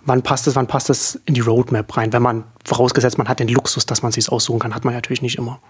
wann 0.06 0.22
passt 0.22 0.46
es, 0.46 0.56
wann 0.56 0.66
passt 0.66 0.88
es 0.88 1.20
in 1.26 1.34
die 1.34 1.42
Roadmap 1.42 1.94
rein? 1.98 2.14
Wenn 2.14 2.22
man, 2.22 2.44
vorausgesetzt, 2.64 3.18
man 3.18 3.28
hat 3.28 3.40
den 3.40 3.48
Luxus, 3.48 3.84
dass 3.84 4.00
man 4.00 4.10
es 4.16 4.30
aussuchen 4.30 4.58
kann, 4.58 4.74
hat 4.74 4.86
man 4.86 4.94
natürlich 4.94 5.20
nicht 5.20 5.36
immer. 5.36 5.60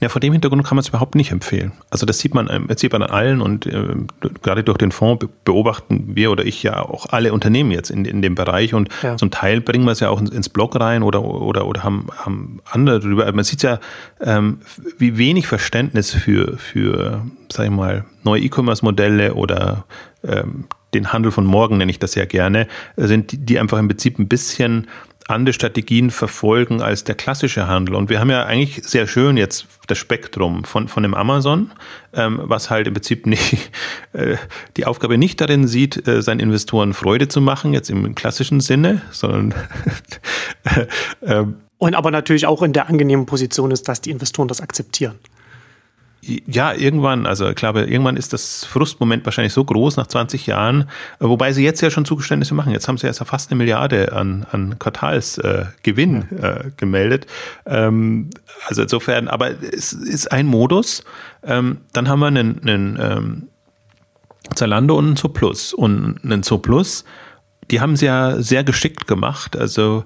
Ja, 0.00 0.08
vor 0.08 0.20
dem 0.20 0.32
Hintergrund 0.32 0.64
kann 0.64 0.76
man 0.76 0.82
es 0.82 0.88
überhaupt 0.88 1.14
nicht 1.14 1.32
empfehlen. 1.32 1.72
Also 1.90 2.06
das 2.06 2.18
sieht 2.18 2.34
man, 2.34 2.66
das 2.68 2.80
sieht 2.80 2.92
man 2.92 3.02
an 3.02 3.10
allen 3.10 3.40
und 3.40 3.66
äh, 3.66 3.96
gerade 4.42 4.64
durch 4.64 4.78
den 4.78 4.92
Fonds 4.92 5.26
beobachten 5.44 6.14
wir 6.14 6.30
oder 6.30 6.44
ich 6.44 6.62
ja 6.62 6.80
auch 6.82 7.06
alle 7.10 7.32
Unternehmen 7.32 7.70
jetzt 7.70 7.90
in, 7.90 8.04
in 8.04 8.22
dem 8.22 8.34
Bereich 8.34 8.74
und 8.74 8.88
ja. 9.02 9.16
zum 9.16 9.30
Teil 9.30 9.60
bringen 9.60 9.84
wir 9.84 9.92
es 9.92 10.00
ja 10.00 10.10
auch 10.10 10.20
ins, 10.20 10.30
ins 10.30 10.48
Blog 10.48 10.78
rein 10.78 11.02
oder, 11.02 11.22
oder, 11.22 11.66
oder 11.66 11.82
haben, 11.82 12.08
haben 12.16 12.60
andere 12.70 13.00
darüber. 13.00 13.30
Man 13.32 13.44
sieht 13.44 13.62
ja, 13.62 13.80
ähm, 14.20 14.60
wie 14.98 15.18
wenig 15.18 15.46
Verständnis 15.46 16.12
für, 16.12 16.56
für, 16.58 17.26
sag 17.50 17.66
ich 17.66 17.72
mal, 17.72 18.04
neue 18.24 18.42
E-Commerce-Modelle 18.42 19.34
oder 19.34 19.84
ähm, 20.24 20.64
den 20.94 21.12
Handel 21.12 21.32
von 21.32 21.44
morgen 21.44 21.76
nenne 21.78 21.90
ich 21.90 21.98
das 21.98 22.14
ja 22.14 22.24
gerne, 22.24 22.66
sind, 22.96 23.32
die, 23.32 23.38
die 23.38 23.58
einfach 23.58 23.78
im 23.78 23.88
Prinzip 23.88 24.18
ein 24.18 24.28
bisschen 24.28 24.88
andere 25.28 25.52
Strategien 25.52 26.10
verfolgen 26.10 26.82
als 26.82 27.04
der 27.04 27.14
klassische 27.14 27.66
Handel. 27.66 27.94
Und 27.94 28.08
wir 28.08 28.18
haben 28.18 28.30
ja 28.30 28.44
eigentlich 28.44 28.82
sehr 28.84 29.06
schön 29.06 29.36
jetzt 29.36 29.66
das 29.86 29.98
Spektrum 29.98 30.64
von, 30.64 30.88
von 30.88 31.02
dem 31.02 31.14
Amazon, 31.14 31.70
ähm, 32.14 32.40
was 32.42 32.70
halt 32.70 32.86
im 32.86 32.94
Prinzip 32.94 33.26
nicht, 33.26 33.70
äh, 34.14 34.36
die 34.76 34.86
Aufgabe 34.86 35.18
nicht 35.18 35.40
darin 35.40 35.68
sieht, 35.68 36.08
äh, 36.08 36.22
seinen 36.22 36.40
Investoren 36.40 36.94
Freude 36.94 37.28
zu 37.28 37.40
machen, 37.40 37.74
jetzt 37.74 37.90
im 37.90 38.14
klassischen 38.14 38.60
Sinne, 38.60 39.02
sondern 39.10 39.54
äh, 41.20 41.44
und 41.76 41.94
aber 41.94 42.10
natürlich 42.10 42.46
auch 42.46 42.62
in 42.62 42.72
der 42.72 42.88
angenehmen 42.88 43.26
Position 43.26 43.70
ist, 43.70 43.86
dass 43.86 44.00
die 44.00 44.10
Investoren 44.10 44.48
das 44.48 44.60
akzeptieren 44.60 45.14
ja, 46.46 46.72
irgendwann, 46.72 47.26
also 47.26 47.48
ich 47.48 47.54
glaube, 47.54 47.82
irgendwann 47.82 48.16
ist 48.16 48.32
das 48.32 48.64
Frustmoment 48.64 49.24
wahrscheinlich 49.24 49.52
so 49.52 49.64
groß 49.64 49.96
nach 49.96 50.06
20 50.06 50.46
Jahren, 50.46 50.88
wobei 51.18 51.52
sie 51.52 51.64
jetzt 51.64 51.80
ja 51.80 51.90
schon 51.90 52.04
Zugeständnisse 52.04 52.54
machen. 52.54 52.72
Jetzt 52.72 52.88
haben 52.88 52.98
sie 52.98 53.06
ja 53.06 53.12
fast 53.12 53.50
eine 53.50 53.58
Milliarde 53.58 54.12
an, 54.12 54.46
an 54.50 54.78
Quartalsgewinn 54.78 56.28
äh, 56.30 56.46
äh, 56.46 56.70
gemeldet. 56.76 57.26
Ähm, 57.66 58.30
also 58.66 58.82
insofern, 58.82 59.28
aber 59.28 59.50
es 59.62 59.92
ist 59.92 60.30
ein 60.30 60.46
Modus. 60.46 61.04
Ähm, 61.42 61.78
dann 61.92 62.08
haben 62.08 62.20
wir 62.20 62.26
einen, 62.26 62.60
einen 62.62 62.98
ähm, 63.00 63.48
Zalando 64.54 64.96
und 64.96 65.06
einen 65.06 65.16
Zooplus. 65.16 65.72
Und 65.72 66.20
einen 66.24 66.42
Zooplus, 66.42 67.04
die 67.70 67.80
haben 67.80 67.96
sie 67.96 68.06
ja 68.06 68.40
sehr 68.40 68.64
geschickt 68.64 69.06
gemacht. 69.06 69.56
Also 69.56 70.04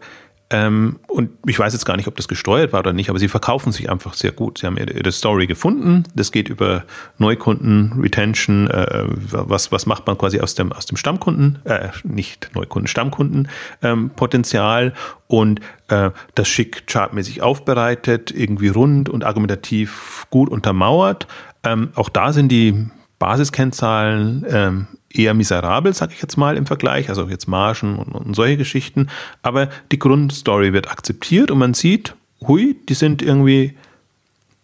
ähm, 0.53 1.00
und 1.09 1.30
ich 1.46 1.59
weiß 1.59 1.72
jetzt 1.72 1.86
gar 1.86 1.96
nicht, 1.96 2.07
ob 2.09 2.16
das 2.16 2.28
gesteuert 2.28 2.74
war 2.74 2.80
oder 2.80 2.92
nicht, 2.92 3.09
aber 3.09 3.18
sie 3.18 3.28
verkaufen 3.28 3.72
sich 3.72 3.90
einfach 3.90 4.12
sehr 4.12 4.32
gut. 4.32 4.59
Sie 4.59 4.66
haben 4.66 4.76
ihre, 4.76 5.11
Story 5.11 5.46
gefunden. 5.46 6.05
Das 6.14 6.30
geht 6.30 6.50
über 6.50 6.84
Neukunden, 7.16 7.98
Retention, 8.00 8.68
äh, 8.68 9.05
was, 9.09 9.72
was 9.72 9.86
macht 9.86 10.07
man 10.07 10.18
quasi 10.18 10.40
aus 10.40 10.55
dem, 10.55 10.72
aus 10.72 10.84
dem 10.84 10.98
Stammkunden, 10.98 11.59
äh, 11.64 11.88
nicht 12.05 12.50
Neukunden, 12.55 12.86
Stammkunden 12.86 13.48
ähm, 13.82 14.11
Potenzial 14.11 14.92
und 15.26 15.61
äh, 15.88 16.11
das 16.34 16.48
schick 16.48 16.86
chartmäßig 16.86 17.40
aufbereitet, 17.40 18.30
irgendwie 18.30 18.68
rund 18.68 19.09
und 19.09 19.24
argumentativ 19.24 20.26
gut 20.28 20.50
untermauert. 20.50 21.26
Ähm, 21.64 21.92
auch 21.94 22.11
da 22.11 22.34
sind 22.34 22.53
die 22.53 22.88
Basiskennzahlen 23.18 24.44
ähm, 24.48 24.86
eher 25.14 25.34
miserabel, 25.34 25.94
sage 25.94 26.12
ich 26.14 26.22
jetzt 26.22 26.36
mal 26.36 26.56
im 26.56 26.66
Vergleich, 26.66 27.08
also 27.08 27.28
jetzt 27.28 27.48
Margen 27.48 27.98
und, 27.98 28.12
und 28.12 28.34
solche 28.34 28.56
Geschichten. 28.56 29.08
Aber 29.42 29.68
die 29.90 29.98
Grundstory 29.98 30.72
wird 30.72 30.90
akzeptiert 30.90 31.50
und 31.50 31.58
man 31.58 31.74
sieht, 31.74 32.14
hui, 32.46 32.76
die 32.88 32.94
sind 32.94 33.22
irgendwie 33.22 33.74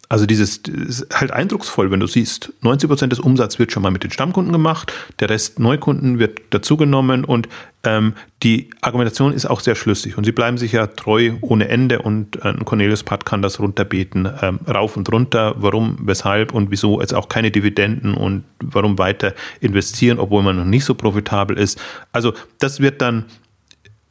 also 0.09 0.25
dieses 0.25 0.57
ist 0.57 1.07
halt 1.13 1.29
eindrucksvoll, 1.29 1.91
wenn 1.91 1.99
du 1.99 2.07
siehst, 2.07 2.51
90 2.61 2.89
Prozent 2.89 3.11
des 3.11 3.19
Umsatzes 3.19 3.59
wird 3.59 3.71
schon 3.71 3.83
mal 3.83 3.91
mit 3.91 4.03
den 4.03 4.09
Stammkunden 4.09 4.51
gemacht, 4.51 4.91
der 5.19 5.29
Rest 5.29 5.59
Neukunden 5.59 6.17
wird 6.17 6.39
dazugenommen 6.49 7.23
und 7.23 7.47
ähm, 7.83 8.13
die 8.41 8.71
Argumentation 8.81 9.33
ist 9.33 9.45
auch 9.45 9.59
sehr 9.59 9.75
schlüssig 9.75 10.17
und 10.17 10.23
sie 10.23 10.31
bleiben 10.31 10.57
sich 10.57 10.71
ja 10.71 10.87
treu 10.87 11.33
ohne 11.41 11.69
Ende 11.69 12.01
und 12.01 12.43
äh, 12.43 12.55
Cornelius 12.65 13.03
Patt 13.03 13.23
kann 13.23 13.43
das 13.43 13.59
runterbeten, 13.59 14.27
ähm, 14.41 14.59
rauf 14.67 14.97
und 14.97 15.11
runter, 15.11 15.53
warum, 15.59 15.99
weshalb 16.01 16.55
und 16.55 16.71
wieso 16.71 16.99
jetzt 17.01 17.13
auch 17.13 17.29
keine 17.29 17.51
Dividenden 17.51 18.15
und 18.15 18.45
warum 18.59 18.97
weiter 18.97 19.35
investieren, 19.61 20.17
obwohl 20.17 20.41
man 20.41 20.55
noch 20.55 20.65
nicht 20.65 20.85
so 20.85 20.95
profitabel 20.95 21.55
ist. 21.55 21.79
Also 22.11 22.33
das 22.57 22.79
wird 22.79 23.03
dann 23.03 23.25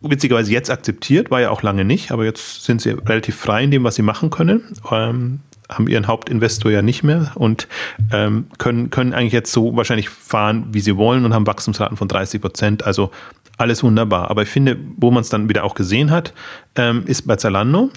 witzigerweise 0.01 0.53
jetzt 0.53 0.71
akzeptiert, 0.71 1.33
war 1.33 1.41
ja 1.41 1.51
auch 1.51 1.63
lange 1.63 1.85
nicht, 1.85 2.13
aber 2.13 2.25
jetzt 2.25 2.63
sind 2.63 2.81
sie 2.81 2.91
relativ 2.91 3.35
frei 3.35 3.65
in 3.65 3.73
dem, 3.73 3.83
was 3.83 3.97
sie 3.97 4.03
machen 4.03 4.31
können. 4.31 4.63
Ähm, 4.93 5.41
haben 5.69 5.87
ihren 5.87 6.07
Hauptinvestor 6.07 6.71
ja 6.71 6.83
nicht 6.83 7.03
mehr 7.03 7.33
und 7.35 7.69
ähm, 8.13 8.47
können, 8.59 8.91
können 8.91 9.13
eigentlich 9.13 9.33
jetzt 9.33 9.53
so 9.53 9.77
wahrscheinlich 9.77 10.09
fahren, 10.09 10.69
wie 10.73 10.81
sie 10.81 10.97
wollen 10.97 11.25
und 11.25 11.35
haben 11.35 11.47
Wachstumsraten 11.47 11.97
von 11.97 12.09
30 12.09 12.41
Prozent. 12.41 12.85
Also 12.85 13.11
alles 13.59 13.83
wunderbar. 13.83 14.31
Aber 14.31 14.43
ich 14.43 14.49
finde, 14.49 14.79
wo 14.97 15.11
man 15.11 15.23
es 15.23 15.29
dann 15.29 15.49
wieder 15.49 15.65
auch 15.65 15.75
gesehen 15.75 16.11
hat, 16.11 16.33
ähm, 16.77 17.03
ist 17.07 17.27
bei 17.27 17.37
Zalando. 17.37 17.91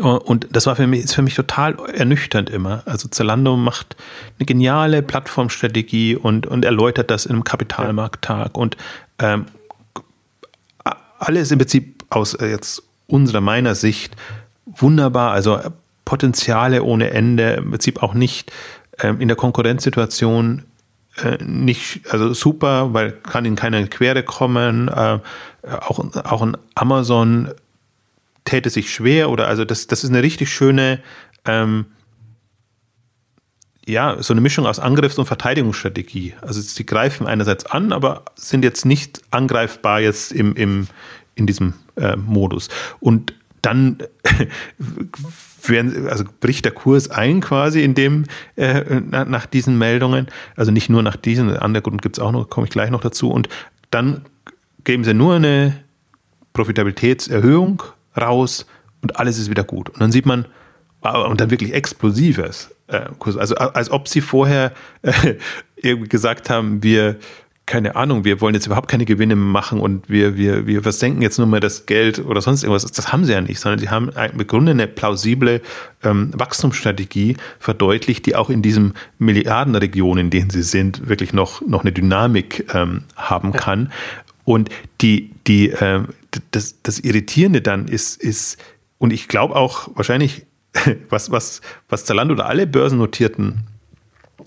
Und 0.00 0.48
das 0.52 0.66
war 0.66 0.76
für 0.76 0.86
mich, 0.86 1.04
ist 1.04 1.14
für 1.14 1.22
mich 1.22 1.34
total 1.34 1.76
ernüchternd 1.92 2.48
immer. 2.48 2.82
Also 2.86 3.08
Zalando 3.08 3.56
macht 3.56 3.96
eine 4.38 4.46
geniale 4.46 5.02
Plattformstrategie 5.02 6.16
und, 6.16 6.46
und 6.46 6.64
erläutert 6.64 7.10
das 7.10 7.26
einem 7.26 7.44
Kapitalmarkttag 7.44 8.56
und 8.56 8.78
ähm, 9.18 9.46
alles 11.18 11.50
im 11.50 11.58
Prinzip 11.58 12.04
aus 12.08 12.34
äh, 12.34 12.48
jetzt 12.48 12.82
unserer 13.06 13.40
meiner 13.40 13.74
Sicht 13.74 14.16
wunderbar. 14.64 15.32
Also 15.32 15.60
Potenziale 16.06 16.82
ohne 16.82 17.10
Ende, 17.10 17.54
im 17.54 17.70
Prinzip 17.70 18.02
auch 18.02 18.14
nicht 18.14 18.50
ähm, 19.00 19.20
in 19.20 19.28
der 19.28 19.36
Konkurrenzsituation 19.36 20.62
äh, 21.22 21.36
nicht, 21.44 22.00
also 22.10 22.32
super, 22.32 22.94
weil 22.94 23.12
kann 23.12 23.44
in 23.44 23.56
keine 23.56 23.86
Quere 23.88 24.22
kommen. 24.22 24.88
Äh, 24.88 25.18
auch, 25.62 25.98
auch 26.24 26.42
ein 26.42 26.56
Amazon 26.74 27.50
täte 28.44 28.70
sich 28.70 28.94
schwer 28.94 29.30
oder 29.30 29.48
also 29.48 29.64
das, 29.64 29.88
das 29.88 30.04
ist 30.04 30.10
eine 30.10 30.22
richtig 30.22 30.52
schöne, 30.52 31.00
ähm, 31.44 31.86
ja, 33.84 34.20
so 34.20 34.32
eine 34.32 34.40
Mischung 34.40 34.66
aus 34.66 34.78
Angriffs- 34.78 35.18
und 35.18 35.26
Verteidigungsstrategie. 35.26 36.34
Also 36.40 36.60
sie 36.60 36.86
greifen 36.86 37.26
einerseits 37.26 37.66
an, 37.66 37.92
aber 37.92 38.24
sind 38.34 38.64
jetzt 38.64 38.84
nicht 38.84 39.22
angreifbar 39.30 40.00
jetzt 40.00 40.32
im, 40.32 40.54
im, 40.54 40.88
in 41.34 41.46
diesem 41.46 41.74
äh, 41.96 42.16
Modus. 42.16 42.68
Und 43.00 43.34
dann 43.62 43.98
werden, 45.68 46.08
also 46.08 46.24
bricht 46.40 46.64
der 46.64 46.72
Kurs 46.72 47.10
ein 47.10 47.40
quasi 47.40 47.82
in 47.82 47.94
dem, 47.94 48.24
äh, 48.56 49.00
nach 49.00 49.46
diesen 49.46 49.78
Meldungen. 49.78 50.26
Also 50.56 50.72
nicht 50.72 50.88
nur 50.88 51.02
nach 51.02 51.16
diesen, 51.16 51.56
andere 51.56 51.82
Grund 51.82 52.02
gibt 52.02 52.18
es 52.18 52.22
auch 52.22 52.32
noch, 52.32 52.48
komme 52.48 52.66
ich 52.66 52.72
gleich 52.72 52.90
noch 52.90 53.00
dazu. 53.00 53.30
Und 53.30 53.48
dann 53.90 54.22
geben 54.84 55.04
sie 55.04 55.14
nur 55.14 55.36
eine 55.36 55.76
Profitabilitätserhöhung 56.52 57.82
raus 58.16 58.66
und 59.02 59.18
alles 59.18 59.38
ist 59.38 59.50
wieder 59.50 59.64
gut. 59.64 59.90
Und 59.90 60.00
dann 60.00 60.12
sieht 60.12 60.26
man, 60.26 60.46
und 61.00 61.40
dann 61.40 61.50
wirklich 61.50 61.72
explosives 61.72 62.74
äh, 62.88 63.06
Kurs. 63.18 63.36
Also 63.36 63.54
als 63.56 63.90
ob 63.90 64.08
sie 64.08 64.20
vorher 64.20 64.72
äh, 65.02 65.34
irgendwie 65.76 66.08
gesagt 66.08 66.50
haben, 66.50 66.82
wir 66.82 67.16
keine 67.66 67.96
Ahnung, 67.96 68.24
wir 68.24 68.40
wollen 68.40 68.54
jetzt 68.54 68.66
überhaupt 68.66 68.86
keine 68.86 69.04
Gewinne 69.04 69.34
machen 69.34 69.80
und 69.80 70.08
wir, 70.08 70.36
wir, 70.36 70.68
wir 70.68 70.84
versenken 70.84 71.20
jetzt 71.20 71.38
nur 71.38 71.48
mal 71.48 71.58
das 71.58 71.84
Geld 71.84 72.20
oder 72.20 72.40
sonst 72.40 72.62
irgendwas. 72.62 72.84
Das 72.92 73.12
haben 73.12 73.24
sie 73.24 73.32
ja 73.32 73.40
nicht, 73.40 73.58
sondern 73.58 73.80
sie 73.80 73.90
haben 73.90 74.10
im 74.10 74.46
Grunde 74.46 74.70
eine 74.70 74.86
plausible 74.86 75.60
ähm, 76.04 76.30
Wachstumsstrategie 76.32 77.36
verdeutlicht, 77.58 78.24
die 78.26 78.36
auch 78.36 78.50
in 78.50 78.62
diesem 78.62 78.94
Milliardenregion, 79.18 80.16
in 80.16 80.30
denen 80.30 80.50
sie 80.50 80.62
sind, 80.62 81.08
wirklich 81.08 81.32
noch, 81.32 81.60
noch 81.60 81.82
eine 81.82 81.90
Dynamik 81.90 82.72
ähm, 82.72 83.02
haben 83.16 83.50
ja. 83.52 83.58
kann. 83.58 83.92
Und 84.44 84.70
die, 85.00 85.32
die, 85.48 85.70
äh, 85.70 86.04
das, 86.52 86.80
das 86.84 87.00
Irritierende 87.00 87.62
dann 87.62 87.88
ist, 87.88 88.22
ist, 88.22 88.58
und 88.98 89.12
ich 89.12 89.26
glaube 89.26 89.56
auch 89.56 89.88
wahrscheinlich, 89.96 90.46
was, 91.10 91.32
was, 91.32 91.62
was 91.88 92.04
Zalando 92.04 92.34
oder 92.34 92.46
alle 92.46 92.68
börsennotierten 92.68 93.64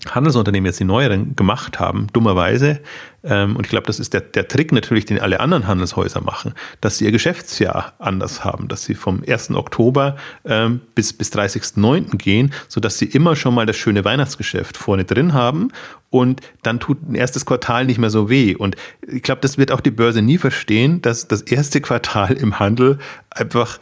Handelsunternehmen 0.08 0.66
jetzt 0.66 0.80
die 0.80 0.84
neueren 0.84 1.36
gemacht 1.36 1.78
haben, 1.78 2.06
dummerweise, 2.12 2.80
ähm, 3.22 3.56
und 3.56 3.66
ich 3.66 3.70
glaube, 3.70 3.86
das 3.86 4.00
ist 4.00 4.14
der, 4.14 4.22
der 4.22 4.48
Trick 4.48 4.72
natürlich, 4.72 5.04
den 5.04 5.20
alle 5.20 5.40
anderen 5.40 5.66
Handelshäuser 5.66 6.20
machen, 6.22 6.54
dass 6.80 6.98
sie 6.98 7.04
ihr 7.04 7.12
Geschäftsjahr 7.12 7.92
anders 7.98 8.44
haben, 8.44 8.68
dass 8.68 8.84
sie 8.84 8.94
vom 8.94 9.22
1. 9.26 9.50
Oktober 9.50 10.16
ähm, 10.44 10.80
bis, 10.94 11.12
bis 11.12 11.30
30.09. 11.32 12.16
gehen, 12.16 12.52
sodass 12.68 12.98
sie 12.98 13.06
immer 13.06 13.36
schon 13.36 13.54
mal 13.54 13.66
das 13.66 13.76
schöne 13.76 14.04
Weihnachtsgeschäft 14.04 14.76
vorne 14.76 15.04
drin 15.04 15.34
haben 15.34 15.68
und 16.08 16.40
dann 16.62 16.80
tut 16.80 17.08
ein 17.08 17.14
erstes 17.14 17.44
Quartal 17.44 17.84
nicht 17.84 17.98
mehr 17.98 18.10
so 18.10 18.30
weh. 18.30 18.56
Und 18.56 18.76
ich 19.06 19.22
glaube, 19.22 19.42
das 19.42 19.58
wird 19.58 19.70
auch 19.70 19.80
die 19.80 19.90
Börse 19.90 20.22
nie 20.22 20.38
verstehen, 20.38 21.02
dass 21.02 21.28
das 21.28 21.42
erste 21.42 21.80
Quartal 21.80 22.32
im 22.32 22.58
Handel 22.58 22.98
einfach 23.30 23.78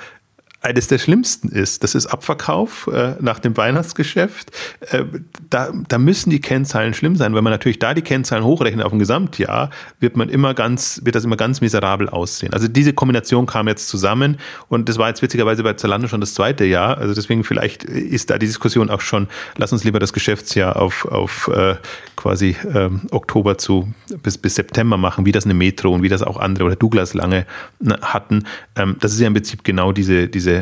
eines 0.61 0.88
der 0.88 0.98
schlimmsten 0.98 1.48
ist. 1.48 1.84
Das 1.84 1.94
ist 1.94 2.06
Abverkauf 2.06 2.88
äh, 2.92 3.14
nach 3.20 3.38
dem 3.38 3.56
Weihnachtsgeschäft. 3.56 4.50
Äh, 4.90 5.04
da, 5.50 5.70
da 5.88 5.98
müssen 5.98 6.30
die 6.30 6.40
Kennzahlen 6.40 6.94
schlimm 6.94 7.14
sein. 7.14 7.32
Wenn 7.34 7.44
man 7.44 7.52
natürlich 7.52 7.78
da 7.78 7.94
die 7.94 8.02
Kennzahlen 8.02 8.42
hochrechnet 8.42 8.84
auf 8.84 8.92
ein 8.92 8.98
Gesamtjahr, 8.98 9.70
wird 10.00 10.16
man 10.16 10.28
immer 10.28 10.54
ganz, 10.54 11.00
wird 11.04 11.14
das 11.14 11.24
immer 11.24 11.36
ganz 11.36 11.61
miserabel 11.61 12.09
aussehen. 12.09 12.52
Also 12.52 12.66
diese 12.66 12.92
Kombination 12.92 13.46
kam 13.46 13.68
jetzt 13.68 13.88
zusammen 13.88 14.38
und 14.68 14.88
das 14.88 14.98
war 14.98 15.09
jetzt 15.09 15.22
witzigerweise 15.22 15.62
bei 15.62 15.74
Zalando 15.74 16.09
schon 16.09 16.20
das 16.20 16.34
zweite 16.34 16.64
Jahr. 16.64 16.98
Also 16.98 17.14
deswegen 17.14 17.44
vielleicht 17.44 17.84
ist 17.84 18.30
da 18.30 18.36
die 18.36 18.46
Diskussion 18.46 18.90
auch 18.90 19.00
schon, 19.00 19.28
lass 19.56 19.72
uns 19.72 19.84
lieber 19.84 20.00
das 20.00 20.12
Geschäftsjahr 20.12 20.76
auf, 20.76 21.04
auf 21.04 21.48
äh, 21.54 21.76
quasi 22.16 22.56
ähm, 22.74 23.02
Oktober 23.12 23.59
zu 23.59 23.92
bis, 24.24 24.36
bis 24.36 24.56
September 24.56 24.96
machen, 24.96 25.24
wie 25.24 25.32
das 25.32 25.44
eine 25.44 25.54
Metro 25.54 25.94
und 25.94 26.02
wie 26.02 26.09
das 26.09 26.22
auch 26.22 26.36
andere 26.36 26.64
oder 26.64 26.74
Douglas 26.74 27.14
lange 27.14 27.46
ne, 27.78 27.96
hatten. 28.02 28.44
Ähm, 28.74 28.96
das 28.98 29.12
ist 29.12 29.20
ja 29.20 29.28
im 29.28 29.34
Prinzip 29.34 29.62
genau 29.62 29.92
diese, 29.92 30.26
diese 30.26 30.48
diese 30.48 30.57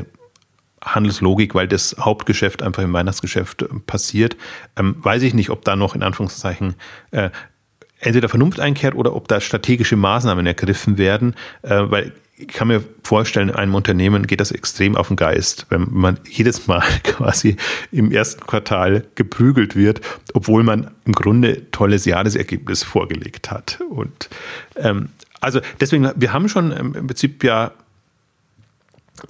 Handelslogik, 0.86 1.54
weil 1.54 1.68
das 1.68 1.96
Hauptgeschäft 1.98 2.62
einfach 2.62 2.82
im 2.82 2.92
Weihnachtsgeschäft 2.92 3.62
äh, 3.62 3.66
passiert. 3.86 4.36
Ähm, 4.76 4.96
weiß 4.98 5.22
ich 5.22 5.34
nicht, 5.34 5.50
ob 5.50 5.64
da 5.64 5.76
noch 5.76 5.94
in 5.94 6.02
Anführungszeichen 6.02 6.74
äh, 7.10 7.30
entweder 8.00 8.28
Vernunft 8.28 8.60
einkehrt 8.60 8.94
oder 8.94 9.14
ob 9.14 9.28
da 9.28 9.40
strategische 9.40 9.96
Maßnahmen 9.96 10.46
ergriffen 10.46 10.98
werden, 10.98 11.34
äh, 11.62 11.82
weil 11.84 12.12
ich 12.38 12.48
kann 12.48 12.68
mir 12.68 12.84
vorstellen, 13.02 13.50
einem 13.50 13.74
Unternehmen 13.74 14.26
geht 14.26 14.40
das 14.40 14.52
extrem 14.52 14.94
auf 14.94 15.08
den 15.08 15.16
Geist, 15.16 15.66
wenn 15.70 15.86
man 15.90 16.20
jedes 16.28 16.66
Mal 16.66 16.82
quasi 17.02 17.56
im 17.90 18.12
ersten 18.12 18.46
Quartal 18.46 19.04
geprügelt 19.14 19.74
wird, 19.74 20.02
obwohl 20.34 20.62
man 20.62 20.90
im 21.06 21.12
Grunde 21.12 21.70
tolles 21.70 22.04
Jahresergebnis 22.04 22.82
vorgelegt 22.82 23.50
hat. 23.50 23.78
Und 23.88 24.28
ähm, 24.76 25.08
also 25.40 25.60
deswegen, 25.80 26.10
wir 26.14 26.32
haben 26.32 26.48
schon 26.48 26.72
im 26.72 26.92
Prinzip 26.92 27.42
ja 27.42 27.72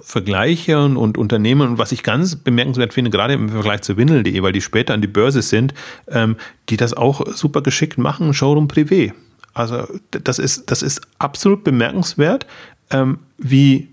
Vergleiche 0.01 0.79
und, 0.83 1.17
Unternehmen 1.17 1.69
und 1.69 1.77
was 1.77 1.91
ich 1.91 2.03
ganz 2.03 2.35
bemerkenswert 2.35 2.93
finde, 2.93 3.09
gerade 3.11 3.33
im 3.33 3.49
Vergleich 3.49 3.81
zu 3.81 3.97
Windel.de, 3.97 4.41
weil 4.41 4.51
die 4.51 4.61
später 4.61 4.93
an 4.93 5.01
die 5.01 5.07
Börse 5.07 5.41
sind, 5.41 5.73
ähm, 6.07 6.35
die 6.69 6.77
das 6.77 6.93
auch 6.93 7.25
super 7.33 7.61
geschickt 7.61 7.97
machen, 7.97 8.33
Showroom 8.33 8.67
Privé. 8.67 9.13
Also 9.53 9.87
das 10.11 10.39
ist, 10.39 10.69
das 10.69 10.81
ist 10.81 11.01
absolut 11.17 11.63
bemerkenswert, 11.63 12.45
ähm, 12.91 13.19
wie, 13.37 13.89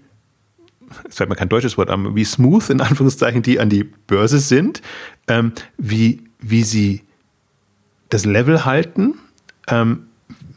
es 1.08 1.16
fällt 1.16 1.30
mir 1.30 1.36
kein 1.36 1.48
deutsches 1.48 1.78
Wort 1.78 1.90
an, 1.90 2.14
wie 2.14 2.24
smooth 2.24 2.68
in 2.70 2.80
Anführungszeichen 2.80 3.42
die 3.42 3.58
an 3.58 3.70
die 3.70 3.84
Börse 3.84 4.40
sind, 4.40 4.82
ähm, 5.26 5.52
wie, 5.78 6.22
wie 6.38 6.64
sie 6.64 7.02
das 8.10 8.24
Level 8.24 8.64
halten, 8.64 9.14
ähm, 9.68 10.06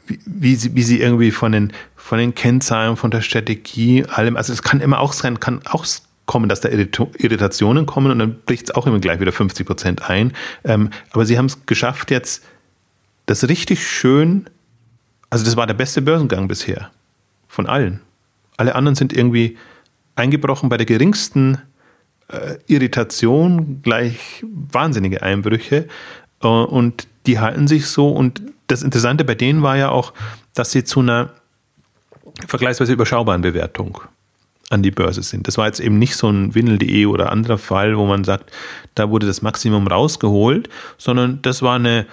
wie, 0.07 0.19
wie, 0.25 0.55
sie, 0.55 0.75
wie 0.75 0.83
sie 0.83 0.99
irgendwie 0.99 1.31
von 1.31 1.51
den, 1.51 1.73
von 2.07 2.19
den 2.19 2.33
Kennzahlen, 2.33 2.95
von 2.95 3.11
der 3.11 3.19
Strategie, 3.19 4.05
allem. 4.05 4.37
Also 4.37 4.53
es 4.53 4.63
kann 4.63 4.79
immer 4.79 5.01
auch 5.01 5.11
sein, 5.11 5.41
kann 5.41 5.59
auch 5.65 5.85
kommen, 6.25 6.47
dass 6.47 6.61
da 6.61 6.69
Irritationen 6.69 7.85
kommen 7.85 8.11
und 8.11 8.19
dann 8.19 8.39
bricht 8.45 8.69
es 8.69 8.75
auch 8.75 8.87
immer 8.87 8.99
gleich 8.99 9.19
wieder 9.19 9.33
50 9.33 9.67
Prozent 9.67 10.09
ein. 10.09 10.31
Ähm, 10.63 10.89
aber 11.11 11.25
sie 11.25 11.37
haben 11.37 11.47
es 11.47 11.65
geschafft, 11.65 12.09
jetzt 12.09 12.45
das 13.25 13.49
richtig 13.49 13.85
schön, 13.85 14.49
also 15.29 15.43
das 15.43 15.57
war 15.57 15.67
der 15.67 15.73
beste 15.73 16.01
Börsengang 16.01 16.47
bisher 16.47 16.91
von 17.49 17.67
allen. 17.67 17.99
Alle 18.55 18.75
anderen 18.75 18.95
sind 18.95 19.11
irgendwie 19.11 19.57
eingebrochen 20.15 20.69
bei 20.69 20.77
der 20.77 20.85
geringsten 20.85 21.57
äh, 22.29 22.55
Irritation, 22.67 23.81
gleich 23.81 24.45
wahnsinnige 24.71 25.23
Einbrüche. 25.23 25.89
Äh, 26.41 26.47
und 26.47 27.05
die 27.25 27.39
halten 27.39 27.67
sich 27.67 27.87
so. 27.87 28.09
Und 28.11 28.43
das 28.67 28.81
Interessante 28.81 29.25
bei 29.25 29.35
denen 29.35 29.61
war 29.61 29.75
ja 29.75 29.89
auch, 29.89 30.13
dass 30.53 30.71
sie 30.71 30.85
zu 30.85 31.01
einer 31.01 31.33
vergleichsweise 32.47 32.93
überschaubaren 32.93 33.41
Bewertung 33.41 34.01
an 34.69 34.83
die 34.83 34.91
Börse 34.91 35.23
sind. 35.23 35.47
Das 35.47 35.57
war 35.57 35.67
jetzt 35.67 35.79
eben 35.79 35.97
nicht 35.97 36.15
so 36.15 36.29
ein 36.29 36.53
Windel.de 36.53 37.05
oder 37.05 37.31
anderer 37.31 37.57
Fall, 37.57 37.97
wo 37.97 38.05
man 38.05 38.23
sagt, 38.23 38.51
da 38.95 39.09
wurde 39.09 39.25
das 39.25 39.41
Maximum 39.41 39.87
rausgeholt, 39.87 40.69
sondern 40.97 41.41
das 41.41 41.61
war 41.61 41.75
eine, 41.75 42.05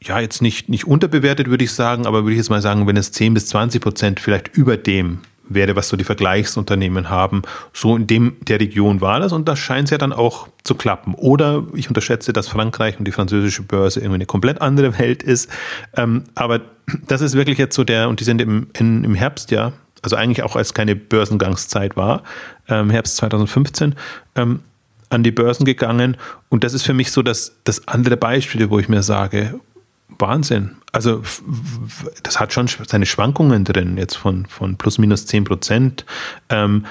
ja, 0.00 0.18
jetzt 0.18 0.40
nicht, 0.40 0.68
nicht 0.68 0.86
unterbewertet, 0.86 1.50
würde 1.50 1.64
ich 1.64 1.72
sagen, 1.72 2.06
aber 2.06 2.22
würde 2.22 2.32
ich 2.32 2.38
jetzt 2.38 2.50
mal 2.50 2.62
sagen, 2.62 2.86
wenn 2.86 2.96
es 2.96 3.12
10 3.12 3.34
bis 3.34 3.46
20 3.48 3.82
Prozent 3.82 4.20
vielleicht 4.20 4.56
über 4.56 4.76
dem 4.76 5.18
wäre, 5.48 5.76
was 5.76 5.88
so 5.88 5.96
die 5.96 6.04
Vergleichsunternehmen 6.04 7.10
haben. 7.10 7.42
So 7.72 7.96
in 7.96 8.06
dem 8.06 8.36
der 8.40 8.60
Region 8.60 9.00
war 9.00 9.20
das 9.20 9.32
und 9.32 9.48
das 9.48 9.58
scheint 9.58 9.84
es 9.84 9.90
ja 9.90 9.98
dann 9.98 10.12
auch 10.12 10.48
zu 10.64 10.74
klappen. 10.74 11.14
Oder 11.14 11.64
ich 11.74 11.88
unterschätze, 11.88 12.32
dass 12.32 12.48
Frankreich 12.48 12.98
und 12.98 13.06
die 13.06 13.12
französische 13.12 13.62
Börse 13.62 14.00
irgendwie 14.00 14.16
eine 14.16 14.26
komplett 14.26 14.60
andere 14.60 14.98
Welt 14.98 15.22
ist. 15.22 15.50
Ähm, 15.96 16.24
aber 16.34 16.60
das 17.06 17.20
ist 17.20 17.34
wirklich 17.34 17.58
jetzt 17.58 17.74
so 17.74 17.84
der, 17.84 18.08
und 18.08 18.20
die 18.20 18.24
sind 18.24 18.40
im, 18.40 18.68
in, 18.78 19.04
im 19.04 19.14
Herbst 19.14 19.50
ja, 19.50 19.72
also 20.02 20.16
eigentlich 20.16 20.42
auch 20.42 20.56
als 20.56 20.74
keine 20.74 20.96
Börsengangszeit 20.96 21.96
war, 21.96 22.22
ähm, 22.68 22.90
Herbst 22.90 23.16
2015, 23.16 23.94
ähm, 24.34 24.60
an 25.10 25.22
die 25.22 25.30
Börsen 25.30 25.64
gegangen. 25.64 26.16
Und 26.48 26.64
das 26.64 26.74
ist 26.74 26.82
für 26.82 26.94
mich 26.94 27.12
so 27.12 27.22
das, 27.22 27.56
das 27.64 27.86
andere 27.86 28.16
Beispiel, 28.16 28.68
wo 28.70 28.78
ich 28.78 28.88
mir 28.88 29.02
sage, 29.02 29.60
Wahnsinn. 30.18 30.76
Also 30.92 31.22
das 32.22 32.38
hat 32.38 32.52
schon 32.52 32.68
seine 32.68 33.06
Schwankungen 33.06 33.64
drin, 33.64 33.96
jetzt 33.96 34.16
von, 34.16 34.46
von 34.46 34.76
plus 34.76 34.98
minus 34.98 35.26
10 35.26 35.44
Prozent. 35.44 36.04
Ähm, 36.48 36.86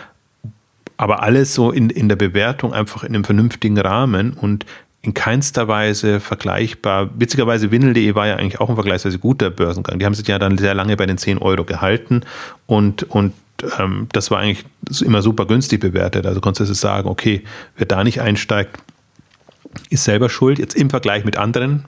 aber 0.97 1.23
alles 1.23 1.53
so 1.53 1.71
in, 1.71 1.89
in 1.89 2.09
der 2.09 2.15
Bewertung 2.15 2.73
einfach 2.73 3.03
in 3.03 3.15
einem 3.15 3.23
vernünftigen 3.23 3.77
Rahmen 3.79 4.33
und 4.33 4.65
in 5.01 5.13
keinster 5.13 5.67
Weise 5.67 6.19
vergleichbar. 6.19 7.09
Witzigerweise, 7.15 7.71
Windel.de 7.71 8.13
war 8.13 8.27
ja 8.27 8.35
eigentlich 8.35 8.59
auch 8.59 8.69
ein 8.69 8.75
vergleichsweise 8.75 9.17
guter 9.17 9.49
Börsengang. 9.49 9.97
Die 9.97 10.05
haben 10.05 10.13
sich 10.13 10.27
ja 10.27 10.37
dann 10.37 10.57
sehr 10.57 10.75
lange 10.75 10.95
bei 10.95 11.07
den 11.07 11.17
10 11.17 11.39
Euro 11.39 11.63
gehalten 11.63 12.21
und, 12.67 13.03
und 13.03 13.33
ähm, 13.79 14.07
das 14.11 14.29
war 14.31 14.39
eigentlich 14.39 14.65
immer 15.01 15.21
super 15.21 15.45
günstig 15.45 15.79
bewertet. 15.79 16.25
Also 16.25 16.39
konntest 16.39 16.69
du 16.69 16.75
sagen, 16.75 17.09
okay, 17.09 17.43
wer 17.77 17.87
da 17.87 18.03
nicht 18.03 18.21
einsteigt, 18.21 18.77
ist 19.89 20.03
selber 20.03 20.29
schuld. 20.29 20.59
Jetzt 20.59 20.75
im 20.75 20.89
Vergleich 20.89 21.25
mit 21.25 21.37
anderen 21.37 21.85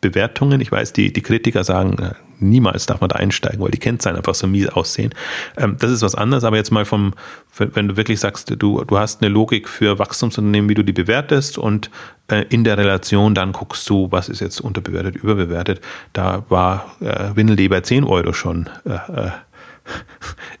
Bewertungen. 0.00 0.60
Ich 0.60 0.72
weiß, 0.72 0.92
die, 0.92 1.12
die 1.12 1.22
Kritiker 1.22 1.62
sagen, 1.62 1.98
äh, 1.98 2.14
niemals 2.40 2.86
darf 2.86 3.00
man 3.00 3.08
da 3.08 3.16
einsteigen, 3.16 3.60
weil 3.60 3.70
die 3.70 3.78
Kennzahlen 3.78 4.16
einfach 4.16 4.34
so 4.34 4.46
mies 4.46 4.68
aussehen. 4.68 5.14
Ähm, 5.56 5.76
das 5.78 5.90
ist 5.90 6.02
was 6.02 6.14
anderes, 6.14 6.44
aber 6.44 6.56
jetzt 6.56 6.70
mal 6.70 6.84
vom, 6.84 7.14
wenn 7.56 7.88
du 7.88 7.96
wirklich 7.96 8.20
sagst, 8.20 8.50
du, 8.50 8.84
du 8.84 8.98
hast 8.98 9.22
eine 9.22 9.30
Logik 9.30 9.68
für 9.68 9.98
Wachstumsunternehmen, 9.98 10.68
wie 10.68 10.74
du 10.74 10.82
die 10.82 10.92
bewertest 10.92 11.58
und 11.58 11.90
äh, 12.28 12.44
in 12.48 12.64
der 12.64 12.78
Relation 12.78 13.34
dann 13.34 13.52
guckst 13.52 13.88
du, 13.88 14.10
was 14.10 14.28
ist 14.28 14.40
jetzt 14.40 14.60
unterbewertet, 14.60 15.16
überbewertet. 15.16 15.80
Da 16.12 16.44
war 16.48 16.96
äh, 17.00 17.36
Windel 17.36 17.68
bei 17.68 17.80
10 17.80 18.04
Euro 18.04 18.32
schon 18.32 18.68
äh, 18.84 18.94
äh, 18.94 19.30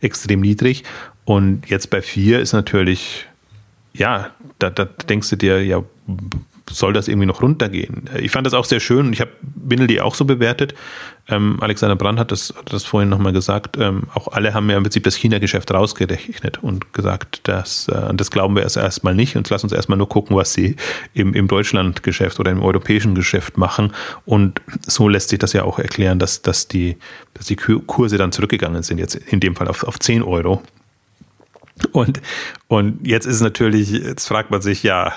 extrem 0.00 0.40
niedrig 0.40 0.84
und 1.24 1.68
jetzt 1.68 1.90
bei 1.90 2.02
4 2.02 2.40
ist 2.40 2.52
natürlich, 2.52 3.26
ja, 3.92 4.30
da, 4.58 4.70
da 4.70 4.84
denkst 4.84 5.30
du 5.30 5.36
dir, 5.36 5.64
ja, 5.64 5.82
soll 6.70 6.92
das 6.92 7.08
irgendwie 7.08 7.26
noch 7.26 7.42
runtergehen. 7.42 8.08
Ich 8.18 8.30
fand 8.30 8.46
das 8.46 8.54
auch 8.54 8.64
sehr 8.64 8.80
schön 8.80 9.06
und 9.06 9.12
ich 9.12 9.20
habe 9.20 9.30
Windel.de 9.42 10.00
auch 10.00 10.14
so 10.14 10.24
bewertet. 10.24 10.74
Ähm, 11.28 11.58
Alexander 11.60 11.96
Brandt 11.96 12.18
hat 12.18 12.32
das, 12.32 12.54
hat 12.56 12.72
das 12.72 12.84
vorhin 12.84 13.08
nochmal 13.08 13.32
gesagt. 13.32 13.76
Ähm, 13.78 14.04
auch 14.14 14.28
alle 14.28 14.52
haben 14.52 14.68
ja 14.68 14.76
im 14.76 14.82
Prinzip 14.82 15.04
das 15.04 15.16
China-Geschäft 15.16 15.72
rausgerechnet 15.72 16.62
und 16.62 16.92
gesagt, 16.92 17.40
dass, 17.48 17.88
äh, 17.88 18.14
das 18.14 18.30
glauben 18.30 18.54
wir 18.56 18.62
erst 18.62 18.76
erstmal 18.76 19.14
nicht 19.14 19.36
und 19.36 19.48
lass 19.48 19.62
uns 19.62 19.72
erstmal 19.72 19.98
nur 19.98 20.08
gucken, 20.08 20.36
was 20.36 20.52
sie 20.52 20.76
im, 21.14 21.34
im 21.34 21.48
Deutschland-Geschäft 21.48 22.40
oder 22.40 22.50
im 22.50 22.62
europäischen 22.62 23.14
Geschäft 23.14 23.56
machen. 23.56 23.92
Und 24.26 24.60
so 24.86 25.08
lässt 25.08 25.30
sich 25.30 25.38
das 25.38 25.52
ja 25.52 25.64
auch 25.64 25.78
erklären, 25.78 26.18
dass, 26.18 26.42
dass, 26.42 26.68
die, 26.68 26.96
dass 27.34 27.46
die 27.46 27.56
Kurse 27.56 28.18
dann 28.18 28.32
zurückgegangen 28.32 28.82
sind, 28.82 28.98
jetzt 28.98 29.14
in 29.14 29.40
dem 29.40 29.56
Fall 29.56 29.68
auf, 29.68 29.84
auf 29.84 29.98
10 29.98 30.22
Euro. 30.22 30.62
Und, 31.92 32.20
und 32.68 33.06
jetzt 33.06 33.26
ist 33.26 33.36
es 33.36 33.40
natürlich, 33.40 33.90
jetzt 33.90 34.28
fragt 34.28 34.50
man 34.50 34.62
sich, 34.62 34.82
ja, 34.82 35.12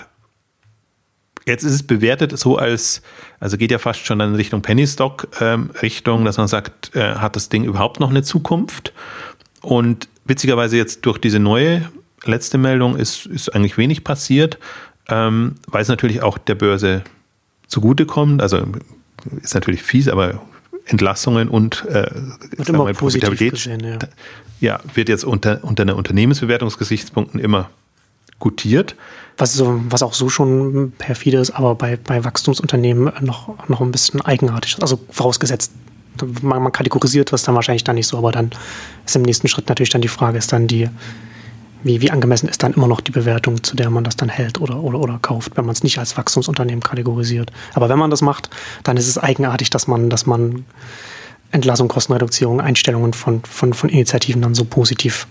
jetzt 1.47 1.63
ist 1.63 1.73
es 1.73 1.83
bewertet 1.83 2.37
so 2.37 2.57
als, 2.57 3.01
also 3.39 3.57
geht 3.57 3.71
ja 3.71 3.79
fast 3.79 4.05
schon 4.05 4.19
in 4.19 4.35
Richtung 4.35 4.61
Penny 4.61 4.85
Stock 4.85 5.27
ähm, 5.39 5.71
Richtung, 5.81 6.25
dass 6.25 6.37
man 6.37 6.47
sagt, 6.47 6.95
äh, 6.95 7.15
hat 7.15 7.35
das 7.35 7.49
Ding 7.49 7.63
überhaupt 7.63 7.99
noch 7.99 8.09
eine 8.09 8.21
Zukunft? 8.21 8.93
Und 9.61 10.07
witzigerweise 10.25 10.77
jetzt 10.77 11.05
durch 11.05 11.17
diese 11.17 11.39
neue 11.39 11.89
letzte 12.25 12.57
Meldung 12.57 12.97
ist, 12.97 13.25
ist 13.25 13.49
eigentlich 13.55 13.77
wenig 13.77 14.03
passiert, 14.03 14.59
ähm, 15.07 15.55
weil 15.67 15.81
es 15.81 15.87
natürlich 15.87 16.21
auch 16.21 16.37
der 16.37 16.55
Börse 16.55 17.03
zugutekommt. 17.67 18.41
Also 18.41 18.65
ist 19.41 19.55
natürlich 19.55 19.83
fies, 19.83 20.09
aber 20.09 20.41
Entlassungen 20.85 21.49
und 21.49 21.85
äh, 21.85 22.09
wird 22.55 22.69
immer 22.69 22.85
mal, 22.85 22.93
Profitabilität 22.93 23.51
gesehen, 23.51 23.83
ja. 23.83 23.99
ja. 24.59 24.79
wird 24.93 25.09
jetzt 25.09 25.23
unter, 25.23 25.63
unter 25.63 25.83
einer 25.83 25.95
Unternehmensbewertungsgesichtspunkten 25.95 27.39
immer 27.39 27.69
gutiert. 28.39 28.95
Was, 29.37 29.53
so, 29.53 29.79
was 29.89 30.01
auch 30.01 30.13
so 30.13 30.29
schon 30.29 30.93
perfide 30.97 31.37
ist, 31.37 31.51
aber 31.51 31.75
bei, 31.75 31.97
bei 31.97 32.23
Wachstumsunternehmen 32.23 33.11
noch, 33.21 33.67
noch 33.67 33.81
ein 33.81 33.91
bisschen 33.91 34.21
eigenartig 34.21 34.73
ist. 34.73 34.81
Also 34.81 34.99
vorausgesetzt, 35.11 35.71
man, 36.41 36.63
man 36.63 36.71
kategorisiert 36.71 37.31
was 37.31 37.43
dann 37.43 37.53
wahrscheinlich 37.53 37.83
dann 37.83 37.95
nicht 37.95 38.07
so, 38.07 38.17
aber 38.17 38.31
dann 38.31 38.49
ist 39.05 39.15
im 39.15 39.21
nächsten 39.21 39.47
Schritt 39.47 39.69
natürlich 39.69 39.91
dann 39.91 40.01
die 40.01 40.07
Frage, 40.07 40.39
ist 40.39 40.51
dann 40.51 40.67
die, 40.67 40.89
wie, 41.83 42.01
wie 42.01 42.09
angemessen 42.09 42.49
ist 42.49 42.63
dann 42.63 42.73
immer 42.73 42.87
noch 42.87 43.01
die 43.01 43.11
Bewertung, 43.11 43.63
zu 43.63 43.75
der 43.75 43.91
man 43.91 44.03
das 44.03 44.15
dann 44.15 44.29
hält 44.29 44.59
oder, 44.59 44.81
oder, 44.81 44.99
oder 44.99 45.19
kauft, 45.21 45.55
wenn 45.55 45.65
man 45.65 45.73
es 45.73 45.83
nicht 45.83 45.99
als 45.99 46.17
Wachstumsunternehmen 46.17 46.81
kategorisiert. 46.81 47.51
Aber 47.75 47.89
wenn 47.89 47.99
man 47.99 48.09
das 48.09 48.21
macht, 48.21 48.49
dann 48.83 48.97
ist 48.97 49.07
es 49.07 49.17
eigenartig, 49.17 49.69
dass 49.69 49.87
man, 49.87 50.09
dass 50.09 50.25
man 50.25 50.65
Entlassung, 51.51 51.87
Kostenreduzierung, 51.87 52.59
Einstellungen 52.59 53.13
von, 53.13 53.41
von, 53.43 53.73
von 53.73 53.89
Initiativen 53.89 54.41
dann 54.41 54.55
so 54.55 54.65
positiv 54.65 55.27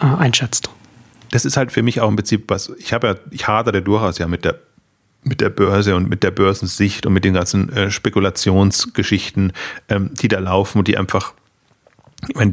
äh, 0.00 0.04
einschätzt. 0.04 0.70
Das 1.30 1.44
ist 1.44 1.56
halt 1.56 1.72
für 1.72 1.82
mich 1.82 2.00
auch 2.00 2.08
im 2.08 2.16
Prinzip 2.16 2.44
was, 2.48 2.72
ich 2.78 2.92
habe 2.92 3.06
ja, 3.06 3.14
ich 3.30 3.46
hadere 3.46 3.82
durchaus 3.82 4.18
ja 4.18 4.26
mit 4.26 4.44
der 4.44 4.58
mit 5.24 5.40
der 5.40 5.50
Börse 5.50 5.96
und 5.96 6.08
mit 6.08 6.22
der 6.22 6.30
Börsensicht 6.30 7.04
und 7.04 7.12
mit 7.12 7.24
den 7.24 7.34
ganzen 7.34 7.70
äh, 7.72 7.90
Spekulationsgeschichten, 7.90 9.52
ähm, 9.88 10.10
die 10.14 10.28
da 10.28 10.38
laufen 10.38 10.78
und 10.78 10.88
die 10.88 10.96
einfach 10.96 11.34
ich 12.28 12.34
meine, 12.34 12.50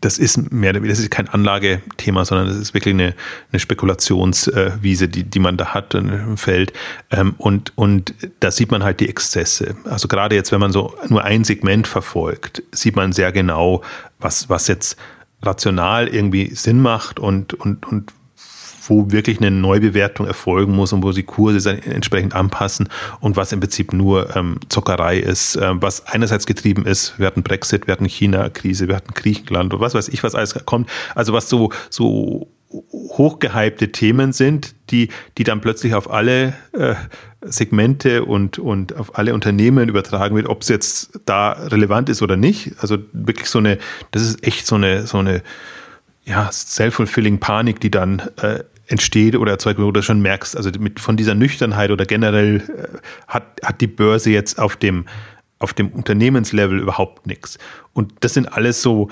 das 0.00 0.18
ist 0.18 0.52
mehr 0.52 0.72
das 0.74 0.98
ist 0.98 1.10
kein 1.10 1.28
Anlagethema, 1.28 2.24
sondern 2.24 2.48
das 2.48 2.56
ist 2.56 2.74
wirklich 2.74 2.94
eine, 2.94 3.14
eine 3.50 3.58
Spekulationswiese, 3.58 5.08
die, 5.08 5.24
die 5.24 5.38
man 5.38 5.56
da 5.56 5.68
hat 5.72 5.94
im 5.94 6.36
Feld. 6.36 6.72
Ähm, 7.10 7.34
und, 7.38 7.72
und 7.76 8.14
da 8.40 8.50
sieht 8.50 8.70
man 8.70 8.84
halt 8.84 9.00
die 9.00 9.08
Exzesse. 9.08 9.76
Also 9.84 10.08
gerade 10.08 10.34
jetzt, 10.34 10.52
wenn 10.52 10.60
man 10.60 10.72
so 10.72 10.94
nur 11.08 11.24
ein 11.24 11.44
Segment 11.44 11.86
verfolgt, 11.86 12.62
sieht 12.72 12.96
man 12.96 13.12
sehr 13.12 13.32
genau, 13.32 13.82
was, 14.18 14.50
was 14.50 14.68
jetzt 14.68 14.98
rational 15.42 16.08
irgendwie 16.08 16.54
Sinn 16.54 16.80
macht 16.80 17.18
und, 17.18 17.54
und, 17.54 17.86
und 17.86 18.12
wo 18.90 19.12
wirklich 19.12 19.38
eine 19.38 19.50
Neubewertung 19.50 20.26
erfolgen 20.26 20.74
muss 20.74 20.92
und 20.92 21.02
wo 21.02 21.12
die 21.12 21.22
Kurse 21.22 21.80
entsprechend 21.82 22.34
anpassen 22.34 22.88
und 23.20 23.36
was 23.36 23.52
im 23.52 23.60
Prinzip 23.60 23.92
nur 23.92 24.34
ähm, 24.36 24.58
Zockerei 24.68 25.18
ist, 25.18 25.56
äh, 25.56 25.70
was 25.74 26.06
einerseits 26.06 26.46
getrieben 26.46 26.84
ist, 26.84 27.18
wir 27.18 27.26
hatten 27.26 27.42
Brexit, 27.42 27.86
wir 27.86 27.92
hatten 27.92 28.06
China-Krise, 28.06 28.88
wir 28.88 28.96
hatten 28.96 29.14
Griechenland 29.14 29.72
und 29.72 29.80
was 29.80 29.94
weiß 29.94 30.08
ich, 30.08 30.22
was 30.22 30.34
alles 30.34 30.54
kommt. 30.66 30.90
Also 31.14 31.32
was 31.32 31.48
so, 31.48 31.70
so 31.88 32.48
hochgehypte 32.70 33.90
Themen 33.92 34.32
sind, 34.32 34.74
die, 34.90 35.08
die 35.38 35.44
dann 35.44 35.60
plötzlich 35.60 35.94
auf 35.94 36.10
alle 36.10 36.54
äh, 36.72 36.94
Segmente 37.42 38.24
und, 38.24 38.58
und 38.58 38.96
auf 38.96 39.18
alle 39.18 39.34
Unternehmen 39.34 39.88
übertragen 39.88 40.36
wird, 40.36 40.48
ob 40.48 40.62
es 40.62 40.68
jetzt 40.68 41.20
da 41.26 41.52
relevant 41.52 42.08
ist 42.08 42.22
oder 42.22 42.36
nicht. 42.36 42.72
Also 42.78 42.98
wirklich 43.12 43.48
so 43.48 43.58
eine, 43.58 43.78
das 44.12 44.22
ist 44.22 44.46
echt 44.46 44.66
so 44.66 44.76
eine, 44.76 45.06
so 45.06 45.18
eine 45.18 45.42
ja, 46.24 46.50
self-fulfilling 46.52 47.40
Panik, 47.40 47.80
die 47.80 47.90
dann 47.90 48.22
äh, 48.40 48.62
entsteht 48.86 49.36
oder 49.36 49.52
erzeugt 49.52 49.78
wird, 49.78 49.88
oder 49.88 50.02
schon 50.02 50.20
merkst, 50.20 50.56
also 50.56 50.70
mit, 50.78 51.00
von 51.00 51.16
dieser 51.16 51.34
Nüchternheit 51.34 51.90
oder 51.90 52.04
generell 52.04 52.56
äh, 52.56 52.98
hat, 53.26 53.60
hat 53.64 53.80
die 53.80 53.86
Börse 53.86 54.30
jetzt 54.30 54.58
auf 54.58 54.76
dem, 54.76 55.06
auf 55.58 55.72
dem 55.72 55.88
Unternehmenslevel 55.88 56.78
überhaupt 56.78 57.26
nichts. 57.26 57.58
Und 57.92 58.12
das 58.20 58.34
sind 58.34 58.52
alles 58.52 58.82
so 58.82 59.08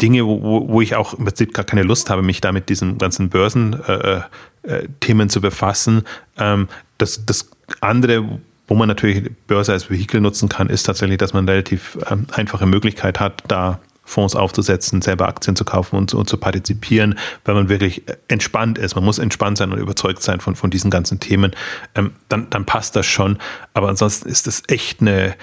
Dinge, 0.00 0.26
wo, 0.26 0.68
wo 0.68 0.80
ich 0.80 0.96
auch 0.96 1.14
im 1.14 1.24
Prinzip 1.24 1.54
gar 1.54 1.64
keine 1.64 1.82
Lust 1.82 2.10
habe, 2.10 2.22
mich 2.22 2.40
da 2.40 2.52
mit 2.52 2.68
diesen 2.68 2.98
ganzen 2.98 3.28
Börsenthemen 3.28 4.28
äh, 4.66 5.24
äh, 5.24 5.28
zu 5.28 5.40
befassen. 5.40 6.02
Ähm, 6.38 6.68
das, 6.98 7.24
das 7.26 7.50
andere, 7.80 8.40
wo 8.66 8.74
man 8.74 8.88
natürlich 8.88 9.30
Börse 9.46 9.72
als 9.72 9.90
Vehikel 9.90 10.20
nutzen 10.20 10.48
kann, 10.48 10.68
ist 10.68 10.84
tatsächlich, 10.84 11.18
dass 11.18 11.32
man 11.32 11.48
relativ 11.48 11.98
ähm, 12.10 12.26
einfache 12.32 12.66
Möglichkeit 12.66 13.20
hat, 13.20 13.42
da 13.48 13.80
Fonds 14.04 14.34
aufzusetzen, 14.34 15.02
selber 15.02 15.28
Aktien 15.28 15.54
zu 15.54 15.64
kaufen 15.64 15.96
und, 15.96 16.12
und, 16.14 16.28
zu 16.28 16.36
partizipieren, 16.36 17.16
weil 17.44 17.54
man 17.54 17.68
wirklich 17.68 18.02
entspannt 18.26 18.76
ist. 18.76 18.96
Man 18.96 19.04
muss 19.04 19.18
entspannt 19.18 19.56
sein 19.56 19.72
und 19.72 19.78
überzeugt 19.78 20.22
sein 20.22 20.40
von, 20.40 20.56
von 20.56 20.70
diesen 20.70 20.90
ganzen 20.90 21.20
Themen. 21.20 21.52
Ähm, 21.94 22.12
dann, 22.28 22.50
dann 22.50 22.66
passt 22.66 22.96
das 22.96 23.06
schon. 23.06 23.38
Aber 23.72 23.88
ansonsten 23.88 24.28
ist 24.28 24.48
das 24.48 24.64
echt 24.66 25.00
eine, 25.00 25.36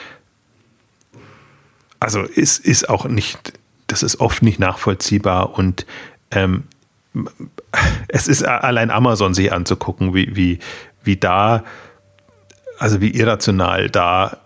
also 1.99 2.22
ist, 2.24 2.60
ist 2.60 2.89
auch 2.89 3.05
nicht, 3.05 3.53
das 3.88 4.04
ist 4.04 4.20
oft 4.20 4.44
nicht 4.44 4.60
nachvollziehbar 4.60 5.58
und 5.58 5.86
ähm, 6.32 6.64
es 8.08 8.28
ist 8.28 8.44
allein 8.44 8.92
Amazon 8.92 9.34
sich 9.34 9.52
anzugucken, 9.52 10.14
wie, 10.14 10.36
wie, 10.36 10.60
wie 11.04 11.18
da, 11.18 11.64
also 12.78 13.02
wie 13.02 13.12
irrational 13.12 13.90
da 13.90 14.38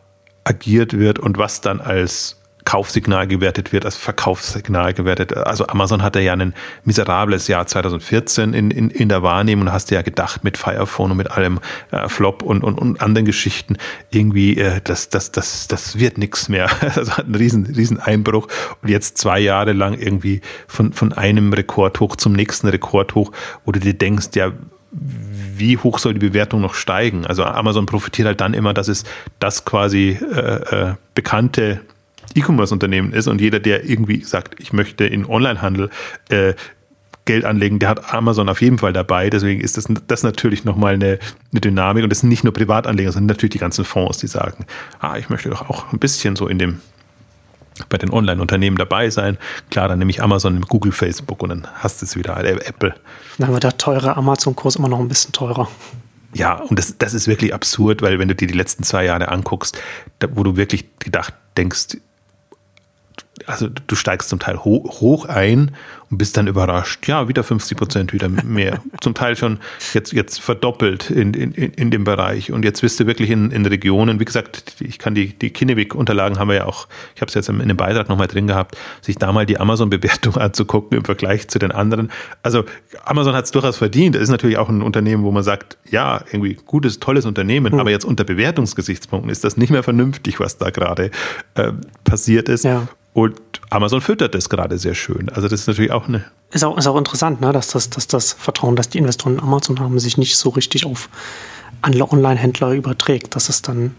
agiert 0.43 0.97
wird 0.97 1.19
und 1.19 1.37
was 1.37 1.61
dann 1.61 1.79
als 1.79 2.40
Kaufsignal 2.65 3.27
gewertet 3.27 3.73
wird, 3.73 3.85
als 3.85 3.95
Verkaufssignal 3.95 4.93
gewertet. 4.93 5.35
Also 5.35 5.67
Amazon 5.67 6.03
hatte 6.03 6.19
ja 6.19 6.33
ein 6.33 6.53
miserables 6.83 7.47
Jahr 7.47 7.65
2014 7.65 8.53
in, 8.53 8.71
in, 8.71 8.89
in 8.89 9.09
der 9.09 9.23
Wahrnehmung 9.23 9.67
und 9.67 9.73
hast 9.73 9.91
ja 9.91 10.01
gedacht 10.01 10.43
mit 10.43 10.57
Fire 10.57 10.85
Phone 10.85 11.11
und 11.11 11.17
mit 11.17 11.31
allem 11.31 11.59
äh, 11.91 12.07
Flop 12.07 12.43
und, 12.43 12.63
und, 12.63 12.79
und 12.79 13.01
anderen 13.01 13.25
Geschichten 13.25 13.77
irgendwie, 14.09 14.57
äh, 14.57 14.81
das, 14.83 15.09
das, 15.09 15.31
das, 15.31 15.67
das 15.67 15.99
wird 15.99 16.17
nichts 16.17 16.49
mehr. 16.49 16.69
Also 17.01 17.13
hat 17.13 17.25
einen 17.25 17.35
riesen, 17.35 17.65
riesen 17.65 17.99
Einbruch 17.99 18.47
und 18.81 18.89
jetzt 18.89 19.17
zwei 19.17 19.39
Jahre 19.39 19.71
lang 19.71 19.93
irgendwie 19.93 20.41
von, 20.67 20.91
von 20.93 21.13
einem 21.13 21.53
Rekordhoch 21.53 22.15
zum 22.15 22.33
nächsten 22.33 22.67
Rekordhoch, 22.67 23.31
wo 23.65 23.71
du 23.71 23.79
dir 23.79 23.93
denkst, 23.93 24.29
ja, 24.35 24.51
wie 24.91 25.77
hoch 25.77 25.99
soll 25.99 26.13
die 26.13 26.19
Bewertung 26.19 26.61
noch 26.61 26.73
steigen? 26.73 27.25
Also 27.25 27.43
Amazon 27.45 27.85
profitiert 27.85 28.27
halt 28.27 28.41
dann 28.41 28.53
immer, 28.53 28.73
dass 28.73 28.87
es 28.87 29.05
das 29.39 29.63
quasi 29.63 30.17
äh, 30.19 30.89
äh, 30.89 30.95
bekannte 31.13 31.81
E-Commerce-Unternehmen 32.35 33.13
ist 33.13 33.27
und 33.27 33.41
jeder, 33.41 33.59
der 33.59 33.87
irgendwie 33.87 34.23
sagt, 34.23 34.59
ich 34.59 34.73
möchte 34.73 35.05
in 35.05 35.25
Onlinehandel 35.25 35.89
äh, 36.29 36.53
Geld 37.25 37.45
anlegen, 37.45 37.79
der 37.79 37.89
hat 37.89 38.13
Amazon 38.13 38.49
auf 38.49 38.61
jeden 38.61 38.79
Fall 38.79 38.93
dabei. 38.93 39.29
Deswegen 39.29 39.61
ist 39.61 39.77
das, 39.77 39.87
das 40.07 40.23
natürlich 40.23 40.65
nochmal 40.65 40.95
eine, 40.95 41.19
eine 41.51 41.61
Dynamik. 41.61 42.03
Und 42.03 42.09
das 42.09 42.19
sind 42.19 42.29
nicht 42.29 42.43
nur 42.43 42.53
Privatanleger, 42.53 43.11
sondern 43.11 43.27
natürlich 43.27 43.51
die 43.53 43.59
ganzen 43.59 43.85
Fonds, 43.85 44.17
die 44.17 44.27
sagen, 44.27 44.65
ah, 44.99 45.17
ich 45.17 45.29
möchte 45.29 45.49
doch 45.49 45.69
auch 45.69 45.93
ein 45.93 45.99
bisschen 45.99 46.35
so 46.35 46.47
in 46.47 46.57
dem 46.57 46.81
bei 47.89 47.97
den 47.97 48.11
Online-Unternehmen 48.11 48.77
dabei 48.77 49.09
sein. 49.09 49.37
Klar, 49.69 49.87
dann 49.87 49.99
nehme 49.99 50.11
ich 50.11 50.21
Amazon, 50.21 50.61
Google, 50.61 50.91
Facebook 50.91 51.41
und 51.41 51.49
dann 51.49 51.67
hast 51.75 52.01
du 52.01 52.05
es 52.05 52.15
wieder, 52.15 52.43
äh, 52.43 52.51
Apple. 52.65 52.95
Dann 53.37 53.53
wird 53.53 53.63
der 53.63 53.77
teure 53.77 54.17
Amazon-Kurs 54.17 54.75
immer 54.75 54.89
noch 54.89 54.99
ein 54.99 55.07
bisschen 55.07 55.31
teurer. 55.31 55.69
Ja, 56.33 56.55
und 56.55 56.77
das, 56.77 56.97
das 56.97 57.13
ist 57.13 57.27
wirklich 57.27 57.53
absurd, 57.53 58.01
weil 58.01 58.19
wenn 58.19 58.27
du 58.27 58.35
dir 58.35 58.47
die 58.47 58.53
letzten 58.53 58.83
zwei 58.83 59.05
Jahre 59.05 59.29
anguckst, 59.29 59.79
da, 60.19 60.27
wo 60.33 60.43
du 60.43 60.55
wirklich 60.55 60.85
gedacht 60.99 61.33
denkst, 61.57 61.97
also 63.45 63.67
du 63.69 63.95
steigst 63.95 64.29
zum 64.29 64.39
Teil 64.39 64.57
hoch, 64.57 65.01
hoch 65.01 65.25
ein 65.25 65.71
und 66.09 66.17
bist 66.17 66.35
dann 66.35 66.47
überrascht. 66.47 67.07
Ja, 67.07 67.27
wieder 67.27 67.43
50 67.43 67.77
Prozent, 67.77 68.13
wieder 68.13 68.27
mehr. 68.27 68.81
zum 69.01 69.13
Teil 69.13 69.35
schon 69.35 69.59
jetzt, 69.93 70.11
jetzt 70.11 70.41
verdoppelt 70.41 71.09
in, 71.09 71.33
in, 71.33 71.53
in 71.53 71.91
dem 71.91 72.03
Bereich. 72.03 72.51
Und 72.51 72.65
jetzt 72.65 72.81
bist 72.81 72.99
du 72.99 73.07
wirklich 73.07 73.29
in, 73.29 73.51
in 73.51 73.65
Regionen, 73.65 74.19
wie 74.19 74.25
gesagt, 74.25 74.75
ich 74.79 74.99
kann 74.99 75.15
die, 75.15 75.33
die 75.33 75.51
Kinnevik-Unterlagen 75.51 76.37
haben 76.37 76.49
wir 76.49 76.55
ja 76.55 76.65
auch, 76.65 76.87
ich 77.15 77.21
habe 77.21 77.29
es 77.29 77.35
jetzt 77.35 77.47
in 77.47 77.59
dem 77.59 77.77
Beitrag 77.77 78.09
nochmal 78.09 78.27
drin 78.27 78.47
gehabt, 78.47 78.77
sich 79.01 79.15
da 79.15 79.31
mal 79.31 79.45
die 79.45 79.59
Amazon-Bewertung 79.59 80.35
anzugucken 80.37 80.97
im 80.97 81.05
Vergleich 81.05 81.47
zu 81.47 81.57
den 81.57 81.71
anderen. 81.71 82.11
Also 82.43 82.65
Amazon 83.05 83.33
hat 83.33 83.45
es 83.45 83.51
durchaus 83.51 83.77
verdient. 83.77 84.15
Es 84.15 84.23
ist 84.23 84.29
natürlich 84.29 84.57
auch 84.57 84.69
ein 84.69 84.81
Unternehmen, 84.81 85.23
wo 85.23 85.31
man 85.31 85.43
sagt, 85.43 85.77
ja, 85.89 86.21
irgendwie 86.31 86.55
gutes, 86.65 86.99
tolles 86.99 87.25
Unternehmen, 87.25 87.73
mhm. 87.73 87.79
aber 87.79 87.91
jetzt 87.91 88.05
unter 88.05 88.25
Bewertungsgesichtspunkten 88.25 89.31
ist 89.31 89.45
das 89.45 89.55
nicht 89.55 89.69
mehr 89.69 89.83
vernünftig, 89.83 90.39
was 90.41 90.57
da 90.57 90.69
gerade 90.69 91.11
äh, 91.55 91.71
passiert 92.03 92.49
ist. 92.49 92.65
Ja. 92.65 92.87
Und 93.13 93.39
Amazon 93.69 94.01
füttert 94.01 94.35
das 94.35 94.49
gerade 94.49 94.77
sehr 94.77 94.95
schön. 94.95 95.29
Also 95.29 95.47
das 95.47 95.61
ist 95.61 95.67
natürlich 95.67 95.91
auch 95.91 96.07
eine. 96.07 96.23
Ist 96.51 96.63
auch, 96.63 96.77
ist 96.77 96.87
auch 96.87 96.97
interessant, 96.97 97.41
ne? 97.41 97.51
dass, 97.51 97.69
das, 97.69 97.89
dass 97.89 98.07
das 98.07 98.33
Vertrauen, 98.33 98.75
das 98.75 98.89
die 98.89 98.97
Investoren 98.97 99.33
in 99.35 99.39
Amazon 99.41 99.79
haben, 99.79 99.99
sich 99.99 100.17
nicht 100.17 100.37
so 100.37 100.49
richtig 100.49 100.85
auf 100.85 101.09
andere 101.81 102.11
Online-Händler 102.11 102.71
überträgt. 102.73 103.35
Dass 103.35 103.49
es 103.49 103.61
dann, 103.61 103.95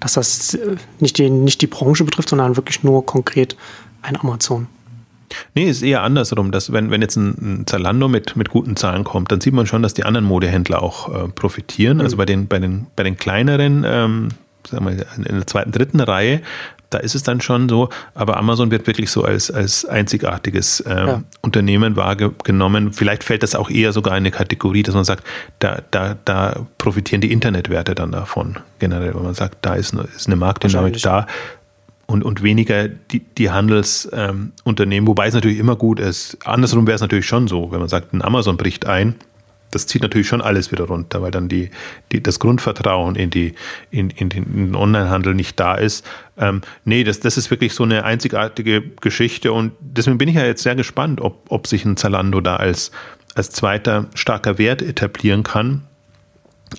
dass 0.00 0.14
das 0.14 0.54
äh, 0.54 0.76
nicht 1.00 1.18
die, 1.18 1.30
nicht 1.30 1.60
die 1.60 1.66
Branche 1.66 2.04
betrifft, 2.04 2.30
sondern 2.30 2.56
wirklich 2.56 2.82
nur 2.82 3.04
konkret 3.06 3.56
ein 4.02 4.16
Amazon. 4.16 4.66
Nee, 5.54 5.68
ist 5.68 5.82
eher 5.82 6.02
andersrum, 6.02 6.50
dass 6.50 6.72
wenn, 6.72 6.90
wenn 6.90 7.00
jetzt 7.00 7.16
ein, 7.16 7.64
Zalando 7.66 8.08
mit, 8.08 8.36
mit 8.36 8.50
guten 8.50 8.76
Zahlen 8.76 9.04
kommt, 9.04 9.32
dann 9.32 9.40
sieht 9.40 9.54
man 9.54 9.66
schon, 9.66 9.82
dass 9.82 9.94
die 9.94 10.04
anderen 10.04 10.26
Modehändler 10.26 10.82
auch 10.82 11.08
äh, 11.08 11.28
profitieren. 11.28 12.00
Also 12.00 12.02
mhm. 12.02 12.04
Also 12.12 12.16
bei 12.18 12.26
den, 12.26 12.48
bei 12.48 12.58
den, 12.58 12.86
bei 12.96 13.02
den 13.02 13.16
kleineren 13.16 13.84
ähm, 13.86 14.28
sagen 14.68 14.84
wir, 14.86 15.06
in 15.16 15.24
der 15.24 15.46
zweiten, 15.46 15.72
dritten 15.72 16.00
Reihe, 16.00 16.42
da 16.92 16.98
ist 16.98 17.14
es 17.14 17.22
dann 17.22 17.40
schon 17.40 17.68
so, 17.68 17.88
aber 18.14 18.36
Amazon 18.36 18.70
wird 18.70 18.86
wirklich 18.86 19.10
so 19.10 19.24
als, 19.24 19.50
als 19.50 19.84
einzigartiges 19.84 20.80
äh, 20.80 20.94
ja. 20.94 21.22
Unternehmen 21.40 21.96
wahrgenommen. 21.96 22.92
Vielleicht 22.92 23.24
fällt 23.24 23.42
das 23.42 23.54
auch 23.54 23.70
eher 23.70 23.92
sogar 23.92 24.12
in 24.12 24.22
eine 24.22 24.30
Kategorie, 24.30 24.82
dass 24.82 24.94
man 24.94 25.04
sagt, 25.04 25.24
da, 25.58 25.80
da, 25.90 26.16
da 26.24 26.66
profitieren 26.78 27.20
die 27.20 27.32
Internetwerte 27.32 27.94
dann 27.94 28.12
davon 28.12 28.58
generell, 28.78 29.14
wenn 29.14 29.22
man 29.22 29.34
sagt, 29.34 29.58
da 29.62 29.74
ist 29.74 29.94
eine, 29.94 30.02
ist 30.14 30.26
eine 30.26 30.36
Marktdynamik 30.36 31.00
da 31.00 31.26
und, 32.06 32.22
und 32.22 32.42
weniger 32.42 32.88
die, 32.88 33.20
die 33.20 33.50
Handelsunternehmen, 33.50 35.04
ähm, 35.04 35.08
wobei 35.08 35.28
es 35.28 35.34
natürlich 35.34 35.58
immer 35.58 35.76
gut 35.76 35.98
ist. 35.98 36.36
Andersrum 36.44 36.86
wäre 36.86 36.96
es 36.96 37.00
natürlich 37.00 37.26
schon 37.26 37.48
so, 37.48 37.72
wenn 37.72 37.80
man 37.80 37.88
sagt, 37.88 38.12
ein 38.12 38.22
Amazon 38.22 38.56
bricht 38.58 38.86
ein, 38.86 39.14
das 39.72 39.86
zieht 39.86 40.02
natürlich 40.02 40.28
schon 40.28 40.40
alles 40.40 40.70
wieder 40.70 40.84
runter, 40.84 41.20
weil 41.22 41.32
dann 41.32 41.48
die, 41.48 41.70
die, 42.12 42.22
das 42.22 42.38
Grundvertrauen 42.38 43.16
in, 43.16 43.30
die, 43.30 43.54
in, 43.90 44.10
in 44.10 44.28
den, 44.28 44.44
in 44.44 44.66
den 44.66 44.74
Onlinehandel 44.76 45.34
nicht 45.34 45.58
da 45.58 45.74
ist. 45.74 46.06
Ähm, 46.38 46.60
nee, 46.84 47.02
das, 47.02 47.20
das 47.20 47.36
ist 47.36 47.50
wirklich 47.50 47.74
so 47.74 47.82
eine 47.82 48.04
einzigartige 48.04 48.82
Geschichte 49.00 49.52
und 49.52 49.72
deswegen 49.80 50.18
bin 50.18 50.28
ich 50.28 50.36
ja 50.36 50.44
jetzt 50.44 50.62
sehr 50.62 50.76
gespannt, 50.76 51.20
ob, 51.20 51.46
ob 51.50 51.66
sich 51.66 51.84
ein 51.84 51.96
Zalando 51.96 52.40
da 52.40 52.56
als, 52.56 52.92
als 53.34 53.50
zweiter 53.50 54.06
starker 54.14 54.58
Wert 54.58 54.82
etablieren 54.82 55.42
kann 55.42 55.82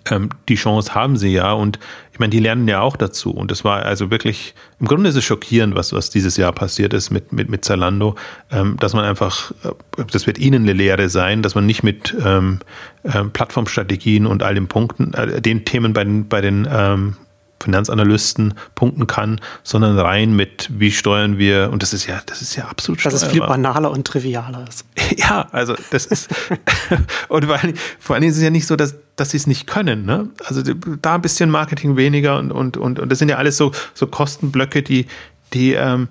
ähm, 0.10 0.30
die 0.50 0.56
Chance 0.56 0.96
haben 0.96 1.18
sie 1.18 1.30
ja 1.30 1.54
und 1.54 1.80
ich 2.12 2.20
meine, 2.20 2.30
die 2.30 2.40
lernen 2.40 2.68
ja 2.68 2.82
auch 2.82 2.96
dazu. 2.96 3.32
Und 3.32 3.52
es 3.52 3.64
war 3.64 3.84
also 3.84 4.12
wirklich, 4.12 4.54
im 4.80 4.88
Grunde 4.88 5.10
ist 5.10 5.16
es 5.16 5.24
schockierend, 5.24 5.76
was, 5.76 5.94
was 5.94 6.12
dieses 6.12 6.38
Jahr 6.38 6.52
passiert 6.52 6.94
ist 6.94 7.10
mit, 7.10 7.34
mit, 7.34 7.50
mit 7.50 7.66
Zalando, 7.66 8.16
ähm, 8.52 8.78
dass 8.80 8.94
man 8.94 9.04
einfach, 9.04 9.52
äh, 9.64 10.04
das 10.12 10.28
wird 10.28 10.38
ihnen 10.38 10.64
eine 10.64 10.74
Lehre 10.74 11.10
sein, 11.10 11.42
dass 11.42 11.56
man 11.56 11.66
nicht 11.66 11.82
mit 11.82 12.16
ähm, 12.24 12.60
äh, 13.04 13.24
Plattformstrategien 13.24 14.28
und 14.28 14.44
all 14.44 14.54
den 14.54 14.68
Punkten, 14.68 15.14
äh, 15.14 15.42
den 15.42 15.66
Themen 15.66 15.94
bei 15.94 16.04
den, 16.04 16.28
bei 16.28 16.42
den 16.42 16.68
ähm, 16.72 17.16
Finanzanalysten 17.64 18.54
punkten 18.76 19.08
kann, 19.08 19.40
sondern 19.64 19.98
rein 19.98 20.36
mit, 20.36 20.70
wie 20.72 20.92
steuern 20.92 21.38
wir, 21.38 21.70
und 21.72 21.82
das 21.82 21.94
ist 21.94 22.06
ja, 22.06 22.22
das 22.26 22.42
ist 22.42 22.56
ja 22.56 22.66
absolut 22.66 23.04
Dass 23.04 23.14
es 23.14 23.24
viel 23.24 23.40
banaler 23.40 23.90
und 23.90 24.06
trivialer 24.06 24.66
ist. 24.68 24.86
ja, 25.18 25.48
also 25.52 25.74
das 25.90 26.06
ist, 26.06 26.30
und 27.30 27.46
vor 27.46 27.56
allem, 27.56 27.74
vor 28.00 28.16
allem 28.16 28.26
ist 28.26 28.38
es 28.38 28.44
ja 28.44 28.50
nicht 28.50 28.68
so, 28.68 28.76
dass, 28.76 28.96
dass 29.16 29.32
sie 29.32 29.38
es 29.38 29.48
nicht 29.48 29.68
können, 29.68 30.06
ne? 30.06 30.30
Also 30.46 30.62
da 31.02 31.16
ein 31.16 31.22
bisschen 31.22 31.50
Marketing 31.50 31.98
weniger 31.98 32.40
und, 32.40 32.52
und, 32.52 32.78
und, 32.78 33.00
und 33.00 33.12
das 33.12 33.20
sind 33.20 33.30
ja 33.30 33.38
alles 33.38 33.58
so, 33.58 33.72
so 33.94 34.08
Kostenblöcke, 34.08 34.82
die, 34.82 35.06
die, 35.54 35.74
ähm, 35.74 36.08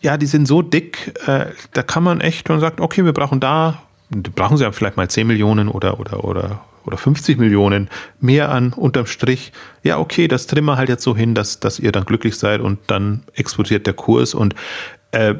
ja, 0.00 0.16
die 0.16 0.26
sind 0.26 0.46
so 0.46 0.62
dick, 0.62 1.14
äh, 1.26 1.46
da 1.72 1.82
kann 1.82 2.02
man 2.02 2.20
echt 2.20 2.48
und 2.50 2.60
sagt, 2.60 2.80
okay, 2.80 3.04
wir 3.04 3.12
brauchen 3.12 3.40
da, 3.40 3.82
brauchen 4.10 4.56
sie 4.56 4.64
ja 4.64 4.72
vielleicht 4.72 4.96
mal 4.96 5.08
10 5.08 5.26
Millionen 5.26 5.68
oder, 5.68 6.00
oder, 6.00 6.24
oder 6.24 6.60
oder 6.86 6.98
50 6.98 7.38
Millionen 7.38 7.88
mehr 8.20 8.50
an 8.50 8.72
unterm 8.72 9.06
Strich. 9.06 9.52
Ja, 9.82 9.98
okay, 9.98 10.28
das 10.28 10.46
trimmen 10.46 10.66
wir 10.66 10.76
halt 10.76 10.88
jetzt 10.88 11.02
so 11.02 11.16
hin, 11.16 11.34
dass, 11.34 11.60
dass 11.60 11.78
ihr 11.78 11.92
dann 11.92 12.04
glücklich 12.04 12.36
seid 12.36 12.60
und 12.60 12.78
dann 12.88 13.22
explodiert 13.34 13.86
der 13.86 13.94
Kurs. 13.94 14.34
Und 14.34 14.54
äh, 15.12 15.34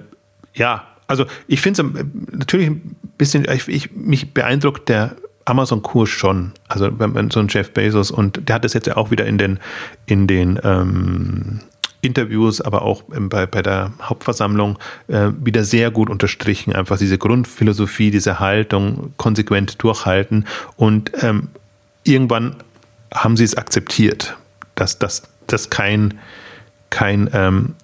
ja, 0.55 0.87
also 1.07 1.27
ich 1.47 1.61
finde 1.61 1.83
es 1.83 2.01
äh, 2.01 2.05
natürlich 2.33 2.69
ein 2.69 2.97
bisschen, 3.19 3.47
ich, 3.51 3.69
ich, 3.69 3.93
mich 3.93 4.33
beeindruckt 4.33 4.89
der 4.89 5.17
Amazon-Kurs 5.45 6.09
schon. 6.09 6.53
Also 6.69 6.99
wenn 6.99 7.13
man 7.13 7.31
so 7.31 7.41
ein 7.41 7.49
Jeff 7.49 7.73
Bezos 7.73 8.11
und 8.11 8.49
der 8.49 8.57
hat 8.57 8.65
das 8.65 8.75
jetzt 8.75 8.87
ja 8.87 8.97
auch 8.97 9.11
wieder 9.11 9.27
in 9.27 9.39
den, 9.39 9.59
in 10.07 10.27
den 10.27 10.59
ähm, 10.63 11.61
Interviews, 12.01 12.61
aber 12.61 12.83
auch 12.83 13.03
bei, 13.09 13.47
bei 13.47 13.63
der 13.63 13.93
Hauptversammlung 14.03 14.79
äh, 15.09 15.31
wieder 15.39 15.65
sehr 15.65 15.91
gut 15.91 16.11
unterstrichen. 16.11 16.75
Einfach 16.75 16.99
diese 16.99 17.19
Grundphilosophie, 17.19 18.11
diese 18.11 18.41
Haltung 18.41 19.13
konsequent 19.17 19.83
durchhalten. 19.83 20.47
Und 20.77 21.13
ähm, 21.23 21.49
irgendwann 22.05 22.57
haben 23.13 23.37
sie 23.37 23.45
es 23.45 23.57
akzeptiert, 23.57 24.37
dass 24.75 24.99
das 24.99 25.71
kein, 25.71 26.15
kein 26.91 27.31
ähm, 27.33 27.75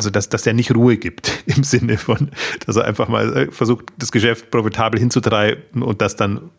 also 0.00 0.08
dass, 0.08 0.30
dass 0.30 0.42
der 0.42 0.54
nicht 0.54 0.74
Ruhe 0.74 0.96
gibt 0.96 1.42
im 1.46 1.62
Sinne 1.62 1.98
von, 1.98 2.30
dass 2.64 2.76
er 2.76 2.86
einfach 2.86 3.08
mal 3.08 3.36
äh, 3.36 3.50
versucht, 3.50 3.84
das 3.98 4.10
Geschäft 4.10 4.50
profitabel 4.50 4.98
hinzutreiben 4.98 5.82
und 5.82 6.00
das 6.00 6.16
dann 6.16 6.50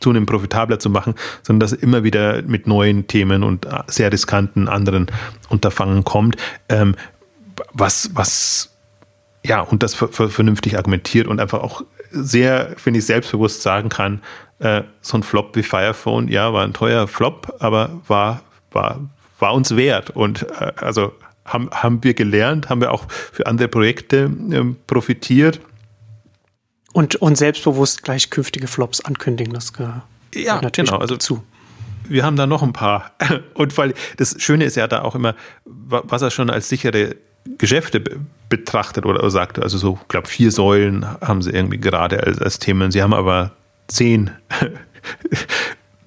zunehmend 0.00 0.30
profitabler 0.30 0.78
zu 0.78 0.88
machen, 0.88 1.16
sondern 1.42 1.58
dass 1.58 1.72
immer 1.72 2.04
wieder 2.04 2.42
mit 2.42 2.68
neuen 2.68 3.08
Themen 3.08 3.42
und 3.42 3.66
äh, 3.66 3.82
sehr 3.88 4.12
riskanten 4.12 4.68
anderen 4.68 5.08
Unterfangen 5.48 6.04
kommt, 6.04 6.36
ähm, 6.68 6.94
was, 7.72 8.10
was, 8.14 8.76
ja, 9.44 9.60
und 9.60 9.82
das 9.82 9.94
vernünftig 9.94 10.76
argumentiert 10.76 11.26
und 11.26 11.40
einfach 11.40 11.60
auch 11.60 11.82
sehr, 12.12 12.76
finde 12.76 13.00
ich, 13.00 13.06
selbstbewusst 13.06 13.62
sagen 13.62 13.88
kann, 13.88 14.22
äh, 14.60 14.82
so 15.00 15.18
ein 15.18 15.24
Flop 15.24 15.56
wie 15.56 15.64
Firephone, 15.64 16.28
ja, 16.28 16.52
war 16.52 16.62
ein 16.62 16.74
teuer 16.74 17.08
Flop, 17.08 17.56
aber 17.58 18.00
war, 18.06 18.42
war, 18.70 19.00
war 19.40 19.52
uns 19.52 19.74
wert. 19.74 20.10
Und 20.10 20.46
äh, 20.60 20.70
also 20.76 21.12
haben, 21.48 21.70
haben 21.70 22.02
wir 22.04 22.14
gelernt, 22.14 22.68
haben 22.68 22.80
wir 22.80 22.92
auch 22.92 23.10
für 23.10 23.46
andere 23.46 23.68
Projekte 23.68 24.30
äh, 24.50 24.64
profitiert 24.86 25.60
und, 26.92 27.16
und 27.16 27.36
selbstbewusst 27.36 28.02
gleich 28.02 28.30
künftige 28.30 28.66
Flops 28.66 29.00
ankündigen, 29.00 29.52
das 29.52 29.72
gehört 29.72 30.02
ja, 30.34 30.60
natürlich 30.60 30.90
genau, 30.90 31.00
also 31.00 31.16
zu. 31.16 31.42
Wir 32.08 32.24
haben 32.24 32.36
da 32.36 32.46
noch 32.46 32.62
ein 32.62 32.72
paar. 32.72 33.12
Und 33.54 33.76
weil 33.76 33.94
das 34.16 34.36
Schöne 34.38 34.64
ist 34.64 34.76
ja 34.76 34.86
da 34.86 35.02
auch 35.02 35.14
immer, 35.14 35.34
was 35.64 36.22
er 36.22 36.30
schon 36.30 36.50
als 36.50 36.68
sichere 36.68 37.16
Geschäfte 37.58 38.02
betrachtet 38.48 39.06
oder 39.06 39.28
sagte, 39.30 39.62
also 39.62 39.78
so, 39.78 39.98
ich 40.00 40.08
glaube, 40.08 40.28
vier 40.28 40.50
Säulen 40.50 41.06
haben 41.20 41.42
sie 41.42 41.50
irgendwie 41.50 41.78
gerade 41.78 42.22
als, 42.22 42.40
als 42.40 42.58
Themen. 42.58 42.90
Sie 42.90 43.02
haben 43.02 43.14
aber 43.14 43.52
zehn, 43.88 44.30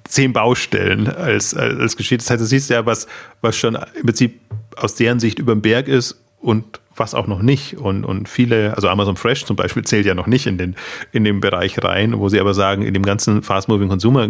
zehn 0.03 0.33
Baustellen 0.33 1.07
als, 1.07 1.53
als, 1.53 1.79
als 1.79 1.97
Geschichte. 1.97 2.23
Das 2.23 2.31
heißt, 2.31 2.41
du 2.41 2.45
siehst 2.45 2.69
ja, 2.69 2.85
was, 2.85 3.07
was 3.41 3.55
schon 3.55 3.75
im 3.75 4.05
Prinzip 4.05 4.39
aus 4.77 4.95
deren 4.95 5.19
Sicht 5.19 5.39
über 5.39 5.55
den 5.55 5.61
Berg 5.61 5.87
ist 5.87 6.21
und 6.39 6.79
was 6.95 7.13
auch 7.13 7.27
noch 7.27 7.41
nicht. 7.41 7.77
Und, 7.77 8.03
und 8.03 8.27
viele, 8.27 8.75
also 8.75 8.87
Amazon 8.89 9.15
Fresh 9.15 9.45
zum 9.45 9.55
Beispiel 9.55 9.83
zählt 9.85 10.05
ja 10.05 10.15
noch 10.15 10.27
nicht 10.27 10.47
in 10.47 10.57
den, 10.57 10.75
in 11.11 11.23
den 11.23 11.39
Bereich 11.39 11.81
rein, 11.83 12.19
wo 12.19 12.29
sie 12.29 12.39
aber 12.39 12.53
sagen, 12.53 12.83
in 12.83 12.93
dem 12.93 13.03
ganzen 13.03 13.43
Fast-Moving 13.43 13.89
Consumer 13.89 14.29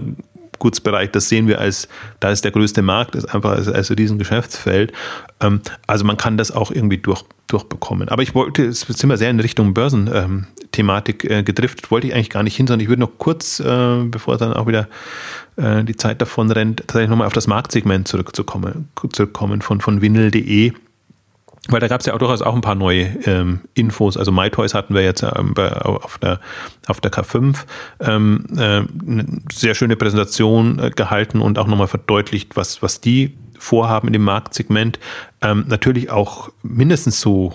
Gutsbereich, 0.61 1.11
das 1.11 1.27
sehen 1.27 1.47
wir 1.47 1.59
als, 1.59 1.89
da 2.19 2.29
ist 2.29 2.45
der 2.45 2.51
größte 2.51 2.81
Markt, 2.81 3.15
ist 3.15 3.25
einfach 3.25 3.51
als, 3.51 3.67
als 3.67 3.89
diesen 3.89 4.17
Geschäftsfeld. 4.17 4.93
Ähm, 5.41 5.61
also 5.87 6.05
man 6.05 6.17
kann 6.17 6.37
das 6.37 6.51
auch 6.51 6.71
irgendwie 6.71 6.99
durch, 6.99 7.23
durchbekommen. 7.47 8.07
Aber 8.09 8.21
ich 8.21 8.33
wollte, 8.35 8.65
es 8.65 8.81
sind 8.81 9.09
wir 9.09 9.17
sehr 9.17 9.31
in 9.31 9.39
Richtung 9.39 9.73
Börsenthematik 9.73 11.25
ähm, 11.25 11.31
äh, 11.31 11.43
gedriftet, 11.43 11.91
wollte 11.91 12.07
ich 12.07 12.13
eigentlich 12.13 12.29
gar 12.29 12.43
nicht 12.43 12.55
hin, 12.55 12.67
sondern 12.67 12.81
ich 12.81 12.89
würde 12.89 13.01
noch 13.01 13.17
kurz, 13.17 13.59
äh, 13.59 14.03
bevor 14.05 14.37
dann 14.37 14.53
auch 14.53 14.67
wieder 14.67 14.87
äh, 15.57 15.83
die 15.83 15.97
Zeit 15.97 16.21
davon 16.21 16.51
rennt, 16.51 16.81
tatsächlich 16.81 17.09
nochmal 17.09 17.27
auf 17.27 17.33
das 17.33 17.47
Marktsegment 17.47 18.07
zurückzukommen, 18.07 18.87
zurückkommen 19.11 19.61
von, 19.61 19.81
von 19.81 20.01
Winel.de 20.01 20.73
weil 21.67 21.79
da 21.79 21.87
gab 21.87 21.99
es 21.99 22.07
ja 22.07 22.13
auch 22.13 22.17
durchaus 22.17 22.41
auch 22.41 22.55
ein 22.55 22.61
paar 22.61 22.75
neue 22.75 23.03
ähm, 23.25 23.61
Infos. 23.75 24.17
Also 24.17 24.31
MyToys 24.31 24.73
hatten 24.73 24.95
wir 24.95 25.03
jetzt 25.03 25.21
ähm, 25.23 25.53
auf, 25.55 26.17
der, 26.17 26.39
auf 26.87 27.01
der 27.01 27.11
K5 27.11 27.57
ähm, 27.99 28.45
äh, 28.55 28.61
eine 28.61 29.41
sehr 29.51 29.75
schöne 29.75 29.95
Präsentation 29.95 30.79
äh, 30.79 30.89
gehalten 30.89 31.39
und 31.39 31.59
auch 31.59 31.67
nochmal 31.67 31.87
verdeutlicht, 31.87 32.55
was, 32.55 32.81
was 32.81 32.99
die 32.99 33.37
vorhaben 33.59 34.07
in 34.07 34.13
dem 34.13 34.23
Marktsegment. 34.23 34.99
Ähm, 35.41 35.65
natürlich 35.67 36.09
auch 36.09 36.49
mindestens 36.63 37.21
so 37.21 37.53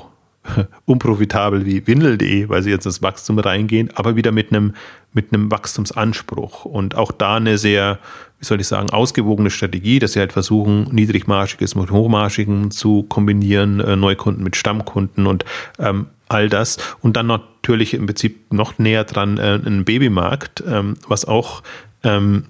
unprofitabel 0.85 1.65
wie 1.67 1.87
Windel.de, 1.87 2.49
weil 2.49 2.63
sie 2.63 2.71
jetzt 2.71 2.87
ins 2.87 3.03
Wachstum 3.03 3.39
reingehen, 3.39 3.91
aber 3.95 4.17
wieder 4.17 4.33
mit 4.33 4.51
einem, 4.51 4.75
mit 5.13 5.33
einem 5.33 5.51
Wachstumsanspruch. 5.51 6.65
Und 6.65 6.95
auch 6.95 7.13
da 7.13 7.37
eine 7.37 7.59
sehr 7.59 7.99
wie 8.39 8.45
soll 8.45 8.61
ich 8.61 8.69
sagen, 8.69 8.91
ausgewogene 8.91 9.51
Strategie, 9.51 9.99
dass 9.99 10.13
sie 10.13 10.21
halt 10.21 10.33
versuchen, 10.33 10.89
niedrigmarschiges 10.93 11.75
mit 11.75 11.91
hochmarschigem 11.91 12.71
zu 12.71 13.03
kombinieren, 13.05 13.81
äh, 13.81 13.97
Neukunden 13.97 14.45
mit 14.45 14.57
Stammkunden 14.57 15.27
und 15.27 15.45
ähm, 15.79 16.07
all 16.29 16.49
das. 16.49 16.77
Und 17.01 17.17
dann 17.17 17.27
natürlich 17.27 17.95
im 17.95 18.07
Prinzip 18.07 18.53
noch 18.53 18.79
näher 18.79 19.05
dran 19.05 19.39
äh, 19.39 19.59
ein 19.65 19.85
Babymarkt, 19.85 20.63
ähm, 20.67 20.97
was 21.09 21.25
auch, 21.25 21.63
ähm, 22.03 22.45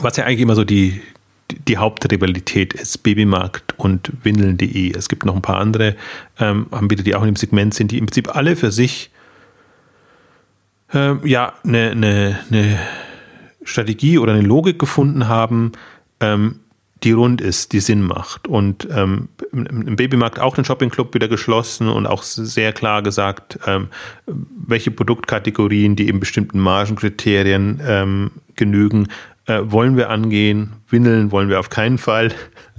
was 0.00 0.16
ja 0.16 0.24
eigentlich 0.24 0.40
immer 0.40 0.54
so 0.54 0.64
die, 0.64 1.00
die 1.50 1.78
Hauptrivalität 1.78 2.74
ist, 2.74 3.02
Babymarkt 3.02 3.74
und 3.78 4.12
Windeln.de. 4.22 4.92
Es 4.96 5.08
gibt 5.08 5.24
noch 5.24 5.34
ein 5.34 5.42
paar 5.42 5.58
andere 5.58 5.96
ähm, 6.38 6.66
Anbieter, 6.70 7.02
die 7.02 7.14
auch 7.14 7.22
in 7.22 7.28
dem 7.28 7.36
Segment 7.36 7.74
sind, 7.74 7.90
die 7.90 7.98
im 7.98 8.06
Prinzip 8.06 8.34
alle 8.34 8.56
für 8.56 8.70
sich 8.70 9.10
äh, 10.92 11.14
ja 11.26 11.54
eine, 11.64 11.90
eine, 11.90 12.38
eine 12.50 12.78
Strategie 13.62 14.18
oder 14.18 14.32
eine 14.32 14.42
Logik 14.42 14.78
gefunden 14.78 15.28
haben, 15.28 15.72
ähm, 16.20 16.60
die 17.04 17.12
rund 17.12 17.40
ist, 17.40 17.72
die 17.72 17.80
Sinn 17.80 18.02
macht. 18.02 18.48
Und 18.48 18.88
ähm, 18.90 19.28
im 19.52 19.96
Babymarkt 19.96 20.40
auch 20.40 20.56
den 20.56 20.64
Shopping-Club 20.64 21.14
wieder 21.14 21.28
geschlossen 21.28 21.88
und 21.88 22.06
auch 22.06 22.22
sehr 22.22 22.72
klar 22.72 23.02
gesagt, 23.02 23.58
ähm, 23.66 23.88
welche 24.26 24.90
Produktkategorien, 24.90 25.94
die 25.94 26.08
eben 26.08 26.18
bestimmten 26.18 26.58
Margenkriterien 26.58 27.80
ähm, 27.86 28.30
genügen, 28.56 29.08
äh, 29.48 29.62
wollen 29.64 29.96
wir 29.96 30.10
angehen. 30.10 30.74
Windeln 30.88 31.32
wollen 31.32 31.48
wir 31.48 31.58
auf 31.58 31.70
keinen 31.70 31.98
Fall 31.98 32.32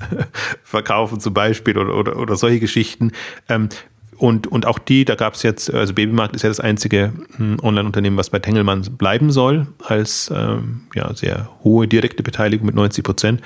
verkaufen 0.64 1.20
zum 1.20 1.34
Beispiel 1.34 1.78
oder, 1.78 1.96
oder, 1.96 2.18
oder 2.18 2.36
solche 2.36 2.60
Geschichten. 2.60 3.12
Ähm, 3.50 3.70
und, 4.18 4.48
und 4.48 4.66
auch 4.66 4.80
die, 4.80 5.06
da 5.06 5.16
gab 5.16 5.36
es 5.36 5.44
jetzt, 5.44 5.74
also 5.74 5.94
Babymarkt 5.94 6.36
ist 6.36 6.44
ja 6.44 6.50
das 6.50 6.60
einzige 6.60 7.14
hm, 7.38 7.58
Online-Unternehmen, 7.64 8.18
was 8.18 8.30
bei 8.30 8.40
Tengelmann 8.40 8.82
bleiben 8.98 9.32
soll, 9.32 9.68
als 9.84 10.32
ähm, 10.36 10.82
ja, 10.94 11.14
sehr 11.16 11.50
hohe 11.64 11.88
direkte 11.88 12.22
Beteiligung 12.22 12.66
mit 12.66 12.76
90 12.76 13.04
Prozent. 13.04 13.42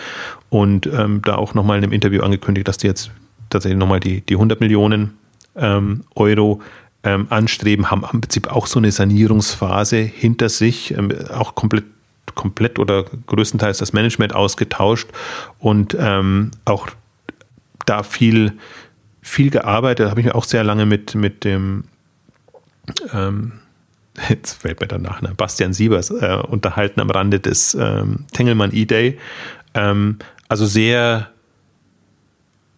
Und 0.50 0.88
ähm, 0.88 1.22
da 1.24 1.36
auch 1.36 1.54
nochmal 1.54 1.78
in 1.78 1.84
einem 1.84 1.94
Interview 1.94 2.24
angekündigt, 2.24 2.68
dass 2.68 2.78
die 2.78 2.88
jetzt 2.88 3.12
tatsächlich 3.52 3.80
nochmal 3.80 4.00
die, 4.00 4.22
die 4.22 4.34
100 4.34 4.60
Millionen 4.60 5.14
ähm, 5.56 6.06
Euro 6.16 6.62
ähm, 7.04 7.28
anstreben, 7.30 7.92
haben 7.92 8.04
im 8.12 8.22
Prinzip 8.22 8.52
auch 8.52 8.66
so 8.66 8.80
eine 8.80 8.92
Sanierungsphase 8.92 9.98
hinter 9.98 10.50
sich, 10.50 10.98
ähm, 10.98 11.12
auch 11.32 11.54
komplett 11.54 11.84
komplett 12.36 12.80
oder 12.80 13.04
größtenteils 13.04 13.78
das 13.78 13.94
Management 13.94 14.34
ausgetauscht 14.34 15.10
und 15.60 15.96
ähm, 16.00 16.52
auch 16.66 16.88
da 17.86 18.04
viel 18.04 18.54
viel 19.24 19.50
gearbeitet, 19.50 20.10
habe 20.10 20.20
ich 20.20 20.28
mir 20.28 20.36
auch 20.36 20.44
sehr 20.44 20.64
lange 20.64 20.86
mit, 20.86 21.16
mit 21.16 21.44
dem, 21.44 21.86
ähm, 23.14 23.54
jetzt 24.30 24.62
fällt 24.62 24.82
mir 24.82 24.88
danach, 24.88 25.22
ne, 25.22 25.34
Bastian 25.36 25.74
Siebers 25.74 26.12
äh, 26.12 26.38
unterhalten 26.48 27.00
am 27.00 27.10
Rande 27.10 27.40
des 27.40 27.74
ähm, 27.74 28.26
Tengelmann 28.34 28.72
E-Day. 28.74 29.18
Ähm, 29.74 30.20
also 30.50 30.66
sehr, 30.66 31.30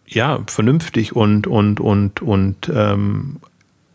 ja, 0.08 0.40
vernünftig 0.48 1.16
und, 1.16 1.48
und, 1.48 1.80
und, 1.80 2.22
und, 2.22 2.72
ähm, 2.74 3.38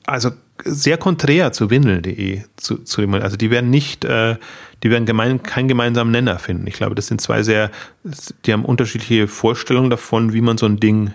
also 0.05 0.33
sehr 0.65 0.97
konträr 0.97 1.53
zu 1.53 1.71
Windel.de. 1.71 2.43
Zu, 2.57 2.79
zu, 2.79 3.03
also 3.03 3.37
die 3.37 3.51
werden 3.51 3.71
nicht, 3.71 4.05
äh, 4.05 4.37
die 4.83 4.91
werden 4.91 5.07
gemein, 5.07 5.43
keinen 5.43 5.69
gemeinsamen 5.69 6.11
Nenner 6.11 6.39
finden. 6.39 6.67
Ich 6.67 6.75
glaube, 6.75 6.95
das 6.95 7.07
sind 7.07 7.21
zwei 7.21 7.43
sehr, 7.43 7.71
die 8.45 8.53
haben 8.53 8.65
unterschiedliche 8.65 9.29
Vorstellungen 9.29 9.91
davon, 9.91 10.33
wie 10.33 10.41
man 10.41 10.59
so 10.59 10.67
ein 10.67 10.79
Ding 10.79 11.13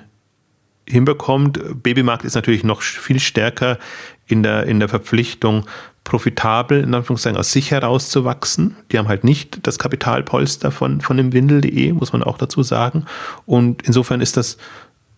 hinbekommt. 0.88 1.60
Babymarkt 1.84 2.26
ist 2.26 2.36
natürlich 2.36 2.64
noch 2.64 2.82
viel 2.82 3.20
stärker 3.20 3.80
in 4.28 4.44
der, 4.44 4.66
in 4.66 4.80
der 4.80 4.90
Verpflichtung, 4.90 5.66
profitabel, 6.04 6.84
in 6.84 6.94
Anführungszeichen, 6.94 7.38
aus 7.38 7.52
sich 7.52 7.72
herauszuwachsen. 7.72 8.76
Die 8.92 8.98
haben 8.98 9.08
halt 9.08 9.24
nicht 9.24 9.66
das 9.66 9.80
Kapitalpolster 9.80 10.72
von, 10.72 11.02
von 11.02 11.18
dem 11.18 11.34
Windel.de, 11.34 11.94
muss 11.94 12.14
man 12.14 12.24
auch 12.24 12.38
dazu 12.38 12.64
sagen. 12.64 13.06
Und 13.46 13.82
insofern 13.82 14.22
ist 14.22 14.38
das 14.38 14.58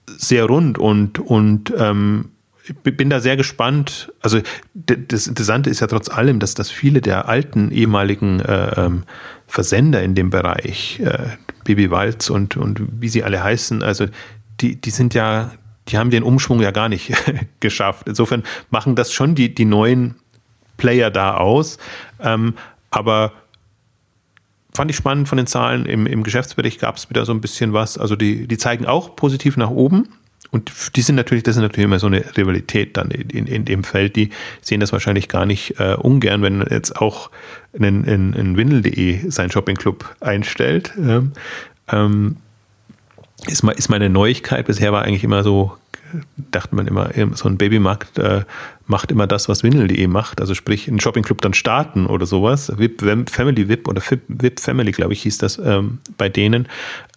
sehr 0.06 0.46
rund 0.46 0.78
und, 0.78 1.20
und 1.20 1.74
ähm, 1.78 2.30
bin 2.74 3.10
da 3.10 3.20
sehr 3.20 3.38
gespannt. 3.38 4.12
Also 4.22 4.40
das 4.74 5.28
Interessante 5.28 5.70
ist 5.70 5.80
ja 5.80 5.88
trotz 5.88 6.10
allem, 6.10 6.40
dass, 6.40 6.54
dass 6.54 6.70
viele 6.70 7.02
der 7.02 7.28
alten 7.28 7.72
ehemaligen 7.72 8.40
äh, 8.40 8.86
ähm, 8.86 9.04
Versender 9.48 10.04
in 10.04 10.16
dem 10.16 10.30
Bereich, 10.30 11.00
äh, 11.00 11.30
Baby 11.64 11.92
Walz 11.92 12.30
und, 12.30 12.58
und 12.58 12.82
wie 13.02 13.10
sie 13.10 13.24
alle 13.24 13.44
heißen, 13.44 13.84
also 13.84 14.08
die, 14.60 14.76
die 14.76 14.90
sind 14.90 15.14
ja, 15.14 15.52
die 15.88 15.98
haben 15.98 16.10
den 16.10 16.24
Umschwung 16.24 16.60
ja 16.60 16.72
gar 16.72 16.90
nicht 16.90 17.14
geschafft. 17.60 18.08
Insofern 18.08 18.44
machen 18.70 18.96
das 18.96 19.14
schon 19.14 19.36
die, 19.36 19.54
die 19.54 19.66
neuen 19.66 20.16
Player 20.78 21.12
da 21.12 21.36
aus. 21.36 21.78
Ähm, 22.20 22.56
aber 22.90 23.34
fand 24.74 24.92
ich 24.92 24.98
spannend 24.98 25.28
von 25.28 25.38
den 25.38 25.48
Zahlen. 25.48 25.86
Im, 25.86 26.06
im 26.08 26.24
Geschäftsbericht 26.24 26.80
gab 26.80 26.98
es 26.98 27.10
wieder 27.10 27.26
so 27.26 27.34
ein 27.34 27.42
bisschen 27.42 27.74
was. 27.74 27.98
Also 27.98 28.16
die, 28.16 28.48
die 28.48 28.58
zeigen 28.58 28.86
auch 28.86 29.16
positiv 29.16 29.58
nach 29.58 29.70
oben. 29.70 30.10
Und 30.50 30.96
die 30.96 31.02
sind 31.02 31.16
natürlich, 31.16 31.44
das 31.44 31.58
ist 31.58 31.62
natürlich 31.62 31.86
immer 31.86 32.00
so 32.00 32.08
eine 32.08 32.24
Rivalität 32.38 32.96
dann 32.96 33.12
in, 33.12 33.48
in, 33.48 33.66
dem 33.66 33.84
Feld. 33.84 34.16
Die 34.16 34.30
sehen 34.62 34.80
das 34.80 34.94
wahrscheinlich 34.94 35.28
gar 35.28 35.46
nicht 35.46 35.80
äh, 35.80 35.96
ungern, 35.96 36.42
wenn 36.42 36.62
jetzt 36.70 36.96
auch 37.02 37.30
in, 37.74 38.04
in, 38.06 38.34
in 38.34 38.58
Windel.de 38.58 39.30
sein 39.30 39.52
Shoppingclub 39.52 40.16
einstellt. 40.22 40.94
Ähm, 40.98 41.34
ähm, 41.92 42.38
ist, 43.46 43.64
mal, 43.64 43.72
ist 43.72 43.90
meine 43.90 44.10
Neuigkeit. 44.10 44.66
Bisher 44.66 44.94
war 44.94 45.04
eigentlich 45.04 45.24
immer 45.24 45.44
so, 45.44 45.78
dachte 46.38 46.76
man 46.76 46.88
immer, 46.88 47.12
so 47.34 47.50
ein 47.50 47.58
Babymarkt 47.58 48.18
äh, 48.18 48.44
macht 48.86 49.12
immer 49.12 49.28
das, 49.28 49.50
was 49.50 49.64
Windel.de 49.64 50.08
macht. 50.08 50.40
Also 50.40 50.54
sprich, 50.54 50.88
einen 50.88 51.02
Shoppingclub 51.02 51.42
dann 51.42 51.54
starten 51.54 52.06
oder 52.06 52.26
sowas. 52.26 52.72
VIP, 52.78 53.30
Family 53.30 53.68
VIP 53.68 53.88
oder 53.90 54.02
VIP 54.28 54.62
Family, 54.62 54.92
glaube 54.92 55.12
ich, 55.12 55.24
hieß 55.24 55.40
das 55.40 55.60
ähm, 55.60 56.00
bei 56.18 56.30
denen. 56.30 56.70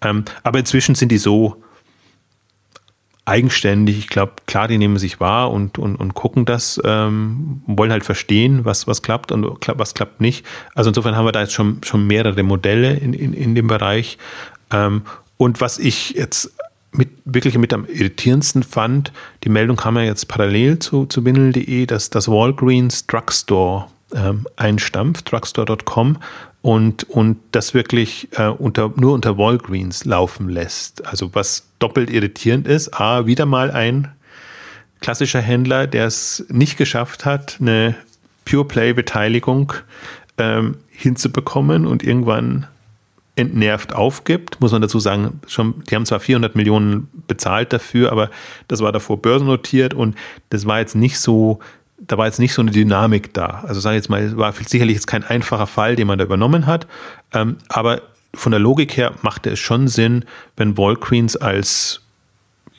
Ähm, 0.02 0.24
aber 0.42 0.58
inzwischen 0.58 0.96
sind 0.96 1.12
die 1.12 1.18
so 1.18 1.62
eigenständig. 3.24 3.98
Ich 3.98 4.08
glaube, 4.08 4.32
klar, 4.46 4.68
die 4.68 4.78
nehmen 4.78 4.98
sich 4.98 5.20
wahr 5.20 5.50
und, 5.50 5.78
und, 5.78 5.96
und 5.96 6.14
gucken 6.14 6.44
das, 6.44 6.80
ähm, 6.84 7.62
wollen 7.66 7.92
halt 7.92 8.04
verstehen, 8.04 8.64
was, 8.64 8.86
was 8.86 9.02
klappt 9.02 9.32
und 9.32 9.46
was 9.66 9.94
klappt 9.94 10.20
nicht. 10.20 10.44
Also 10.74 10.90
insofern 10.90 11.16
haben 11.16 11.26
wir 11.26 11.32
da 11.32 11.42
jetzt 11.42 11.52
schon, 11.52 11.80
schon 11.84 12.06
mehrere 12.06 12.42
Modelle 12.42 12.94
in, 12.94 13.12
in, 13.12 13.32
in 13.32 13.54
dem 13.54 13.66
Bereich. 13.66 14.18
Ähm, 14.72 15.02
und 15.36 15.60
was 15.60 15.78
ich 15.78 16.10
jetzt 16.10 16.52
mit, 16.92 17.10
wirklich 17.24 17.56
mit 17.56 17.72
am 17.72 17.86
irritierendsten 17.86 18.62
fand, 18.62 19.12
die 19.44 19.48
Meldung 19.48 19.76
kam 19.76 19.96
ja 19.96 20.02
jetzt 20.02 20.28
parallel 20.28 20.78
zu, 20.78 21.06
zu 21.06 21.24
Windel.de, 21.24 21.86
dass 21.86 22.10
das 22.10 22.28
Walgreens 22.28 23.06
Drugstore 23.06 23.86
ähm, 24.14 24.46
einstampft, 24.56 25.30
drugstore.com 25.30 26.18
und, 26.62 27.04
und 27.04 27.38
das 27.52 27.74
wirklich 27.74 28.28
äh, 28.32 28.48
unter, 28.48 28.92
nur 28.96 29.14
unter 29.14 29.38
Walgreens 29.38 30.04
laufen 30.04 30.48
lässt. 30.48 31.06
Also 31.06 31.34
was 31.34 31.66
doppelt 31.78 32.10
irritierend 32.10 32.66
ist, 32.66 33.00
A, 33.00 33.26
wieder 33.26 33.46
mal 33.46 33.70
ein 33.70 34.12
klassischer 35.00 35.40
Händler, 35.40 35.86
der 35.86 36.06
es 36.06 36.44
nicht 36.48 36.76
geschafft 36.76 37.24
hat, 37.24 37.56
eine 37.60 37.94
Pure 38.44 38.66
Play-Beteiligung 38.66 39.72
ähm, 40.36 40.76
hinzubekommen 40.90 41.86
und 41.86 42.02
irgendwann 42.02 42.66
entnervt 43.36 43.94
aufgibt, 43.94 44.60
muss 44.60 44.72
man 44.72 44.82
dazu 44.82 44.98
sagen, 44.98 45.40
schon, 45.46 45.82
die 45.88 45.94
haben 45.94 46.04
zwar 46.04 46.20
400 46.20 46.56
Millionen 46.56 47.08
bezahlt 47.26 47.72
dafür, 47.72 48.12
aber 48.12 48.30
das 48.68 48.80
war 48.80 48.92
davor 48.92 49.22
börsennotiert 49.22 49.94
und 49.94 50.14
das 50.50 50.66
war 50.66 50.80
jetzt 50.80 50.94
nicht 50.94 51.18
so, 51.18 51.60
da 52.00 52.18
war 52.18 52.26
jetzt 52.26 52.38
nicht 52.38 52.54
so 52.54 52.62
eine 52.62 52.70
Dynamik 52.70 53.34
da. 53.34 53.62
Also 53.66 53.80
sage 53.80 53.96
ich 53.96 54.02
jetzt 54.02 54.08
mal, 54.08 54.36
war 54.36 54.52
sicherlich 54.52 54.94
jetzt 54.94 55.06
kein 55.06 55.24
einfacher 55.24 55.66
Fall, 55.66 55.96
den 55.96 56.06
man 56.06 56.18
da 56.18 56.24
übernommen 56.24 56.66
hat, 56.66 56.86
ähm, 57.32 57.58
aber 57.68 58.02
von 58.34 58.52
der 58.52 58.60
Logik 58.60 58.96
her 58.96 59.12
machte 59.22 59.50
es 59.50 59.58
schon 59.58 59.88
Sinn, 59.88 60.24
wenn 60.56 60.78
Walgreens 60.78 61.36
als, 61.36 62.00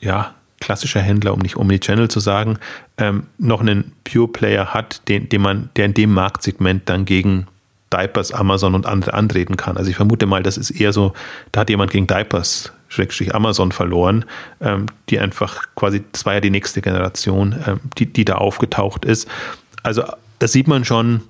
ja, 0.00 0.34
klassischer 0.60 1.00
Händler, 1.00 1.34
um 1.34 1.40
nicht 1.40 1.56
Omnichannel 1.56 2.08
zu 2.08 2.20
sagen, 2.20 2.58
ähm, 2.96 3.26
noch 3.36 3.60
einen 3.60 3.92
Pure 4.04 4.28
Player 4.28 4.72
hat, 4.72 5.06
den, 5.08 5.28
den 5.28 5.42
man, 5.42 5.70
der 5.76 5.86
in 5.86 5.94
dem 5.94 6.14
Marktsegment 6.14 6.88
dann 6.88 7.04
gegen 7.04 7.48
Diapers, 7.92 8.32
Amazon 8.32 8.74
und 8.74 8.86
andere 8.86 9.14
antreten 9.14 9.56
kann. 9.56 9.76
Also 9.76 9.90
ich 9.90 9.96
vermute 9.96 10.26
mal, 10.26 10.42
das 10.42 10.56
ist 10.56 10.70
eher 10.70 10.92
so, 10.92 11.12
da 11.52 11.60
hat 11.60 11.70
jemand 11.70 11.90
gegen 11.90 12.06
Diapers, 12.06 12.72
Schrägstrich 12.88 13.34
Amazon 13.34 13.72
verloren, 13.72 14.24
ähm, 14.60 14.86
die 15.08 15.18
einfach 15.18 15.66
quasi, 15.74 16.02
das 16.12 16.26
war 16.26 16.34
ja 16.34 16.40
die 16.40 16.50
nächste 16.50 16.82
Generation, 16.82 17.56
ähm, 17.66 17.80
die, 17.98 18.06
die 18.06 18.24
da 18.24 18.36
aufgetaucht 18.36 19.04
ist. 19.04 19.28
Also 19.82 20.04
da 20.38 20.48
sieht 20.48 20.68
man 20.68 20.84
schon, 20.84 21.22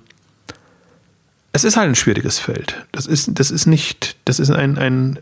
es 1.51 1.63
ist 1.63 1.77
halt 1.77 1.89
ein 1.89 1.95
schwieriges 1.95 2.39
Feld. 2.39 2.85
Das 2.91 3.05
ist, 3.05 3.39
das 3.39 3.51
ist 3.51 3.65
nicht, 3.65 4.17
das 4.25 4.39
ist 4.39 4.49
ein, 4.49 4.77
ein 4.77 5.19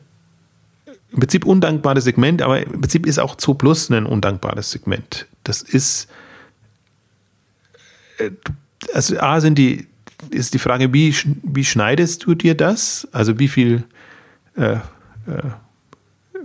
im 1.11 1.19
Prinzip 1.19 1.45
undankbares 1.45 2.05
Segment, 2.05 2.41
aber 2.41 2.61
im 2.61 2.81
Prinzip 2.81 3.05
ist 3.05 3.19
auch 3.19 3.35
Zoo 3.37 3.53
Plus 3.53 3.89
ein 3.89 4.05
undankbares 4.05 4.71
Segment. 4.71 5.27
Das 5.43 5.61
ist, 5.61 6.07
äh, 8.17 8.31
also 8.93 9.19
A 9.19 9.41
sind 9.41 9.57
die, 9.57 9.87
ist 10.31 10.53
die 10.53 10.59
Frage, 10.59 10.93
wie, 10.93 11.13
wie 11.43 11.65
schneidest 11.65 12.25
du 12.25 12.35
dir 12.35 12.55
das? 12.55 13.07
Also 13.11 13.39
wie 13.39 13.47
viel, 13.47 13.83
äh, 14.55 14.73
äh, 14.73 14.79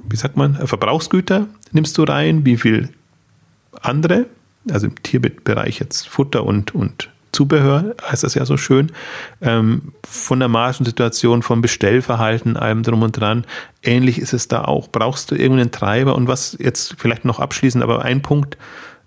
wie 0.03 0.16
sagt 0.16 0.37
man, 0.37 0.55
Verbrauchsgüter 0.66 1.47
nimmst 1.72 1.97
du 1.99 2.03
rein? 2.03 2.45
Wie 2.45 2.57
viel 2.57 2.91
andere? 3.80 4.26
Also 4.70 4.89
im 4.89 5.03
Tierbereich 5.03 5.78
jetzt 5.78 6.09
Futter 6.09 6.45
und, 6.45 6.74
und 6.74 7.11
Zubehör, 7.32 7.95
heißt 8.03 8.24
das 8.24 8.34
ja 8.34 8.47
so 8.47 8.57
schön, 8.57 8.91
ähm, 9.43 9.93
von 10.09 10.39
der 10.39 10.49
Margensituation, 10.49 11.43
vom 11.43 11.61
Bestellverhalten, 11.61 12.57
allem 12.57 12.82
drum 12.82 13.03
und 13.03 13.12
dran. 13.12 13.45
Ähnlich 13.82 14.18
ist 14.18 14.32
es 14.32 14.49
da 14.49 14.64
auch. 14.64 14.89
Brauchst 14.89 15.30
du 15.30 15.34
irgendeinen 15.34 15.70
Treiber? 15.70 16.14
Und 16.14 16.28
was 16.28 16.57
jetzt 16.59 16.97
vielleicht 16.99 17.26
noch 17.26 17.39
abschließend, 17.39 17.84
aber 17.84 18.03
ein 18.03 18.22
Punkt, 18.22 18.57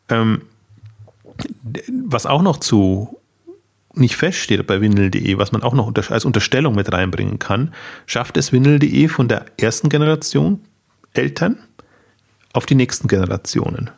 ähm, 0.10 0.44
was 2.04 2.26
auch 2.26 2.42
noch 2.42 2.58
zu 2.58 3.19
nicht 4.00 4.16
feststeht 4.16 4.66
bei 4.68 4.82
Windel.de, 4.82 5.38
was 5.38 5.52
man 5.52 5.64
auch 5.64 5.74
noch 5.74 5.94
als 6.10 6.26
Unterstellung 6.26 6.76
mit 6.76 6.92
reinbringen 6.92 7.40
kann, 7.40 7.74
schafft 8.06 8.38
es 8.38 8.52
Windel.de 8.52 9.08
von 9.08 9.28
der 9.28 9.46
ersten 9.58 9.90
Generation 9.90 10.62
Eltern 11.14 11.58
auf 12.54 12.66
die 12.66 12.76
nächsten 12.76 13.08
Generationen. 13.08 13.90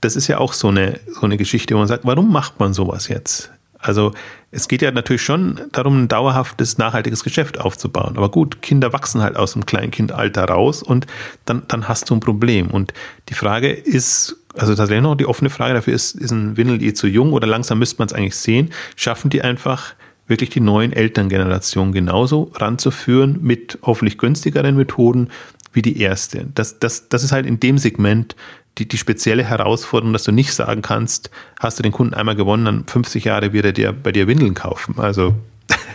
Das 0.00 0.16
ist 0.16 0.26
ja 0.26 0.38
auch 0.38 0.52
so 0.52 0.68
eine, 0.68 0.98
so 1.06 1.22
eine 1.22 1.36
Geschichte, 1.36 1.74
wo 1.74 1.78
man 1.78 1.88
sagt, 1.88 2.04
warum 2.04 2.32
macht 2.32 2.58
man 2.58 2.72
sowas 2.72 3.08
jetzt? 3.08 3.50
Also 3.78 4.12
es 4.54 4.68
geht 4.68 4.82
ja 4.82 4.90
natürlich 4.90 5.22
schon 5.22 5.60
darum, 5.72 6.04
ein 6.04 6.08
dauerhaftes, 6.08 6.76
nachhaltiges 6.76 7.24
Geschäft 7.24 7.58
aufzubauen. 7.58 8.18
Aber 8.18 8.30
gut, 8.30 8.60
Kinder 8.60 8.92
wachsen 8.92 9.22
halt 9.22 9.36
aus 9.36 9.54
dem 9.54 9.64
Kleinkindalter 9.64 10.44
raus 10.44 10.82
und 10.82 11.06
dann, 11.46 11.62
dann 11.68 11.88
hast 11.88 12.10
du 12.10 12.14
ein 12.14 12.20
Problem. 12.20 12.70
Und 12.70 12.92
die 13.30 13.34
Frage 13.34 13.72
ist, 13.72 14.36
also 14.54 14.74
tatsächlich 14.74 15.02
noch 15.02 15.14
die 15.14 15.26
offene 15.26 15.48
Frage 15.48 15.72
dafür 15.72 15.94
ist, 15.94 16.14
ist 16.14 16.32
ein 16.32 16.58
Windel 16.58 16.82
eh 16.82 16.92
zu 16.92 17.06
jung 17.06 17.32
oder 17.32 17.46
langsam 17.46 17.78
müsste 17.78 17.98
man 17.98 18.08
es 18.08 18.12
eigentlich 18.12 18.36
sehen? 18.36 18.70
Schaffen 18.94 19.30
die 19.30 19.40
einfach 19.40 19.94
wirklich 20.26 20.50
die 20.50 20.60
neuen 20.60 20.92
Elterngenerationen 20.92 21.94
genauso 21.94 22.52
ranzuführen 22.54 23.38
mit 23.40 23.78
hoffentlich 23.82 24.18
günstigeren 24.18 24.76
Methoden 24.76 25.30
wie 25.72 25.82
die 25.82 25.98
erste? 25.98 26.46
Das, 26.54 26.78
das, 26.78 27.08
das 27.08 27.24
ist 27.24 27.32
halt 27.32 27.46
in 27.46 27.58
dem 27.58 27.78
Segment 27.78 28.36
die, 28.78 28.88
die 28.88 28.98
spezielle 28.98 29.44
Herausforderung, 29.44 30.12
dass 30.12 30.24
du 30.24 30.32
nicht 30.32 30.52
sagen 30.54 30.82
kannst, 30.82 31.30
hast 31.60 31.78
du 31.78 31.82
den 31.82 31.92
Kunden 31.92 32.14
einmal 32.14 32.36
gewonnen, 32.36 32.64
dann 32.64 32.86
50 32.86 33.24
Jahre 33.24 33.52
wird 33.52 33.66
er 33.66 33.72
dir 33.72 33.92
bei 33.92 34.12
dir 34.12 34.26
Windeln 34.26 34.54
kaufen. 34.54 34.98
Also 34.98 35.34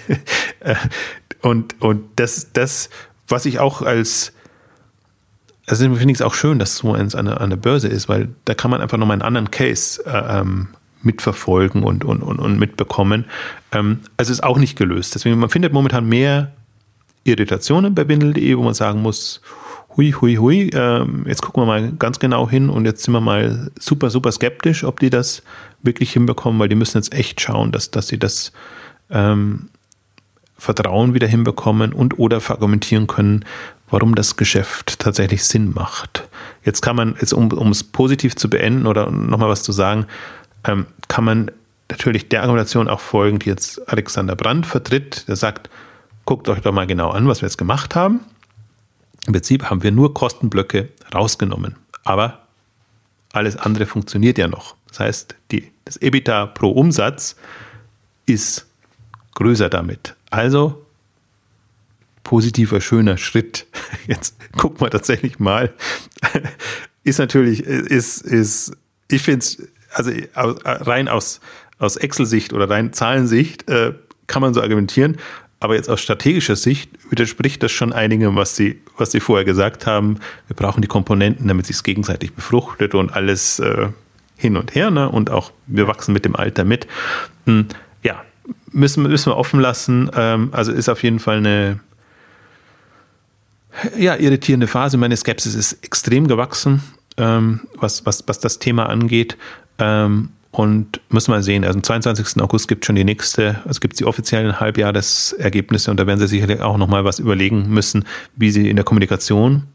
und, 1.41 1.81
und 1.81 2.03
das, 2.17 2.53
das, 2.53 2.89
was 3.27 3.45
ich 3.45 3.59
auch 3.59 3.81
als 3.81 4.33
also 5.69 5.83
finde 5.83 6.11
ich 6.11 6.19
es 6.19 6.21
auch 6.21 6.33
schön, 6.33 6.59
dass 6.59 6.77
so 6.77 6.93
eins 6.93 7.13
an 7.13 7.25
der, 7.25 7.41
an 7.41 7.49
der 7.49 7.57
Börse 7.57 7.89
ist, 7.89 8.07
weil 8.07 8.29
da 8.45 8.53
kann 8.53 8.71
man 8.71 8.79
einfach 8.79 8.97
nochmal 8.97 9.15
einen 9.15 9.21
anderen 9.21 9.51
Case 9.51 10.01
äh, 10.05 10.39
ähm, 10.39 10.69
mitverfolgen 11.01 11.83
und, 11.83 12.05
und, 12.05 12.23
und, 12.23 12.39
und 12.39 12.57
mitbekommen. 12.57 13.25
Ähm, 13.73 13.99
also 14.15 14.31
ist 14.31 14.43
auch 14.43 14.57
nicht 14.57 14.77
gelöst. 14.77 15.13
Deswegen, 15.13 15.37
man 15.37 15.49
findet 15.49 15.73
momentan 15.73 16.07
mehr 16.07 16.53
Irritationen 17.25 17.93
bei 17.93 18.07
Windel.de, 18.07 18.57
wo 18.57 18.63
man 18.63 18.73
sagen 18.73 19.01
muss, 19.01 19.41
hui, 19.97 20.11
hui, 20.11 20.35
hui, 20.35 20.69
ähm, 20.73 21.25
jetzt 21.27 21.41
gucken 21.41 21.63
wir 21.63 21.65
mal 21.65 21.91
ganz 21.93 22.19
genau 22.19 22.47
hin 22.49 22.69
und 22.69 22.85
jetzt 22.85 23.03
sind 23.03 23.13
wir 23.13 23.21
mal 23.21 23.71
super, 23.79 24.11
super 24.11 24.31
skeptisch, 24.31 24.83
ob 24.83 24.99
die 24.99 25.09
das 25.09 25.41
wirklich 25.81 26.13
hinbekommen, 26.13 26.59
weil 26.59 26.69
die 26.69 26.75
müssen 26.75 26.97
jetzt 26.97 27.13
echt 27.13 27.41
schauen, 27.41 27.71
dass, 27.71 27.89
dass 27.89 28.07
sie 28.07 28.19
das 28.19 28.51
ähm, 29.09 29.69
Vertrauen 30.57 31.13
wieder 31.13 31.27
hinbekommen 31.27 31.93
und 31.93 32.19
oder 32.19 32.41
verargumentieren 32.41 33.07
können, 33.07 33.43
warum 33.89 34.15
das 34.15 34.37
Geschäft 34.37 34.99
tatsächlich 34.99 35.43
Sinn 35.43 35.73
macht. 35.73 36.27
Jetzt 36.63 36.81
kann 36.81 36.95
man, 36.95 37.15
jetzt, 37.19 37.33
um, 37.33 37.51
um 37.51 37.71
es 37.71 37.83
positiv 37.83 38.35
zu 38.35 38.49
beenden 38.49 38.85
oder 38.85 39.09
nochmal 39.09 39.49
was 39.49 39.63
zu 39.63 39.71
sagen, 39.71 40.05
ähm, 40.63 40.85
kann 41.07 41.23
man 41.23 41.51
natürlich 41.89 42.29
der 42.29 42.41
Argumentation 42.41 42.87
auch 42.87 42.99
folgen, 42.99 43.39
die 43.39 43.49
jetzt 43.49 43.89
Alexander 43.89 44.35
Brandt 44.35 44.65
vertritt, 44.65 45.27
der 45.27 45.37
sagt, 45.37 45.69
guckt 46.25 46.49
euch 46.49 46.59
doch 46.61 46.73
mal 46.73 46.85
genau 46.85 47.09
an, 47.09 47.27
was 47.27 47.41
wir 47.41 47.47
jetzt 47.47 47.57
gemacht 47.57 47.95
haben. 47.95 48.19
Im 49.27 49.33
Prinzip 49.33 49.69
haben 49.69 49.83
wir 49.83 49.91
nur 49.91 50.13
Kostenblöcke 50.13 50.87
rausgenommen. 51.13 51.75
Aber 52.05 52.47
alles 53.33 53.57
andere 53.57 53.85
funktioniert 53.85 54.37
ja 54.37 54.47
noch. 54.47 54.75
Das 54.87 55.01
heißt, 55.01 55.35
die, 55.51 55.69
das 55.83 55.97
EBITDA 55.97 56.47
pro 56.47 56.71
Umsatz 56.71 57.35
ist 58.25 58.65
größer 59.35 59.69
damit. 59.69 60.15
Also 60.29 60.85
positiver, 62.23 62.79
schöner 62.79 63.17
Schritt. 63.17 63.67
Jetzt 64.07 64.37
gucken 64.57 64.79
wir 64.79 64.89
tatsächlich 64.89 65.39
mal. 65.39 65.73
Ist 67.03 67.19
natürlich, 67.19 67.61
ist, 67.61 68.21
ist, 68.21 68.73
ich 69.09 69.21
finde 69.21 69.39
es, 69.39 69.63
also 69.93 70.11
rein 70.33 71.07
aus, 71.07 71.39
aus 71.79 71.95
Excel-Sicht 71.95 72.51
oder 72.51 72.69
rein 72.69 72.91
Zahlensicht 72.91 73.69
äh, 73.69 73.93
kann 74.27 74.41
man 74.41 74.53
so 74.53 74.61
argumentieren. 74.61 75.15
Aber 75.59 75.75
jetzt 75.75 75.89
aus 75.89 76.01
strategischer 76.01 76.55
Sicht 76.55 76.91
widerspricht 77.09 77.63
das 77.63 77.71
schon 77.71 77.91
einigem, 77.91 78.35
was 78.35 78.55
Sie, 78.55 78.79
was 78.97 79.11
Sie 79.11 79.19
vorher 79.19 79.45
gesagt 79.45 79.87
haben. 79.87 80.19
Wir 80.47 80.55
brauchen 80.55 80.81
die 80.81 80.87
Komponenten, 80.87 81.47
damit 81.47 81.65
sich 81.65 81.81
gegenseitig 81.81 82.33
befruchtet 82.33 82.93
und 82.93 83.11
alles 83.11 83.59
äh, 83.59 83.87
hin 84.37 84.55
und 84.55 84.75
her. 84.75 84.91
Ne? 84.91 85.09
Und 85.09 85.31
auch 85.31 85.51
wir 85.65 85.87
wachsen 85.87 86.13
mit 86.13 86.25
dem 86.25 86.35
Alter 86.35 86.63
mit. 86.63 86.87
Hm, 87.45 87.67
ja, 88.03 88.23
müssen, 88.71 89.03
müssen 89.03 89.31
wir 89.31 89.37
offen 89.37 89.59
lassen. 89.59 90.11
Ähm, 90.15 90.49
also 90.51 90.71
ist 90.71 90.89
auf 90.89 91.01
jeden 91.01 91.19
Fall 91.19 91.37
eine 91.37 91.79
ja, 93.97 94.15
irritierende 94.15 94.67
Phase. 94.67 94.97
Meine 94.97 95.17
Skepsis 95.17 95.55
ist 95.55 95.83
extrem 95.83 96.27
gewachsen, 96.27 96.83
ähm, 97.17 97.61
was, 97.75 98.05
was, 98.05 98.23
was 98.27 98.39
das 98.39 98.59
Thema 98.59 98.89
angeht. 98.89 99.37
Ähm, 99.79 100.29
und 100.57 101.01
müssen 101.09 101.31
wir 101.31 101.43
sehen, 101.43 101.63
also 101.63 101.77
am 101.77 101.83
22. 101.83 102.41
August 102.41 102.67
gibt 102.67 102.83
es 102.83 102.87
schon 102.87 102.95
die 102.95 103.03
nächste, 103.03 103.61
also 103.65 103.79
gibt 103.79 103.93
es 103.93 103.99
die 103.99 104.05
offiziellen 104.05 104.59
Halbjahresergebnisse 104.59 105.91
und 105.91 105.99
da 105.99 106.07
werden 106.07 106.19
sie 106.19 106.25
sicherlich 106.25 106.61
auch 106.61 106.77
nochmal 106.77 107.05
was 107.05 107.19
überlegen 107.19 107.69
müssen, 107.69 108.05
wie 108.35 108.49
sie 108.49 108.67
in 108.67 108.75
der 108.75 108.83
Kommunikation 108.83 109.67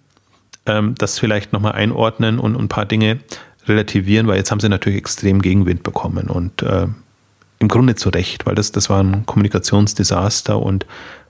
ähm, 0.67 0.97
das 0.99 1.21
vielleicht 1.21 1.53
nochmal 1.53 1.75
einordnen 1.75 2.41
und, 2.41 2.57
und, 2.57 2.65
ein 2.65 2.69
paar 2.69 2.85
Dinge 2.85 3.21
relativieren, 3.69 4.27
weil 4.27 4.39
jetzt 4.39 4.51
haben 4.51 4.59
sie 4.59 4.69
natürlich 4.69 4.99
extrem 4.99 5.41
Gegenwind 5.41 5.85
bekommen 5.85 6.27
und 6.29 6.63
äh, 6.63 6.89
im 7.61 7.69
Grunde 7.69 7.95
zu 7.95 8.09
Recht, 8.09 8.45
weil 8.45 8.57
das, 8.57 8.73
das 8.73 8.91
war 8.91 9.05
ein 9.05 9.25
Kommunikationsdesaster 9.25 10.61
und, 10.61 10.85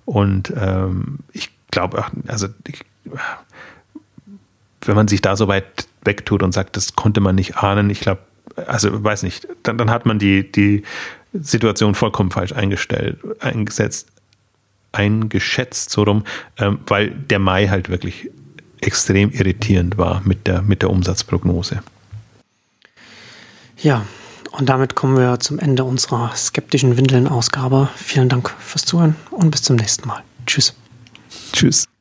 und 0.07 0.51
ähm, 0.57 1.19
ich 1.35 1.51
glaube, 1.71 2.07
also 2.27 2.49
ich, 2.67 2.81
wenn 4.87 4.97
man 4.97 5.09
sich 5.09 5.21
da 5.21 5.37
so 5.37 5.47
weit 5.47 5.87
wegtut 6.07 6.43
und 6.43 6.53
sagt, 6.53 6.79
das 6.79 6.97
konnte 6.97 7.21
man 7.21 7.35
nicht 7.35 7.59
ahnen, 7.59 7.91
ich 7.91 8.01
glaube, 8.01 8.21
also 8.67 9.03
weiß 9.03 9.23
nicht, 9.23 9.47
dann, 9.63 9.79
dann 9.79 9.91
hat 9.91 10.07
man 10.07 10.19
die, 10.19 10.51
die 10.51 10.83
Situation 11.33 11.95
vollkommen 11.95 12.31
falsch 12.31 12.53
eingestellt, 12.53 13.19
eingesetzt, 13.41 14.09
eingeschätzt, 14.93 15.91
so 15.91 16.03
rum, 16.03 16.25
ähm, 16.59 16.81
weil 16.87 17.11
der 17.11 17.39
Mai 17.39 17.69
halt 17.69 17.89
wirklich 17.89 18.31
extrem 18.81 19.31
irritierend 19.31 19.97
war 19.97 20.23
mit 20.25 20.47
der, 20.47 20.63
mit 20.63 20.83
der 20.83 20.91
Umsatzprognose. 20.91 21.83
Ja, 23.79 24.05
und 24.53 24.69
damit 24.69 24.95
kommen 24.95 25.17
wir 25.17 25.41
zum 25.41 25.59
Ende 25.59 25.85
unserer 25.85 26.35
skeptischen 26.37 26.97
Windeln-Ausgabe. 26.97 27.89
Vielen 27.97 28.29
Dank 28.29 28.55
fürs 28.59 28.85
Zuhören 28.85 29.17
und 29.31 29.51
bis 29.51 29.63
zum 29.63 29.77
nächsten 29.77 30.07
Mal. 30.07 30.23
Tschüss. 30.47 30.75
Tschüss. 31.53 31.92